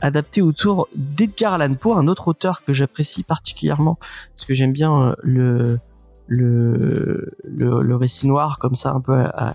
[0.00, 3.98] adaptés autour d'Edgar Allan Poe, un autre auteur que j'apprécie particulièrement
[4.34, 5.78] parce que j'aime bien euh, le
[6.26, 9.54] le, le le récit noir comme ça un peu à- à-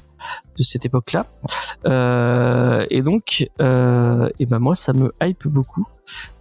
[0.58, 1.26] de cette époque-là.
[1.86, 5.88] Euh, et donc, euh, et ben moi, ça me hype beaucoup.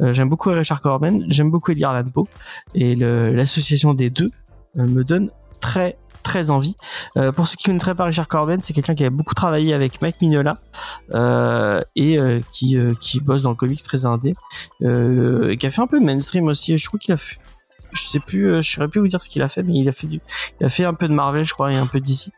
[0.00, 2.26] Euh, j'aime beaucoup Richard Corben, j'aime beaucoup Edgar Allan Poe,
[2.74, 4.30] et l'association des deux
[4.78, 6.76] euh, me donne très très envie.
[7.16, 9.72] Euh, pour ceux qui ne connaîtraient pas Richard Corben, c'est quelqu'un qui a beaucoup travaillé
[9.72, 10.58] avec Mike Mignola
[11.14, 14.34] euh, et euh, qui euh, qui bosse dans le comics très indé,
[14.82, 16.76] euh, et qui a fait un peu mainstream aussi.
[16.76, 17.36] Je crois qu'il a fait
[17.98, 19.88] je sais plus, euh, je saurais plus vous dire ce qu'il a fait, mais il
[19.88, 20.20] a fait du,
[20.60, 22.32] il a fait un peu de Marvel, je crois, et un peu d'ici.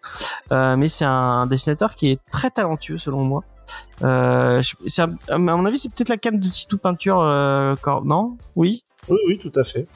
[0.53, 3.43] Euh, mais c'est un dessinateur qui est très talentueux selon moi.
[4.03, 7.75] Euh, je- c'est un- à mon avis, c'est peut-être la cam de Titou Peinture, euh,
[7.81, 8.37] quand- non?
[8.57, 8.83] Oui?
[9.09, 9.87] Oui, oui, tout à fait.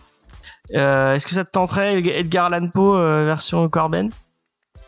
[0.74, 4.10] Euh, Est-ce que ça te tenterait Edgar Allan Poe version Corben?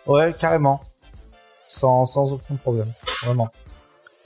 [0.06, 0.80] Ouais, carrément.
[1.68, 2.92] Sans, sans aucun problème.
[3.24, 3.48] Vraiment.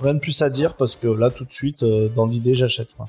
[0.01, 2.89] Rien de plus à dire parce que là, tout de suite, dans l'idée, j'achète.
[2.99, 3.09] moi.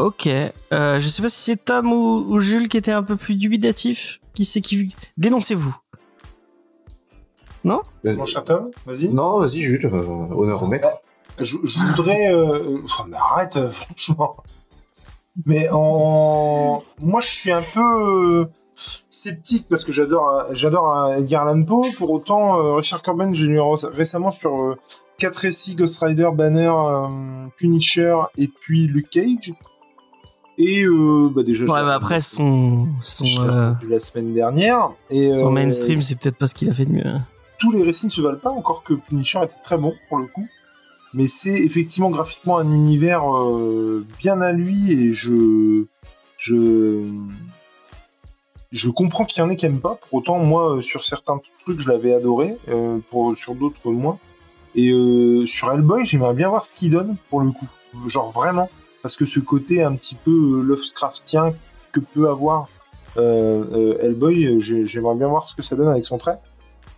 [0.00, 0.26] Ok.
[0.26, 3.34] Euh, je sais pas si c'est Tom ou, ou Jules qui était un peu plus
[3.36, 4.20] dubitatif.
[4.34, 5.76] Qui c'est qui dénoncez-vous
[7.64, 9.08] Mon chaton, vas-y.
[9.08, 10.88] Non, vas-y, Jules, euh, honneur au maître.
[11.38, 12.32] Je, je voudrais.
[12.32, 12.54] Euh...
[12.54, 14.36] euh, oh, mais arrête, euh, franchement.
[15.46, 16.82] Mais en.
[17.00, 17.80] Moi, je suis un peu.
[18.40, 18.44] euh,
[19.10, 23.60] sceptique parce que j'adore j'adore Edgar Allan Poe pour autant euh, Richard Corben j'ai lu
[23.60, 24.78] ré- récemment sur euh,
[25.18, 27.08] quatre récits Ghost Rider Banner euh,
[27.58, 29.52] Punisher et puis Luke Cage
[30.62, 32.88] et euh, bah déjà Ouais, mais après son
[33.38, 36.84] euh, la semaine dernière et son euh, mainstream, c'est peut-être pas ce qu'il a fait
[36.84, 37.06] de mieux.
[37.06, 37.22] hein.
[37.58, 40.26] tous les récits ne se valent pas, encore que Punisher était très bon pour le
[40.26, 40.46] coup.
[41.14, 43.22] Mais c'est effectivement graphiquement un univers
[44.18, 45.84] bien à lui et je
[46.36, 47.02] je
[48.70, 49.98] je comprends qu'il y en ait qui aiment pas.
[50.08, 52.56] Pour autant, moi, sur certains trucs, je l'avais adoré,
[53.10, 54.18] pour sur d'autres moins.
[54.76, 54.92] Et
[55.46, 57.66] sur Hellboy, j'aimerais bien voir ce qu'il donne pour le coup,
[58.06, 58.70] genre vraiment,
[59.02, 61.54] parce que ce côté un petit peu euh, Lovecraftien
[61.92, 62.68] que peut avoir
[63.16, 66.38] euh, euh, Hellboy, j'ai- j'aimerais bien voir ce que ça donne avec son trait.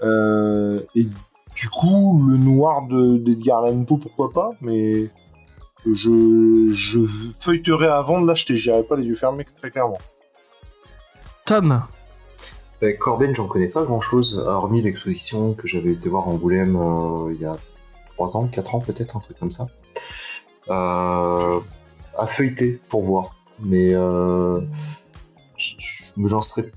[0.02, 1.06] Euh, et
[1.54, 5.10] du coup, le noir de d'Edgar Allan Poe, pourquoi pas, mais
[5.86, 7.00] je, je
[7.40, 9.98] feuilleterai avant de l'acheter, j'irai pas les yeux fermés très clairement.
[11.44, 11.82] Tom.
[12.80, 16.76] Bah, Corben, j'en connais pas grand chose, hormis l'exposition que j'avais été voir en Angoulême
[16.76, 17.56] euh, il y a
[18.14, 19.66] 3 ans, 4 ans peut-être, un truc comme ça.
[20.68, 21.60] Euh,
[22.16, 23.36] à feuilleter pour voir.
[23.60, 24.60] Mais euh,
[25.56, 25.74] je
[26.16, 26.70] me lancerai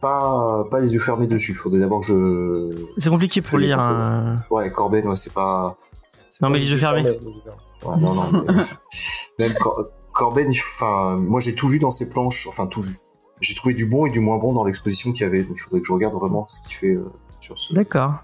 [0.00, 1.54] pas, pas les yeux fermés dessus.
[1.54, 2.84] Faudrait d'abord que je.
[2.96, 3.78] C'est compliqué pour lire.
[3.80, 4.44] hein.
[4.50, 5.76] Ouais, Corben, ouais, c'est pas.
[6.30, 7.02] c'est Non, pas mais les yeux fermés.
[7.02, 8.44] Ouais, non, non.
[8.46, 8.64] mais-
[9.38, 12.98] Même Cor- Corben, enfin, moi j'ai tout vu dans ses planches, enfin tout vu.
[13.40, 15.60] J'ai trouvé du bon et du moins bon dans l'exposition qu'il y avait, donc il
[15.60, 17.08] faudrait que je regarde vraiment ce qu'il fait euh,
[17.38, 18.14] sur, ce, D'accord.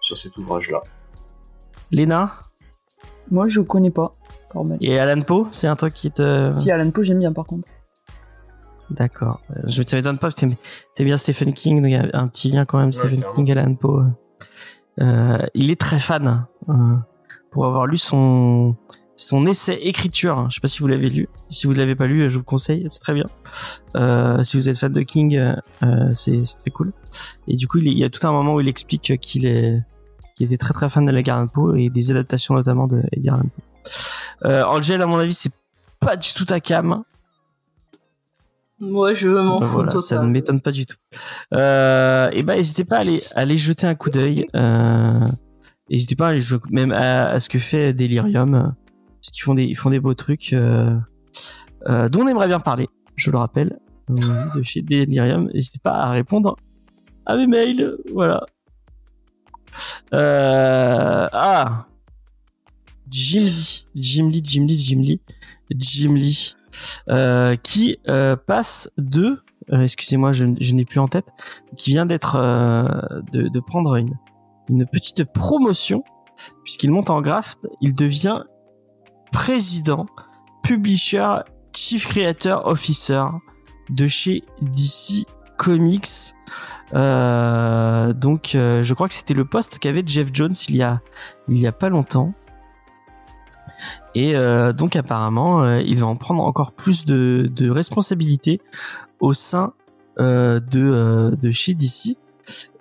[0.00, 0.84] sur cet ouvrage-là.
[1.90, 2.38] Léna?
[3.32, 4.14] Moi, je connais pas
[4.80, 6.52] Et Alan Poe, c'est un truc qui te.
[6.56, 7.68] Si Alan Poe, j'aime bien par contre.
[8.90, 9.40] D'accord.
[9.50, 10.46] Euh, Je ça m'étonne pas parce que
[10.94, 12.92] t'aimes bien Stephen King, donc il y a un petit lien quand même.
[12.92, 13.34] Stephen clairement.
[13.36, 14.04] King, Alan Poe.
[15.00, 16.46] Euh, il est très fan.
[16.68, 16.72] euh,
[17.52, 18.76] pour avoir lu son
[19.16, 20.46] son essai écriture.
[20.50, 21.28] Je sais pas si vous l'avez lu.
[21.48, 22.86] Si vous ne l'avez pas lu, je vous le conseille.
[22.90, 23.26] C'est très bien.
[23.96, 25.38] Euh, si vous êtes fan de King,
[26.12, 26.92] c'est très cool.
[27.46, 29.18] Et du coup, il, y a- il y a tout un moment où il explique
[29.20, 29.78] qu'il est
[30.36, 33.34] qu'il était très très fan de Edgar Allan Poe et des adaptations notamment de Edgar
[33.36, 33.62] Allan Poe.
[34.44, 35.52] Euh, Angel, à mon avis, c'est
[36.00, 37.02] pas du tout ta cam.
[38.78, 40.96] Moi, je m'en fous voilà, ça ne m'étonne pas du tout.
[41.52, 44.48] Euh, et ben, n'hésitez pas à aller, à aller jeter un coup d'œil.
[44.56, 45.14] Euh,
[45.90, 48.52] n'hésitez pas à aller jouer- même à, à ce que fait Delirium,
[49.20, 50.96] parce qu'ils font des, ils font des beaux trucs euh,
[51.88, 52.88] euh, dont on aimerait bien parler.
[53.16, 55.50] Je le rappelle, de chez Delirium.
[55.52, 56.56] N'hésitez pas à répondre
[57.26, 57.98] à mes mails.
[58.14, 58.46] Voilà.
[60.10, 61.86] Ah,
[63.10, 65.20] Jim Lee, Jim Lee, Jim Lee, Jim Lee,
[65.76, 66.54] Jim Lee,
[67.08, 69.42] euh, qui euh, passe de,
[69.72, 71.26] euh, excusez-moi, je, n'ai plus en tête,
[71.76, 72.36] qui vient d'être
[73.32, 74.16] de, prendre une,
[74.68, 76.04] une petite promotion
[76.64, 78.44] puisqu'il monte en graft, il devient
[79.30, 80.06] président,
[80.62, 81.40] publisher,
[81.76, 83.24] chief creator officer
[83.90, 85.26] de chez DC
[85.58, 86.34] Comics.
[86.92, 91.02] Donc, je crois que c'était le poste qu'avait Jeff Jones il y a
[91.48, 92.32] il y a pas longtemps.
[94.14, 98.60] Et euh, donc apparemment, euh, il va en prendre encore plus de, de responsabilités
[99.20, 99.72] au sein
[100.18, 102.16] euh, de, euh, de chez DC.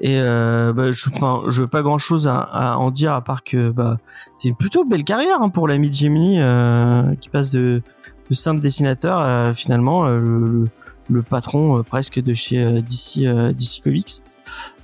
[0.02, 3.22] Et euh, bah, je, enfin, je veux pas grand chose à, à en dire à
[3.22, 4.00] part que bah,
[4.38, 7.84] c'est une plutôt belle carrière hein, pour l'ami Jimmy euh, qui passe de,
[8.30, 10.68] de simple dessinateur à finalement le,
[11.10, 14.24] le patron presque de chez DC, DC Comics.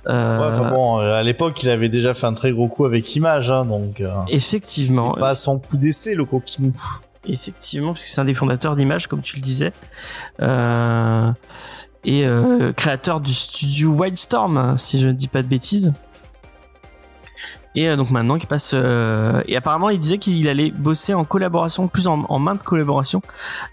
[0.08, 3.14] Euh, Ouais, enfin bon, à l'époque, il avait déjà fait un très gros coup avec
[3.16, 6.72] Image, hein, donc euh, Effectivement, pas son coup d'essai, le coquinou.
[7.28, 9.72] Effectivement, parce que c'est un des fondateurs d'Image, comme tu le disais.
[10.40, 11.30] Euh,
[12.04, 12.24] et
[12.76, 15.92] créateur du studio Wildstorm, si je ne dis pas de bêtises.
[17.74, 18.74] Et donc maintenant, il passe.
[18.74, 23.22] et apparemment, il disait qu'il allait bosser en collaboration, plus en, en main de collaboration,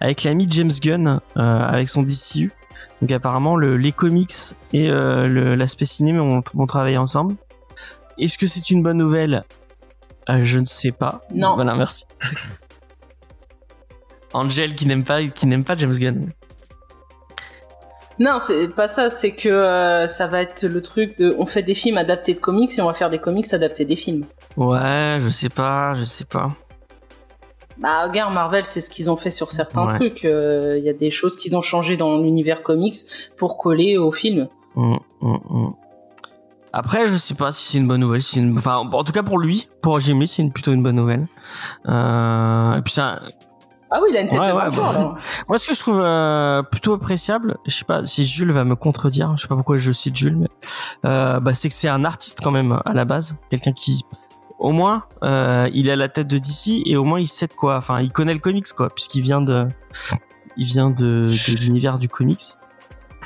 [0.01, 2.51] avec l'ami James Gunn, avec son DCU.
[3.01, 4.33] Donc apparemment, le, les comics
[4.71, 7.35] et euh, l'aspect cinéma vont, vont travailler ensemble.
[8.17, 9.43] Est-ce que c'est une bonne nouvelle?
[10.29, 11.21] Euh, Je ne sais pas.
[11.33, 11.55] Non.
[11.55, 12.05] Voilà, merci.
[14.33, 16.31] Angel qui n'aime pas, qui n'aime pas James Gunn.
[18.19, 19.09] Non, c'est pas ça.
[19.09, 22.39] C'est que euh, ça va être le truc de, on fait des films adaptés de
[22.39, 24.25] comics et on va faire des comics adaptés des films.
[24.55, 26.51] Ouais, je sais pas, je sais pas.
[27.77, 29.95] Bah, regarde, Marvel, c'est ce qu'ils ont fait sur certains Ouais.
[29.95, 30.25] trucs.
[30.25, 32.95] Euh, Il y a des choses qu'ils ont changé dans l'univers comics
[33.37, 34.47] pour coller au film.
[34.75, 35.73] Hum, hum, hum.
[36.75, 38.23] Après, je sais pas si c'est une bonne nouvelle.
[38.23, 38.57] si c'est Une...
[38.57, 41.27] Enfin, en tout cas pour lui, pour Jim Lee, c'est une, plutôt une bonne nouvelle.
[41.87, 42.77] Euh...
[42.77, 43.19] Et puis ça,
[43.91, 45.15] Ah oui, il a une tête Ouais, de ouais, bah, là.
[45.47, 48.75] Moi, ce que je trouve euh, plutôt appréciable, je sais pas si Jules va me
[48.75, 50.47] contredire, je sais pas pourquoi je cite Jules, mais
[51.05, 54.03] euh, bah, c'est que c'est un artiste quand même à la base, quelqu'un qui,
[54.63, 57.49] au moins, euh, il est à la tête de DC et au moins il sait
[57.49, 59.67] quoi, enfin, il connaît le comics quoi, puisqu'il vient de,
[60.57, 62.41] vient de, l'univers du comics.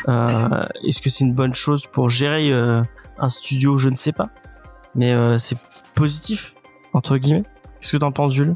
[0.07, 2.81] Euh, Est-ce que c'est une bonne chose pour gérer euh,
[3.19, 4.29] un studio Je ne sais pas,
[4.95, 5.57] mais c'est
[5.93, 6.55] positif
[6.93, 7.43] entre guillemets.
[7.79, 8.55] Qu'est-ce que t'en penses, Jules?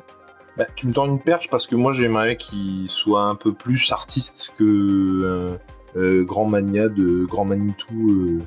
[0.58, 3.92] Bah, tu me tends une perche parce que moi j'aimerais qu'il soit un peu plus
[3.92, 5.60] artiste que
[5.96, 8.42] grand mania de grand Manitou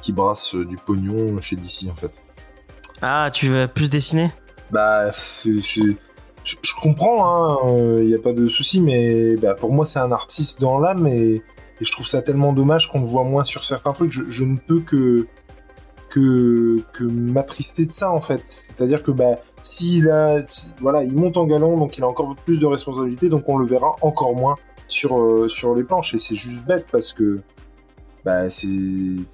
[0.00, 2.20] qui brasse du pognon chez DC en fait.
[3.02, 4.30] Ah, tu veux plus dessiner?
[4.70, 5.94] Bah, je,
[6.80, 10.78] comprends, il n'y a pas de souci, mais bah, pour moi c'est un artiste dans
[10.78, 11.42] l'âme et,
[11.80, 14.12] je trouve ça tellement dommage qu'on le voit moins sur certains trucs.
[14.12, 15.26] Je, ne peux que
[16.10, 18.42] que, que m'attrister de ça en fait.
[18.44, 20.42] C'est-à-dire que bah s'il a,
[20.80, 23.66] voilà, il monte en galon, donc il a encore plus de responsabilités, donc on le
[23.66, 24.56] verra encore moins
[24.88, 27.40] sur euh, sur les planches et c'est juste bête parce que
[28.24, 28.66] bah c'est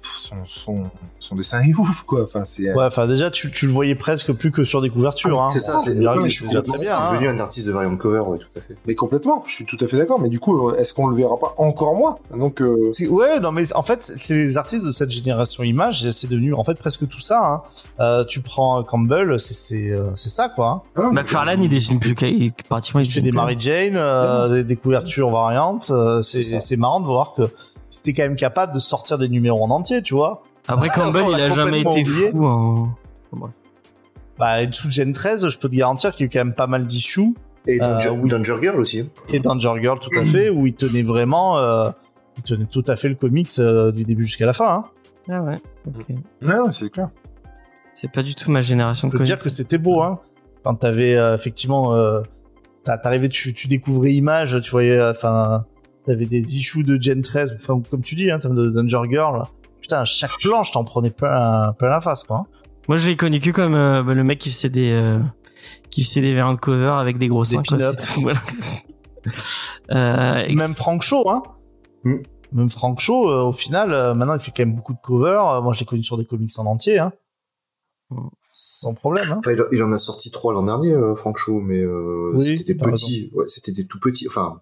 [0.01, 0.83] son, son,
[1.19, 2.23] son dessin est ouf quoi.
[2.23, 5.41] Enfin c'est Ouais, enfin déjà tu, tu le voyais presque plus que sur des couvertures.
[5.41, 5.49] hein.
[5.51, 6.93] C'est ça, c'est bien c'est- c'est c'est- déjà très c'est bien.
[6.97, 7.11] hein.
[7.13, 8.75] devenu un artiste de variant cover, ouais, tout à fait.
[8.85, 9.43] mais complètement.
[9.47, 10.19] Je suis tout à fait d'accord.
[10.19, 12.17] Mais du coup, est-ce qu'on le verra pas encore moins?
[12.35, 16.09] Donc euh, C'est- Ouais, non, mais en fait, c'est les artistes de cette génération image,
[16.11, 17.39] c'est devenu en fait presque tout ça.
[17.45, 17.61] Hein.
[17.99, 20.83] Euh, tu prends Campbell, c'est c'est euh, c'est ça quoi.
[20.95, 21.01] Hein.
[21.03, 23.31] ah, McFarlane, il dessine plus qu'il pratiquement Il il fait des.
[23.31, 25.89] Mary Jane, euh, des, des couvertures variantes.
[25.91, 27.43] euh, c'est marrant de voir que
[27.89, 30.43] c'était quand même capable de sortir des numéros en entier, tu vois.
[30.67, 32.31] Après Campbell, il a jamais été oublié.
[32.31, 32.45] fou.
[32.45, 32.95] hein.
[34.37, 36.53] Bah, et sous Gen 13, je peux te garantir qu'il y a eu quand même
[36.53, 37.33] pas mal d'issues.
[37.67, 38.29] Et Euh, Danger, oui.
[38.29, 39.09] Danger Girl aussi.
[39.29, 41.89] Et Danger Girl, tout à fait, où il tenait vraiment, euh,
[42.37, 44.67] il tenait tout à fait le comics euh, du début jusqu'à la fin.
[44.69, 44.83] Hein.
[45.29, 45.59] Ah ouais.
[45.87, 46.05] ok.
[46.41, 47.09] non, non, c'est clair.
[47.93, 50.19] C'est pas du tout ma génération Je peux dire que c'était beau, hein.
[50.63, 52.21] Quand t'avais euh, effectivement, euh,
[52.83, 55.65] t'arrivais, tu, tu découvrais Image, tu voyais, euh, enfin,
[56.07, 59.43] t'avais des issues de Gen 13, enfin, comme tu dis, hein, de Danger Girl.
[59.81, 62.37] Putain, à chaque planche, t'en prenais plein, plein la face, quoi.
[62.37, 62.45] hein.
[62.87, 65.19] Moi, je l'ai connu que comme euh, bah, le mec qui faisait des euh,
[65.91, 67.63] qui faisait des cover avec des gros Des seins.
[67.67, 67.95] quoi, pin-up.
[67.99, 68.39] c'est tout, voilà.
[69.91, 71.43] Euh, Même Frank Shaw, hein.
[72.05, 72.15] Mm.
[72.53, 75.61] Même Frank Shaw, euh, au final, euh, maintenant, il fait quand même beaucoup de covers.
[75.61, 77.11] Moi, je l'ai connu sur des comics en entier, hein.
[78.09, 78.27] Mm.
[78.53, 79.39] Sans problème, hein.
[79.39, 82.73] Enfin, il, en a sorti trois l'an dernier, euh, Frank Shaw, mais euh, Oui, c'était
[82.73, 83.29] des petits.
[83.33, 84.27] Ouais, c'était des tout petits.
[84.27, 84.61] Enfin,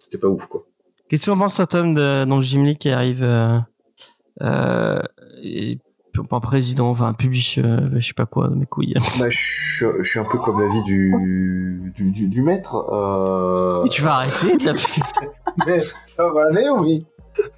[0.00, 0.64] c'était pas ouf, quoi.
[1.08, 3.58] Qu'est-ce que tu en penses, toi, Tom, de donc Jim Lee qui arrive euh,
[4.42, 5.00] euh,
[5.42, 5.78] et,
[6.28, 8.94] pas président, enfin publish, euh, je sais pas quoi, de mes couilles.
[9.18, 12.74] Bah, je, suis- je suis un peu comme l'avis du, du, du, du maître.
[12.92, 13.84] Euh...
[13.84, 15.30] Et tu vas arrêter de l'appeler
[15.66, 17.06] Mais ça va aller, oui.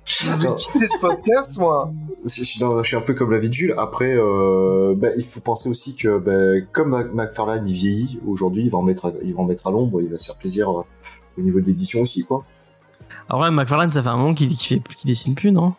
[0.05, 1.91] Quitter ce podcast, moi.
[2.25, 3.75] je, suis dans- je suis un peu comme l'avis de Jules.
[3.79, 8.71] Après, euh, bah, il faut penser aussi que bah, comme McFarlane il vieillit, aujourd'hui il
[8.71, 10.71] va en mettre à, il va en mettre à l'ombre, il va se faire plaisir
[10.71, 10.83] euh,
[11.39, 12.45] au niveau de l'édition aussi, quoi.
[13.29, 15.75] Alors ouais, McFarlane, ça fait un moment qu'il fait, qu'il dessine plus, non?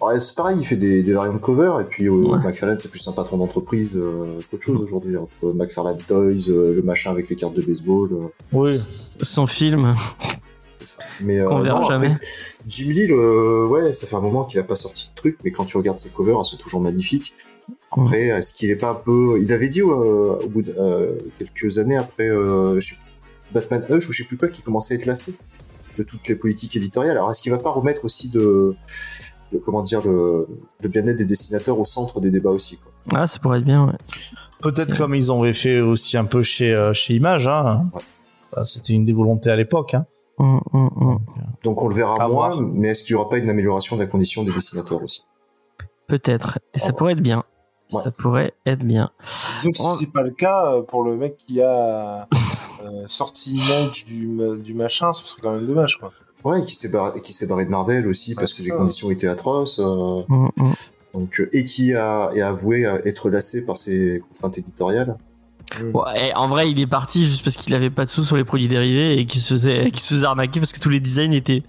[0.00, 2.38] Ouais, c'est pareil, il fait des, des variantes cover, et puis euh, Ouais.
[2.38, 5.16] McFarlane c'est plus un patron d'entreprise euh, qu'autre chose aujourd'hui.
[5.16, 8.70] Entre McFarlane Toys, euh, le machin avec les cartes de baseball, euh, Oui.
[8.76, 9.94] Son film
[10.84, 10.98] ça.
[11.20, 12.16] Mais euh, qu'on verra non, après, jamais.
[12.66, 15.52] Jim Lee, le- ouais, ça fait un moment qu'il a pas sorti de truc, mais
[15.52, 17.32] quand tu regardes ses covers, elles sont toujours magnifiques.
[17.92, 19.38] Après, est-ce qu'il est pas un peu...
[19.40, 19.84] Il avait dit euh,
[20.42, 23.11] au bout de euh, quelques années après euh, je sais plus,
[23.52, 25.36] Batman Hush ou je sais plus quoi, qui commençait à être lassé
[25.98, 27.16] de toutes les politiques éditoriales.
[27.16, 28.74] Alors, est-ce qu'il va pas remettre aussi de...
[29.52, 30.46] de- comment dire, le,
[30.80, 32.92] le bien-être des dessinateurs au centre des débats aussi, quoi?
[33.20, 33.92] Ah, ça pourrait être bien, ouais.
[34.62, 37.90] Peut-être comme ils ont fait aussi un peu chez, euh, chez Image, hein.
[37.94, 38.00] Ouais.
[38.52, 40.06] Enfin, C'était une des volontés à l'époque, hein.
[40.38, 41.18] Hum, hum, hum.
[41.62, 42.60] Donc on le verra À moins, voir.
[42.60, 45.22] mais est-ce qu'il y aura pas une amélioration de la condition des dessinateurs aussi?
[46.06, 46.58] Peut-être.
[46.74, 46.92] Et ça Ouais.
[46.94, 47.44] pourrait être bien.
[47.92, 48.02] Ouais.
[48.02, 49.10] Ça pourrait être bien.
[49.56, 52.26] Disons que si c'est pas le cas, euh, pour le mec qui a
[52.84, 54.28] euh, sorti Image du,
[54.62, 56.12] du machin, ce serait quand même dommage, quoi.
[56.44, 58.76] Ouais, et qui s'est barré, qui s'est barré de Marvel aussi parce Ouais, que les
[58.76, 59.78] conditions étaient atroces.
[59.78, 60.72] euh, Hum, hum.
[61.14, 65.16] donc euh, et qui a, et a avoué être lassé par ses contraintes éditoriales.
[65.94, 68.44] Ouais, en vrai, il est parti juste parce qu'il avait pas de sous sur les
[68.44, 71.32] produits dérivés et qu'il se faisait, qu'il se faisait arnaquer parce que tous les designs
[71.32, 71.62] étaient,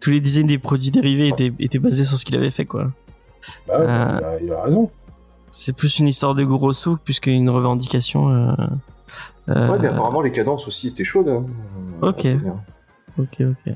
[0.00, 2.86] tous les designs des produits dérivés étaient, étaient basés sur ce qu'il avait fait, quoi.
[3.66, 4.18] Bah Euh.
[4.20, 4.90] il, a, il a raison.
[5.50, 8.28] C'est plus une histoire de gros sous plus qu'une revendication.
[8.30, 8.52] Euh,
[9.48, 11.28] euh, Ouais, mais apparemment les cadences aussi étaient chaudes.
[11.28, 11.44] hein.
[12.02, 12.26] Euh, Ok.
[13.18, 13.74] Ok, ok.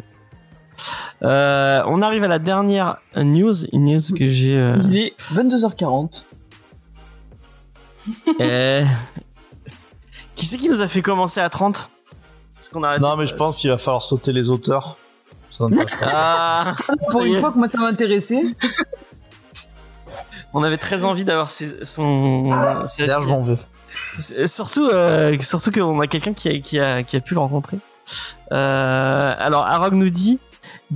[1.23, 4.57] Euh, on arrive à la dernière news, une news que j'ai.
[4.57, 6.25] euh, Il est 22h40.
[8.41, 8.85] euh,
[10.37, 11.89] Qui c'est qui nous a fait commencer à 30
[12.55, 12.99] Parce qu'on a.
[12.99, 14.97] Non, mais je pense qu'il va falloir sauter les auteurs.
[15.51, 15.67] Ça.
[16.07, 16.75] Ah,
[17.11, 18.43] Pour une fois que moi ça m'intéressait.
[20.55, 22.51] On avait très envie d'avoir ses- son.
[22.97, 23.45] je m'en
[24.47, 27.79] Surtout, euh, surtout qu'on a quelqu'un qui a, qui, a, qui a pu le rencontrer.
[28.53, 30.39] Euh, alors, Arog nous dit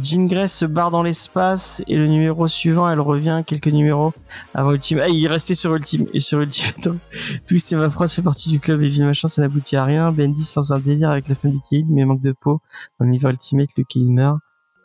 [0.01, 4.12] Jean Grey se barre dans l'espace et le numéro suivant, elle revient quelques numéros
[4.55, 5.05] avant Ultimate.
[5.09, 6.09] Ah, il est resté sur Ultimate.
[6.12, 6.89] Et sur Ultimate.
[7.48, 10.12] Twist et ma phrase fait partie du club et vie machin, ça n'aboutit à rien.
[10.12, 12.60] Bendis lance un délire avec la femme du Kid, mais manque de peau.
[13.01, 14.39] Dans l'univers Ultimate, le Kid meurt.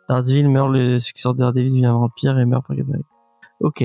[0.10, 3.04] Daredevil meurt, le successeur de Daredevil devient un vampire et meurt par Gabriel.
[3.60, 3.84] Ok.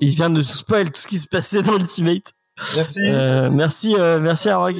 [0.00, 2.32] Il vient de spoil tout ce qui se passait dans Ultimate.
[2.76, 3.00] Merci.
[3.04, 4.74] Euh, merci, euh, merci Arog.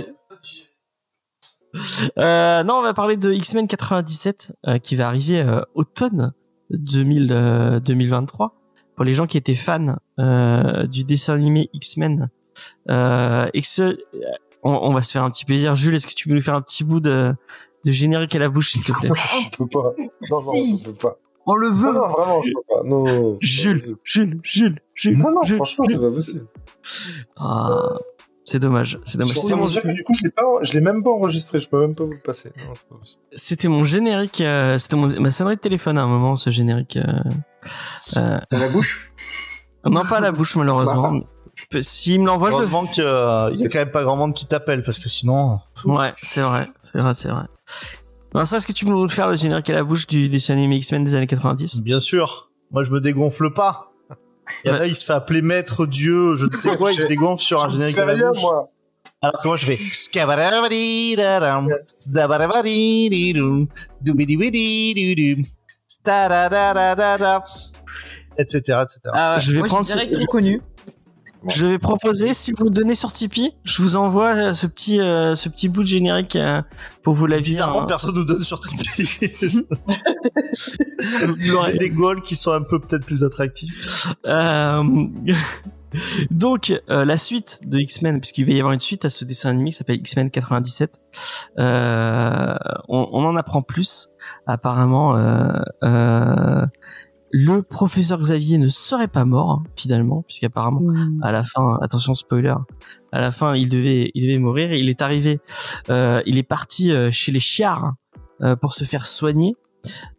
[2.18, 6.32] Euh, non, on va parler de X-Men 97 euh, qui va arriver euh, automne
[6.70, 8.54] 2000, euh, 2023.
[8.96, 12.30] Pour les gens qui étaient fans euh, du dessin animé X-Men,
[12.90, 13.96] euh, et ce-
[14.64, 15.76] on, on va se faire un petit plaisir.
[15.76, 17.32] Jules, est-ce que tu peux nous faire un petit bout de,
[17.84, 19.10] de générique à la bouche, s'il te plaît?
[19.60, 19.92] On peut pas.
[19.98, 20.82] Non, non, Si.
[20.84, 21.16] on peut pas.
[21.46, 21.92] On le Non, veut.
[21.92, 22.82] non, vraiment, je peux pas.
[22.84, 23.96] Non, non, non, Jules.
[24.02, 25.56] Jules, Jules, Non, non, Jules.
[25.56, 26.46] franchement, c'est pas possible.
[27.36, 27.98] Ah,
[28.44, 28.98] C'est dommage.
[29.04, 29.36] C'est Je dommage.
[29.36, 31.60] C'était mon, que du coup, je l'ai pas, je l'ai même pas enregistré.
[31.60, 32.50] Je peux même pas vous le passer.
[32.56, 33.20] Non, c'est pas possible.
[33.32, 34.40] c'était mon générique.
[34.40, 36.96] euh, c'était mon, ma sonnerie de téléphone à un moment, ce générique.
[36.96, 37.02] euh,
[38.16, 39.12] euh, Dans la bouche?
[39.84, 41.20] Non, pas à la bouche, malheureusement.
[41.54, 43.06] Je peux- S'il me l'envoie, je le Heureusement qu'il y
[43.66, 45.58] a quand même pas grand monde qui t'appelle parce que sinon.
[45.84, 47.44] Ouais, c'est vrai, c'est vrai, c'est vrai.
[48.32, 50.76] Vincent, est-ce que tu peux nous faire le générique à la bouche du dessin animé
[50.76, 52.50] X-Men des années 90 Bien sûr.
[52.70, 53.87] Moi, je me dégonfle pas.
[54.64, 54.88] Il y en a, Ouais.
[54.88, 57.70] il se fait appeler maître Dieu, je ne sais quoi, il se dégonfle sur un
[57.70, 58.40] générique fais la rien, bouche.
[58.42, 58.70] moi.
[59.20, 59.76] Alors que moi, je fais
[68.38, 69.00] etc., etc.
[69.12, 69.40] Ah, ouais.
[69.40, 70.62] Je vais Moi, prendre je dirais ce- trop connu.
[71.48, 75.34] Je vais proposer, si vous donnez sur Tipeee, je vous envoie euh, ce petit, euh,
[75.34, 76.62] ce petit bout de générique euh,
[77.02, 77.40] pour vous la hein.
[77.40, 79.26] Bizarrement, personne nous donne sur Tipeee.
[81.38, 84.08] Il y a des goals qui sont un peu peut-être plus attractifs.
[84.26, 84.82] Euh,
[86.30, 89.50] Donc, euh, la suite de X-Men, puisqu'il va y avoir une suite à ce dessin
[89.50, 91.00] animé qui s'appelle X-Men 97,
[91.58, 92.54] euh,
[92.88, 94.08] on, on en apprend plus.
[94.46, 95.52] Apparemment, euh,
[95.84, 96.66] euh,
[97.30, 101.18] le professeur Xavier ne serait pas mort, hein, finalement, puisqu'apparemment, Hmm.
[101.22, 102.54] à la fin, attention spoiler,
[103.12, 104.72] à la fin, il devait, il devait mourir.
[104.72, 105.40] Il est arrivé,
[105.90, 107.94] euh, il est parti euh, chez les chiards
[108.42, 109.54] euh, pour se faire soigner.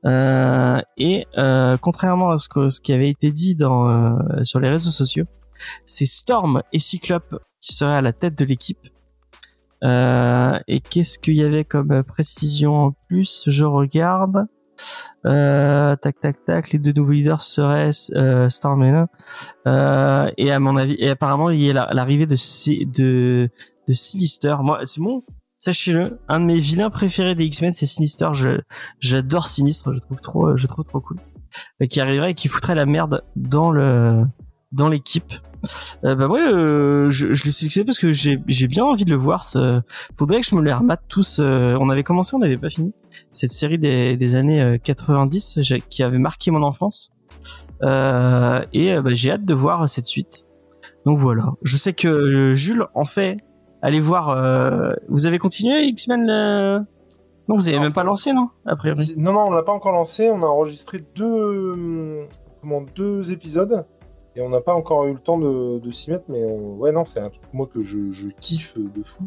[0.06, 4.60] Euh, et euh, contrairement à ce, que, ce qui avait été dit dans, euh, sur
[4.60, 5.26] les réseaux sociaux,
[5.86, 8.88] c'est Storm et Cyclope qui seraient à la tête de l'équipe.
[9.84, 13.44] Euh, et qu'est-ce qu'il y avait comme précision en plus?
[13.48, 14.46] Je regarde.
[15.26, 16.72] Euh, tac tac tac.
[16.72, 19.08] Les deux nouveaux leaders seraient euh, et.
[19.68, 22.36] Euh, et à mon avis, et apparemment il y a la- l'arrivée de
[22.86, 23.50] de
[23.88, 24.56] de Sinister.
[24.62, 25.24] Moi, c'est mon
[25.62, 28.30] Sachez-le, un de mes vilains préférés des X-Men, c'est Sinister.
[29.02, 31.18] J'adore Sinistre, je trouve trop, je trouve trop cool.
[31.82, 34.24] Euh, qui arriverait et qui foutrait la merde dans le,
[34.72, 35.34] dans l'équipe.
[36.06, 39.10] Euh, bah ouais, euh, je, je l'ai sélectionné parce que j'ai, j'ai bien envie de
[39.10, 39.44] le voir.
[39.44, 39.82] Ce...
[40.18, 41.40] Faudrait que je me les remate tous.
[41.40, 42.94] euh, on avait commencé, on n'avait pas fini.
[43.32, 47.12] Cette série des, des années euh, 90 j'ai- qui avait marqué mon enfance.
[47.84, 50.46] Euh, et euh, bah, j'ai hâte de voir cette suite.
[51.06, 51.54] Donc voilà.
[51.64, 53.38] Je sais que euh, Jules en fait.
[53.82, 54.30] Allez voir.
[54.30, 56.80] euh, Vous avez continué X-Men euh?
[57.48, 57.84] Non, vous avez Non.
[57.84, 59.14] même pas lancé, non A priori?
[59.18, 60.30] Non, non, on l'a pas encore lancé.
[60.30, 62.20] On a enregistré deux,
[62.62, 63.86] comment, deux épisodes.
[64.40, 66.24] Et on n'a pas encore eu le temps de, de s'y mettre.
[66.30, 69.26] Mais on- ouais, non, c'est un truc, moi, que je, je kiffe de fou.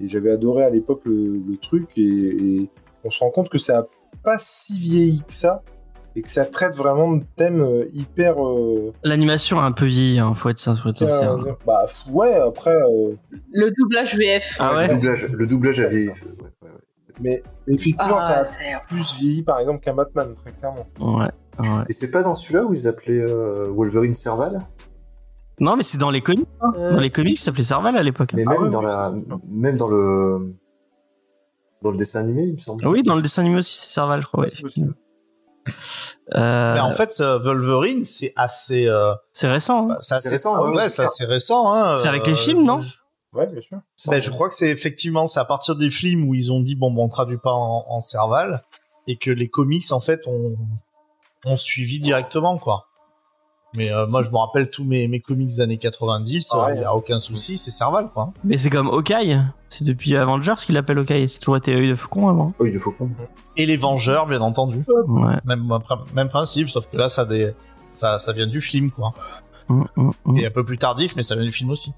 [0.00, 1.88] Et j'avais adoré à l'époque le, le truc.
[1.96, 2.70] Et, et
[3.02, 3.86] on se rend compte que ça a
[4.22, 5.62] pas si vieilli que ça.
[6.14, 8.44] Et que ça traite vraiment de thèmes euh, hyper.
[8.46, 11.36] euh, L'animation a un peu vieilli, hein, faut être, faut être sincère.
[11.36, 12.74] euh, bah, ouais, après.
[12.74, 13.14] euh,
[13.52, 14.56] Le doublage VF.
[14.58, 14.88] Ah ouais?
[14.88, 16.12] Le doublage, le ouais.
[17.20, 20.86] mais effectivement, Ah, ça a c'est- plus vieilli, par exemple, qu'un Batman, très clairement.
[20.98, 21.28] Ouais,
[21.62, 21.84] ouais.
[21.88, 24.66] Et c'est pas dans celui-là où ils appelaient euh, Wolverine Serval?
[25.58, 26.48] Non, mais c'est dans les comics.
[26.76, 28.32] Euh, Dans les comics, ça s'appelait Serval à l'époque.
[28.34, 28.86] Mais Ah même ouais, dans oui.
[28.86, 29.12] la,
[29.48, 30.54] même dans le,
[31.82, 32.82] dans le dessin animé, il me semble.
[32.86, 34.46] Ah Oui, dans le dessin animé aussi, c'est Serval, je crois.
[36.34, 38.86] Euh, Mais en fait, euh, Wolverine, c'est assez.
[38.86, 39.84] euh, c'est récent.
[39.84, 39.86] hein.
[39.88, 41.72] bah, c'est assez- récent, ouais, c'est assez récent.
[41.74, 42.94] Hein, C'est avec les films, non je-
[43.32, 43.78] Ouais, bien sûr.
[44.08, 46.74] Ben, je crois que c'est effectivement, c'est à partir des films où ils ont dit
[46.74, 48.64] bon, bon on traduit pas en, en Serval
[49.06, 50.56] et que les comics en fait ont,
[51.46, 52.86] ont suivi directement quoi.
[53.72, 56.64] Mais euh, moi je me rappelle tous mes, mes comics des années 90, il Ah
[56.66, 56.80] ouais.
[56.80, 58.32] y a aucun souci, c'est Serval quoi.
[58.42, 59.38] Mais c'est comme Hawkeye.
[59.68, 61.28] C'est depuis Avengers qu'il appelle Hawkeye.
[61.28, 62.52] C'est toujours été œil de faucon avant.
[62.58, 63.04] Oh, il faut pas.
[63.56, 65.36] Et les Vengeurs bien entendu, Ouais.
[65.44, 65.62] même
[66.14, 67.52] même principe, sauf que là ça des
[67.94, 69.14] ça ça vient du film quoi.
[69.68, 70.36] Mm, mm, mm.
[70.38, 71.92] Et un peu plus tardif, mais ça vient du film aussi.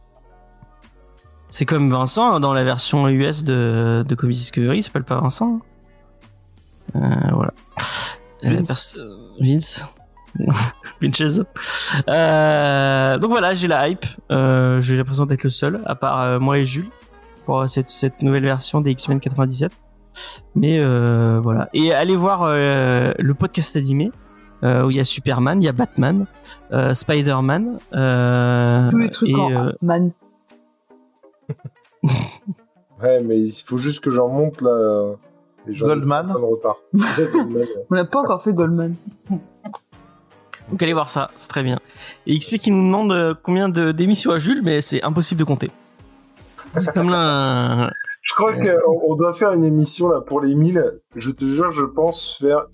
[1.48, 5.18] C'est comme Vincent hein, dans la version US de, de Comics Discovery, il s'appelle pas
[5.20, 5.60] Vincent.
[6.96, 7.00] Euh,
[7.32, 7.52] voilà.
[8.42, 8.96] Vince.
[8.98, 9.86] euh, Vince.
[11.02, 11.44] Vincenzo.
[12.08, 14.06] Euh, donc voilà, j'ai la hype.
[14.30, 16.88] Euh, j'ai l'impression d'être le seul, à part euh, moi et Jules,
[17.44, 19.72] pour euh, cette, cette nouvelle version des X-Men 97.
[20.54, 21.68] Mais euh, voilà.
[21.74, 24.10] Et allez voir euh, le podcast animé.
[24.64, 26.26] euh, où il y a Superman, il y a Batman,
[26.72, 30.12] euh, Spider-Man, euh, Tous les trucs et, en euh, man.
[33.02, 35.14] Ouais, mais il faut juste que j'en monte là.
[35.68, 36.32] Goldman.
[36.92, 37.68] ouais.
[37.90, 38.94] On n'a pas encore fait Goldman.
[40.70, 41.78] Donc allez voir ça, c'est très bien.
[42.26, 45.44] Et XP qui nous demande euh, combien de d'émissions à Jules, mais c'est impossible de
[45.44, 45.70] compter.
[46.76, 47.84] C'est comme là.
[47.86, 47.90] un-
[48.22, 50.82] Je crois qu'on on doit faire une émission là pour les 1000.
[51.16, 52.66] Je te jure, je pense faire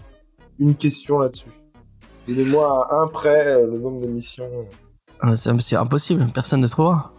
[0.59, 1.49] une question là-dessus.
[2.29, 4.49] Donnez-moi à un près euh, le nombre d'émissions.
[5.21, 7.13] Ah, C'est impossible, personne ne trouvera.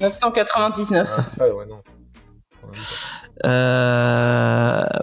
[0.00, 1.08] 999.
[1.16, 1.80] Ah, ça, ouais, non.
[2.64, 2.68] Euh,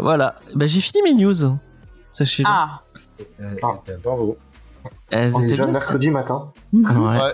[0.02, 1.58] voilà, bah, j'ai fini mes news.
[2.12, 2.50] Sachez-le.
[2.50, 2.82] Ah,
[3.42, 3.74] Euh, Ah.
[4.04, 4.38] Bravo.
[5.12, 6.54] Elles On est déjà bien, mercredi matin.
[6.86, 7.00] ça.
[7.00, 7.18] Ouais.
[7.18, 7.32] Ouais.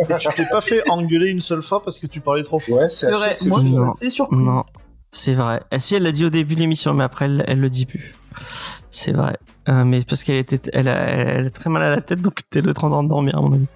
[0.00, 2.78] Et tu t'es pas fait engueuler une seule fois parce que tu parlais trop fort.
[2.78, 4.40] Ouais, c'est vrai, moi, c'est surprise.
[4.40, 4.62] Non,
[5.10, 5.62] c'est vrai.
[5.70, 7.86] Ah, si, elle l'a dit au début de l'émission, mais après, elle, elle le dit
[7.86, 8.14] plus.
[8.90, 9.38] C'est vrai.
[9.70, 12.40] Euh, mais parce qu'elle était, elle a, elle a très mal à la tête, donc
[12.50, 13.66] t'es le train d'en dormir, à mon avis.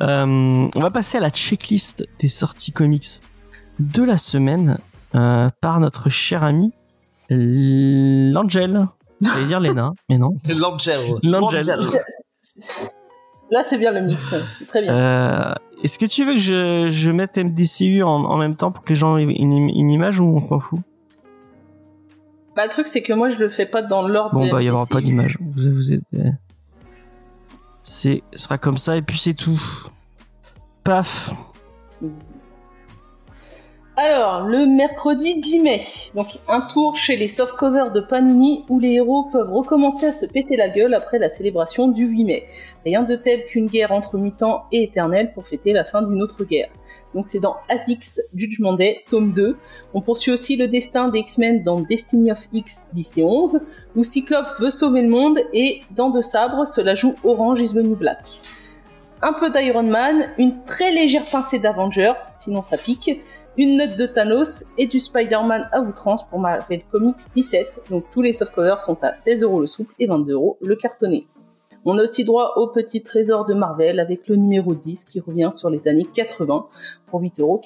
[0.00, 3.06] Euh, on va passer à la checklist des sorties comics
[3.78, 4.78] de la semaine
[5.18, 6.72] euh, par notre cher ami
[7.30, 8.86] l'Angel.
[9.20, 10.36] J'allais dire Lena, mais non.
[10.48, 11.00] L'Angel.
[11.22, 11.78] L'Angel.
[13.50, 14.34] Là, c'est bien le mix.
[14.58, 14.94] C'est très bien.
[14.94, 18.84] Euh, Est-ce que tu veux que je, je mette MDCU en, en même temps pour
[18.84, 20.80] que les gens aient une, im- une image ou on s'en fout?
[22.54, 24.66] Bah, le truc, c'est que moi, je le fais pas dans l'ordre Bon, bah, il
[24.66, 25.38] y aura pas d'image.
[25.40, 26.02] Vous, vous êtes.
[27.82, 29.60] C'est, ce sera comme ça et puis c'est tout.
[30.84, 31.32] Paf.
[34.00, 35.80] Alors, le mercredi 10 mai,
[36.14, 40.24] donc un tour chez les softcovers de Panini où les héros peuvent recommencer à se
[40.24, 42.46] péter la gueule après la célébration du 8 mai.
[42.84, 46.44] Rien de tel qu'une guerre entre mutants et éternels pour fêter la fin d'une autre
[46.44, 46.68] guerre.
[47.12, 49.56] Donc c'est dans ASICS Judgment Day, tome 2.
[49.94, 53.66] On poursuit aussi le destin des X-Men dans Destiny of X 10 et 11,
[53.96, 57.82] où Cyclope veut sauver le monde et dans De Sabre, cela joue Orange is the
[57.82, 58.28] New Black.
[59.22, 63.20] Un peu d'Iron Man, une très légère pincée d'Avenger, sinon ça pique,
[63.58, 67.90] une note de Thanos et du Spider-Man à outrance pour Marvel Comics 17.
[67.90, 71.26] Donc tous les softcovers sont à 16 euros le souple et 22 euros le cartonné.
[71.84, 75.50] On a aussi droit au petit trésor de Marvel avec le numéro 10 qui revient
[75.52, 76.68] sur les années 80
[77.06, 77.60] pour 8,99 euros.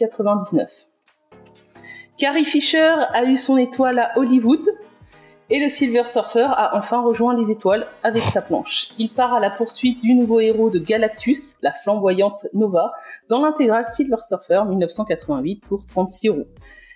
[2.17, 4.65] Carrie Fisher a eu son étoile à Hollywood
[5.53, 8.95] et le Silver Surfer a enfin rejoint les étoiles avec sa planche.
[8.99, 12.93] Il part à la poursuite du nouveau héros de Galactus, la flamboyante Nova,
[13.29, 16.47] dans l'intégrale Silver Surfer 1988 pour 36 euros.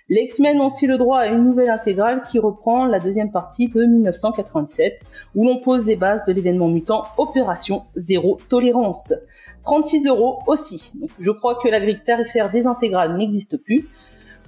[0.09, 3.67] Les X-Men ont aussi le droit à une nouvelle intégrale qui reprend la deuxième partie
[3.67, 5.01] de 1997,
[5.35, 9.13] où l'on pose les bases de l'événement mutant Opération Zéro Tolérance.
[9.61, 10.93] 36 euros aussi.
[11.19, 13.87] Je crois que la grille tarifaire des intégrales n'existe plus.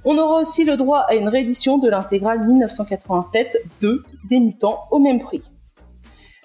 [0.05, 4.99] On aura aussi le droit à une réédition de l'intégrale 1987 de Des Mutants au
[4.99, 5.41] même prix.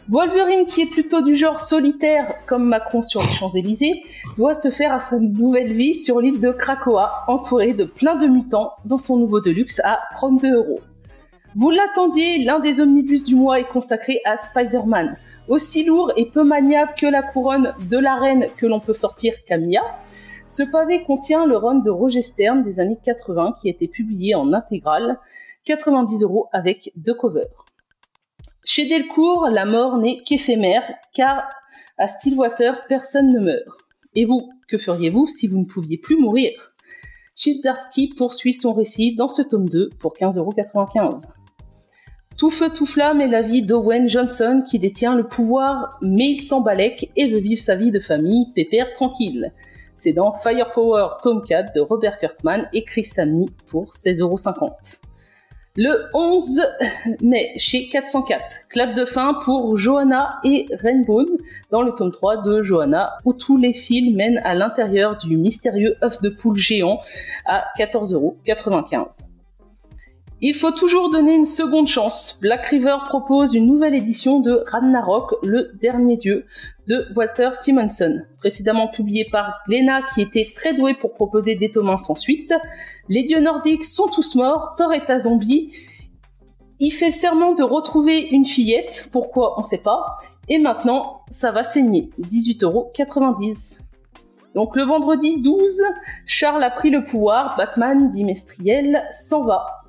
[0.08, 4.02] Wolverine, qui est plutôt du genre solitaire comme Macron sur les Champs-Élysées,
[4.36, 8.26] doit se faire à sa nouvelle vie sur l'île de Krakoa, entouré de plein de
[8.26, 10.80] mutants dans son nouveau deluxe à 32 euros.
[11.56, 15.16] Vous l'attendiez, l'un des omnibus du mois est consacré à Spider-Man.
[15.48, 19.32] Aussi lourd et peu maniable que la couronne de la reine que l'on peut sortir
[19.46, 19.82] Camilla,
[20.46, 24.34] ce pavé contient le run de Roger Stern des années 80 qui a été publié
[24.34, 25.18] en intégrale,
[25.64, 27.64] 90 euros avec deux covers.
[28.64, 31.44] Chez Delcourt, la mort n'est qu'éphémère, car
[31.98, 33.78] à Stillwater, personne ne meurt.
[34.14, 36.74] Et vous, que feriez-vous si vous ne pouviez plus mourir?
[37.36, 41.32] Chizarski poursuit son récit dans ce tome 2 pour 15,95€.
[42.36, 46.40] Tout feu tout flamme est la vie d'Owen Johnson qui détient le pouvoir, mais il
[46.40, 49.52] s'embalèque et veut vivre sa vie de famille pépère tranquille.
[49.96, 55.00] C'est dans Firepower Tome 4 de Robert Kirkman et Chris Samney pour 16,50€.
[55.76, 56.62] Le 11
[57.20, 61.26] mai, chez 404, clap de fin pour Johanna et Rainbow
[61.72, 65.96] dans le tome 3 de Johanna, où tous les fils mènent à l'intérieur du mystérieux
[66.00, 67.00] œuf de poule géant
[67.44, 69.34] à 14,95€.
[70.40, 72.38] Il faut toujours donner une seconde chance.
[72.42, 76.46] Black River propose une nouvelle édition de Ragnarok, le dernier dieu,
[76.86, 81.98] de Walter Simonson, précédemment publié par Glenna qui était très doué pour proposer des tomes
[81.98, 82.52] sans suite.
[83.08, 85.72] Les dieux nordiques sont tous morts, Thor est un zombie.
[86.80, 89.58] Il fait serment de retrouver une fillette, pourquoi?
[89.58, 90.18] On sait pas.
[90.48, 93.88] Et maintenant, ça va saigner, 18,90€.
[94.54, 95.82] Donc le vendredi 12,
[96.26, 99.83] Charles a pris le pouvoir, Batman bimestriel s'en va.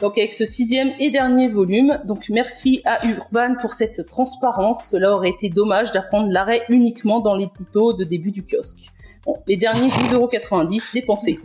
[0.00, 4.90] Donc avec ce sixième et dernier volume, donc merci à Urban pour cette transparence.
[4.90, 8.90] Cela aurait été dommage d'apprendre l'arrêt uniquement dans l'édito de début du kiosque.
[9.24, 11.38] Bon, les derniers 12,90€ dépensés.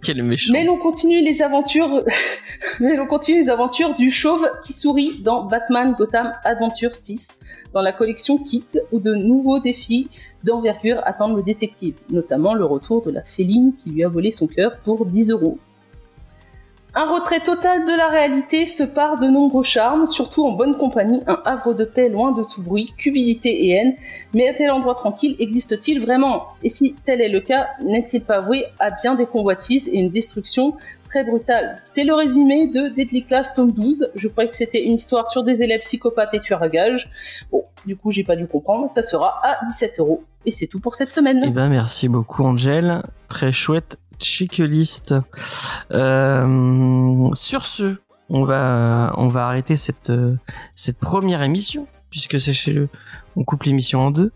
[0.00, 0.52] Quel méchant.
[0.52, 2.04] Mais l'on continue les aventures,
[2.80, 7.40] mais l'on continue les aventures du chauve qui sourit dans Batman Gotham Adventure 6,
[7.72, 10.08] dans la collection Kids, où de nouveaux défis
[10.44, 14.46] d'envergure attendent le détective, notamment le retour de la féline qui lui a volé son
[14.46, 15.58] cœur pour 10 euros.
[16.96, 21.22] Un retrait total de la réalité se part de nombreux charmes, surtout en bonne compagnie,
[21.26, 23.94] un havre de paix loin de tout bruit, cupidité et haine.
[24.32, 26.46] Mais un tel endroit tranquille existe-t-il vraiment?
[26.62, 30.10] Et si tel est le cas, n'est-il pas voué à bien des convoitises et une
[30.10, 30.76] destruction
[31.08, 31.82] très brutale?
[31.84, 34.10] C'est le résumé de Deadly Class tome 12.
[34.14, 37.10] Je croyais que c'était une histoire sur des élèves psychopathes et tueurs à gages.
[37.50, 38.88] Bon, du coup, j'ai pas dû comprendre.
[38.88, 40.22] Ça sera à 17 euros.
[40.46, 41.42] Et c'est tout pour cette semaine.
[41.44, 43.02] Eh ben, merci beaucoup, Angel.
[43.28, 45.14] Très chouette checklist.
[45.92, 47.96] Euh, sur ce,
[48.28, 50.10] on va, arrêter cette,
[51.00, 52.88] première émission puisque sachez-le,
[53.34, 54.32] on coupe l'émission en deux.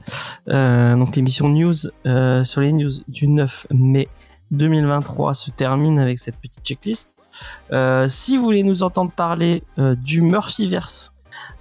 [0.48, 1.74] Euh, donc l'émission news
[2.06, 4.08] euh, sur les news du 9 mai
[4.50, 7.14] 2023 se termine avec cette petite checklist.
[8.08, 11.12] Si vous voulez nous entendre parler du Murphyverse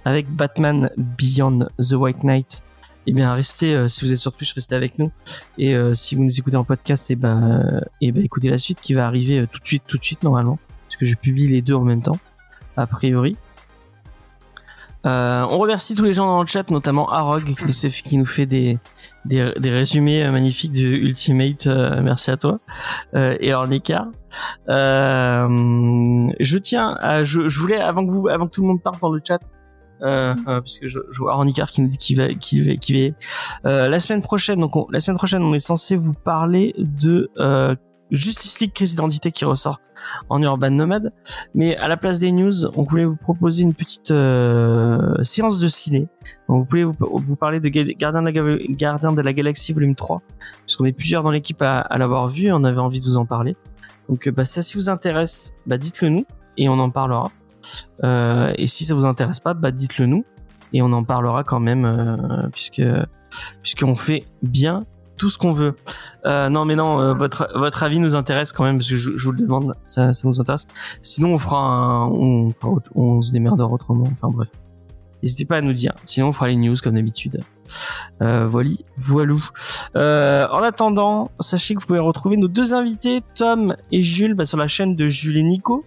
[0.04, 2.64] avec Batman Beyond the White Knight,
[3.06, 5.10] eh bien restez, euh, si vous êtes sur Twitch, restez avec nous.
[5.56, 8.58] Et euh, si vous nous écoutez en podcast, eh ben, euh, eh ben écoutez la
[8.58, 10.58] suite qui va arriver tout de suite, tout de suite normalement,
[10.88, 12.18] parce que je publie les deux en même temps,
[12.76, 13.36] a priori.
[15.04, 18.78] On remercie tous les gens dans le chat, notamment Arog qui nous fait- des,
[19.24, 21.66] des, des résumés magnifiques du Ultimate.
[22.02, 22.60] merci à toi.
[23.14, 24.08] Et Ornicar.
[24.68, 29.10] Je tiens je, je voulais avant que vous, avant que tout le monde parte dans
[29.10, 29.40] le chat,
[30.02, 33.10] euh, euh, puisque je, je vois Ornicar qui nous dit qu'il va, qu'il va, qu'il
[33.10, 33.14] va.
[33.70, 37.30] Euh, la semaine prochaine, donc on- la semaine prochaine, on est censé vous parler de
[37.38, 37.74] euh,
[38.10, 39.80] Justice League crise d'identité qui ressort
[40.30, 41.12] en Urban Nomad.
[41.54, 45.68] Mais à la place des news, on voulait vous proposer une petite euh, séance de
[45.68, 46.08] ciné.
[46.48, 49.32] Donc vous pouvez vous, vous parler de Ga- Gardien de, la, Ga- Gardien de la
[49.34, 50.22] Galaxie volume 3,
[50.64, 53.26] puisqu'on est plusieurs dans l'équipe à, à l'avoir vu on avait envie de vous en
[53.26, 53.56] parler.
[54.08, 56.24] Donc euh, bah, ça, si vous intéresse, bah, dites-le nous
[56.56, 57.30] et on en parlera.
[58.04, 60.24] Euh, et si ça vous intéresse pas, bah, dites-le nous
[60.72, 62.82] et on en parlera quand même, euh, puisque
[63.62, 64.84] puisqu'on fait bien
[65.16, 65.74] tout ce qu'on veut.
[66.26, 69.32] Euh, non, mais non, votre votre avis nous intéresse quand même parce que je, vous
[69.32, 70.66] le demande, ça, ça nous intéresse.
[71.02, 74.08] Sinon, on fera on, se démerdera autrement.
[74.12, 74.48] Enfin bref,
[75.22, 75.92] n'hésitez pas à nous dire.
[76.04, 77.40] Sinon, on fera les news comme d'habitude.
[78.22, 79.44] Euh, voilà, voilou.
[79.94, 84.58] En attendant, sachez que vous pouvez retrouver nos deux invités, Tom et Jules, bah, sur
[84.58, 85.84] la chaîne de Jules et Nico.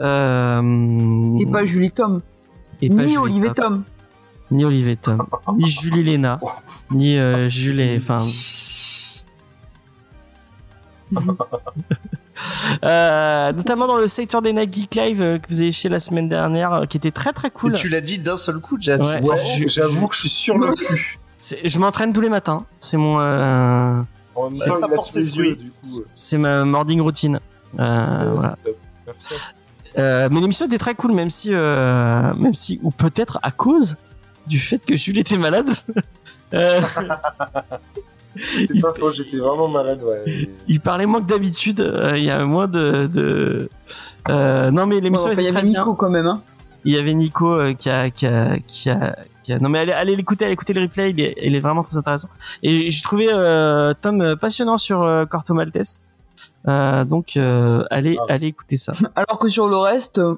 [0.00, 2.20] Euh, Et pas Julie Tom.
[2.82, 3.54] et Ni Jules et Olivier Tom.
[3.56, 3.84] Tom.
[4.50, 5.26] Ni Olivier Tom,
[5.58, 6.40] ni Julie Léna,
[6.92, 7.98] ni euh, Jules et...
[7.98, 8.24] Enfin...
[12.84, 16.28] Euh, notamment dans le Saturday Night Geek Live euh, que vous avez fait la semaine
[16.28, 17.74] dernière, euh, qui était très très cool.
[17.74, 19.04] Et tu l'as dit d'un seul coup, James.
[19.22, 19.36] Ouais.
[19.66, 21.18] J'avoue que je suis sur le cul.
[21.64, 22.64] Je m'entraîne tous les matins.
[22.80, 24.00] C'est mon, euh,
[26.14, 27.40] c'est ma morning routine.
[27.78, 28.56] Euh, euh, voilà.
[28.64, 28.78] c'est top.
[29.06, 29.34] Merci.
[29.98, 33.96] Euh, mais l'émission était très cool, même si, euh, même si, ou peut-être à cause
[34.46, 35.68] du fait que Jules était malade.
[36.54, 36.80] Euh,
[38.66, 40.48] C'est pas faux, j'étais vraiment malade, ouais.
[40.68, 41.80] il parlait moins que d'habitude.
[41.80, 43.68] euh, il y a moins de, de...
[44.30, 45.66] Euh, non, mais l'émission enfin, il y était avait.
[45.68, 46.26] Nico quand même.
[46.26, 46.40] Hein.
[46.84, 49.80] Il y avait Nico euh, qui a, qui a, qui a, qui a- Non mais
[49.80, 52.28] allez, allez l'écouter, allez écouter le replay, il est, il est vraiment très intéressant.
[52.62, 56.04] Et j'ai trouvé euh, Tom passionnant sur euh, Corto Maltese.
[56.66, 58.92] Euh, donc euh, allez, Ah, allez écouter ça.
[59.16, 60.34] Alors que sur le reste, euh,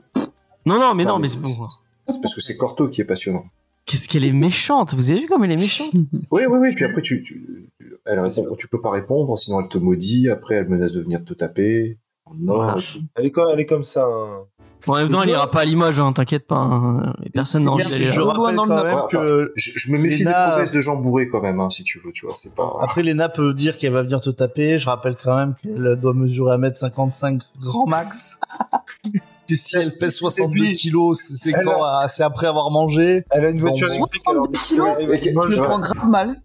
[0.67, 1.69] Non non mais non Non, mais mais c'est bon.
[2.07, 3.45] C'est parce que c'est Corto qui est passionnant.
[3.87, 5.91] Qu'est-ce qu'elle est méchante Vous avez vu comme elle est méchante?
[6.31, 6.75] Oui, oui, oui.
[6.75, 7.69] Puis après, tu, tu,
[8.07, 10.29] elle répond, tu peux pas répondre, sinon elle te maudit.
[10.29, 11.99] Après, elle menace de venir te taper.
[12.39, 12.75] Non, Voilà.
[13.17, 14.05] Elle est, comme, elle est comme ça.
[14.07, 14.45] hein.
[14.87, 16.57] Bon, en même temps, elle ira pas à Limoges, hein, t'inquiète pas.
[16.57, 17.15] hein.
[17.25, 18.85] Et Personne n'a envie d'aller je rappelle dans le quand Nord.
[18.85, 21.61] même Ouais, que je, je me méfie Léna- des promesses de gens bourrés quand même,
[21.61, 22.13] hein, si tu veux.
[22.13, 22.71] Tu vois, c'est pas.
[22.81, 24.79] Après, Lena peut dire qu'elle va venir te taper.
[24.79, 28.41] Je rappelle quand même qu'elle doit mesurer 1m55 grand max.
[29.49, 33.25] que si elle pèse 62 puis, kilos, c'est quand euh, c'est après avoir mangé.
[33.31, 34.23] Elle a une voiture Bon, électrique.
[34.25, 36.41] 62 alors, kilos je le prends grave mal.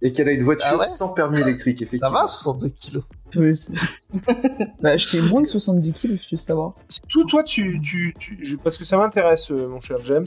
[0.00, 2.20] Et qu'elle a une voiture Ah ouais sans permis électrique, Ça effectivement.
[2.20, 3.02] va, 62 kilos.
[3.36, 3.52] Oui,
[4.82, 6.74] bah, je fais moins de 70 kilos, je veux savoir.
[7.08, 8.14] Tout, toi, tu, tu,
[8.62, 10.26] parce que ça m'intéresse, euh, mon cher James.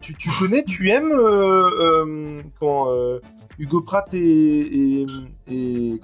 [0.00, 1.70] Tu, tu connais, tu aimes euh,
[2.04, 3.18] euh, quand euh,
[3.58, 5.06] Hugo Pratt et et,
[5.48, 6.00] et.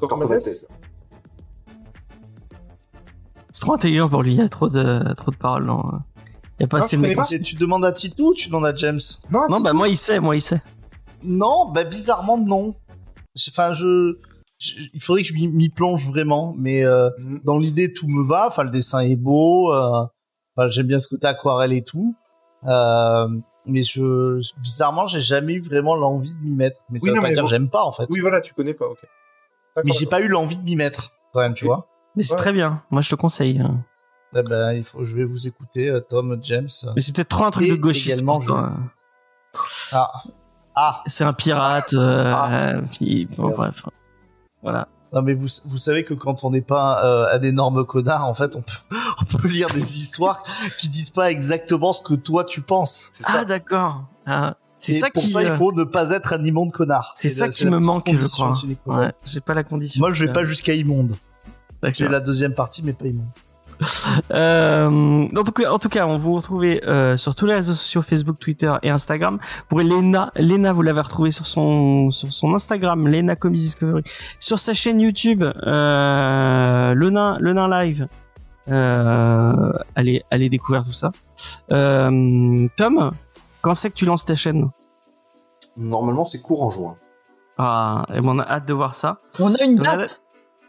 [3.50, 4.32] C'est trop intelligent pour lui.
[4.32, 5.66] Il y a trop de, trop de paroles.
[5.66, 5.84] Non,
[6.58, 7.24] il y a pas Non, assez je de connais mecs.
[7.28, 7.34] pas.
[7.36, 9.00] Et tu demandes à Titou ou tu demandes à James
[9.30, 10.62] Non, Non, bah moi il sait, moi il sait.
[11.22, 12.74] Non, bah bizarrement non.
[13.48, 14.16] Enfin, je,
[14.62, 17.38] je- il faudrait que je m'y- plonge vraiment, mais euh, Mm.
[17.44, 18.46] dans l'idée tout me va.
[18.48, 19.72] Enfin, le dessin est beau.
[19.74, 20.04] euh,
[20.56, 22.14] enfin, j'aime bien ce côté aquarelle et tout.
[22.64, 23.28] Euh,
[23.66, 26.80] mais je, bizarrement, j'ai jamais eu vraiment l'envie de m'y mettre.
[26.90, 27.46] Mais ça Oui, veut non, pas mais dire bon.
[27.48, 28.06] que j'aime pas en fait.
[28.10, 28.98] Oui, voilà, tu connais pas, ok.
[29.84, 31.68] Mais j'ai pas eu l'envie de m'y mettre quand même, tu Oui.
[31.68, 31.86] vois.
[32.14, 32.38] Mais c'est Ouais.
[32.38, 32.82] très bien.
[32.90, 33.58] Moi je te conseille.
[33.60, 33.84] hein.
[34.36, 36.68] Eh ben, il faut, je vais vous écouter, euh, Tom, James.
[36.94, 38.14] Mais c'est peut-être trop un truc Et de gauchiste.
[38.16, 38.72] également, pour toi.
[39.92, 40.10] Ah,
[40.74, 41.02] ah.
[41.06, 41.92] C'est un pirate.
[41.94, 42.80] euh, Ah.
[42.92, 43.84] puis, bon, bref.
[44.62, 44.88] Voilà.
[45.12, 48.32] Non mais vous, vous savez que quand on n'est pas euh, un énorme connard, en
[48.34, 50.42] fait, on peut, on peut lire des histoires
[50.78, 53.10] qui disent pas exactement ce que toi tu penses.
[53.12, 53.32] C'est ça.
[53.40, 54.04] Ah d'accord.
[54.24, 55.28] Ah, c'est Et ça pour qui.
[55.28, 57.12] ça, il euh, faut ne pas être un immonde connard.
[57.14, 58.52] C'est ça la- qui me manque, je crois.
[58.86, 60.00] Ouais, j'ai pas la condition.
[60.00, 61.16] Moi, je vais pas jusqu'à immonde.
[61.92, 63.26] J'ai la deuxième partie, mais pas immonde.
[64.32, 67.74] Euh, en, tout cas, en tout cas, on vous retrouve euh, sur tous les réseaux
[67.74, 69.38] sociaux Facebook, Twitter et Instagram.
[69.68, 74.02] Pour Lena, Lena, vous l'avez retrouvée sur son sur son Instagram, Lena Comics Discovery,
[74.38, 78.08] sur sa chaîne YouTube, euh, le nain, le nain live.
[78.68, 81.10] Euh, allez, allez découvrir tout ça.
[81.72, 83.10] Euh, Tom,
[83.60, 84.70] quand c'est que tu lances ta chaîne?
[85.76, 86.96] Normalement, c'est court en juin.
[87.58, 89.18] Ah, et on a hâte de voir ça.
[89.38, 90.22] On a une On a- date?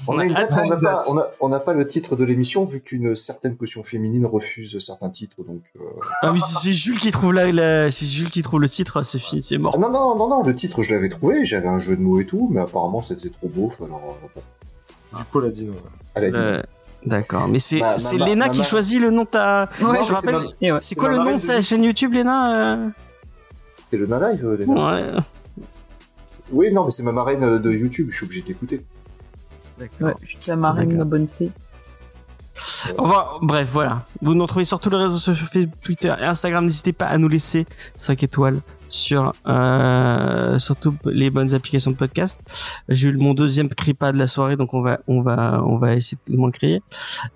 [0.07, 1.05] On a une hâte date, on n'a pas, date.
[1.09, 4.77] on a, on n'a pas le titre de l'émission vu qu'une certaine caution féminine refuse
[4.79, 5.37] certains titres.
[5.47, 5.83] Donc, euh,
[6.21, 8.69] Ah oui, si c'est Jules qui trouve la, la- si c'est Jules qui trouve le
[8.69, 9.73] titre, c'est fini, c'est mort.
[9.75, 12.19] ah non, non, non, non, le titre je l'avais trouvé, j'avais un jeu de mots
[12.19, 15.73] et tout, mais apparemment ça faisait trop beauf, alors euh, bon, Du Paladino.
[16.15, 16.39] elle a dit.
[16.41, 16.61] Euh,
[17.05, 19.69] D'accord, mais c'est Ma- c'est ma- Léna ma- qui ma- choisit le nom de ta.
[19.81, 20.47] Ouais, Non, je mais c'est ma- ouais.
[20.61, 22.89] C'est c'est quoi le nom de marraine sa de- chaîne YouTube, Léna euh
[23.91, 25.19] C'est le Live, euh, nains Ouais.
[26.51, 28.85] Oui, non, mais c'est ma marraine euh, de YouTube, je suis obligé d'écouter.
[30.01, 31.51] Ouais, je suis la marraine, la bonne fée.
[32.99, 34.05] On va- bref, voilà.
[34.21, 36.63] Vous nous retrouvez sur tous les réseaux sociaux, Facebook, Twitter et Instagram.
[36.65, 37.65] N'hésitez pas à nous laisser
[37.97, 42.39] 5 étoiles sur euh, sur toutes les bonnes applications de podcast.
[42.89, 45.95] J'ai eu mon deuxième cripa de la soirée, donc on va on va on va
[45.95, 46.83] essayer de moins crier.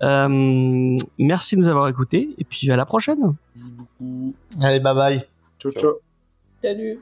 [0.04, 3.34] Euh, merci de nous avoir écoutés et puis à la prochaine.
[4.62, 5.24] Allez, bye bye.
[5.58, 5.94] Ciao, ciao.
[6.62, 7.00] Salut.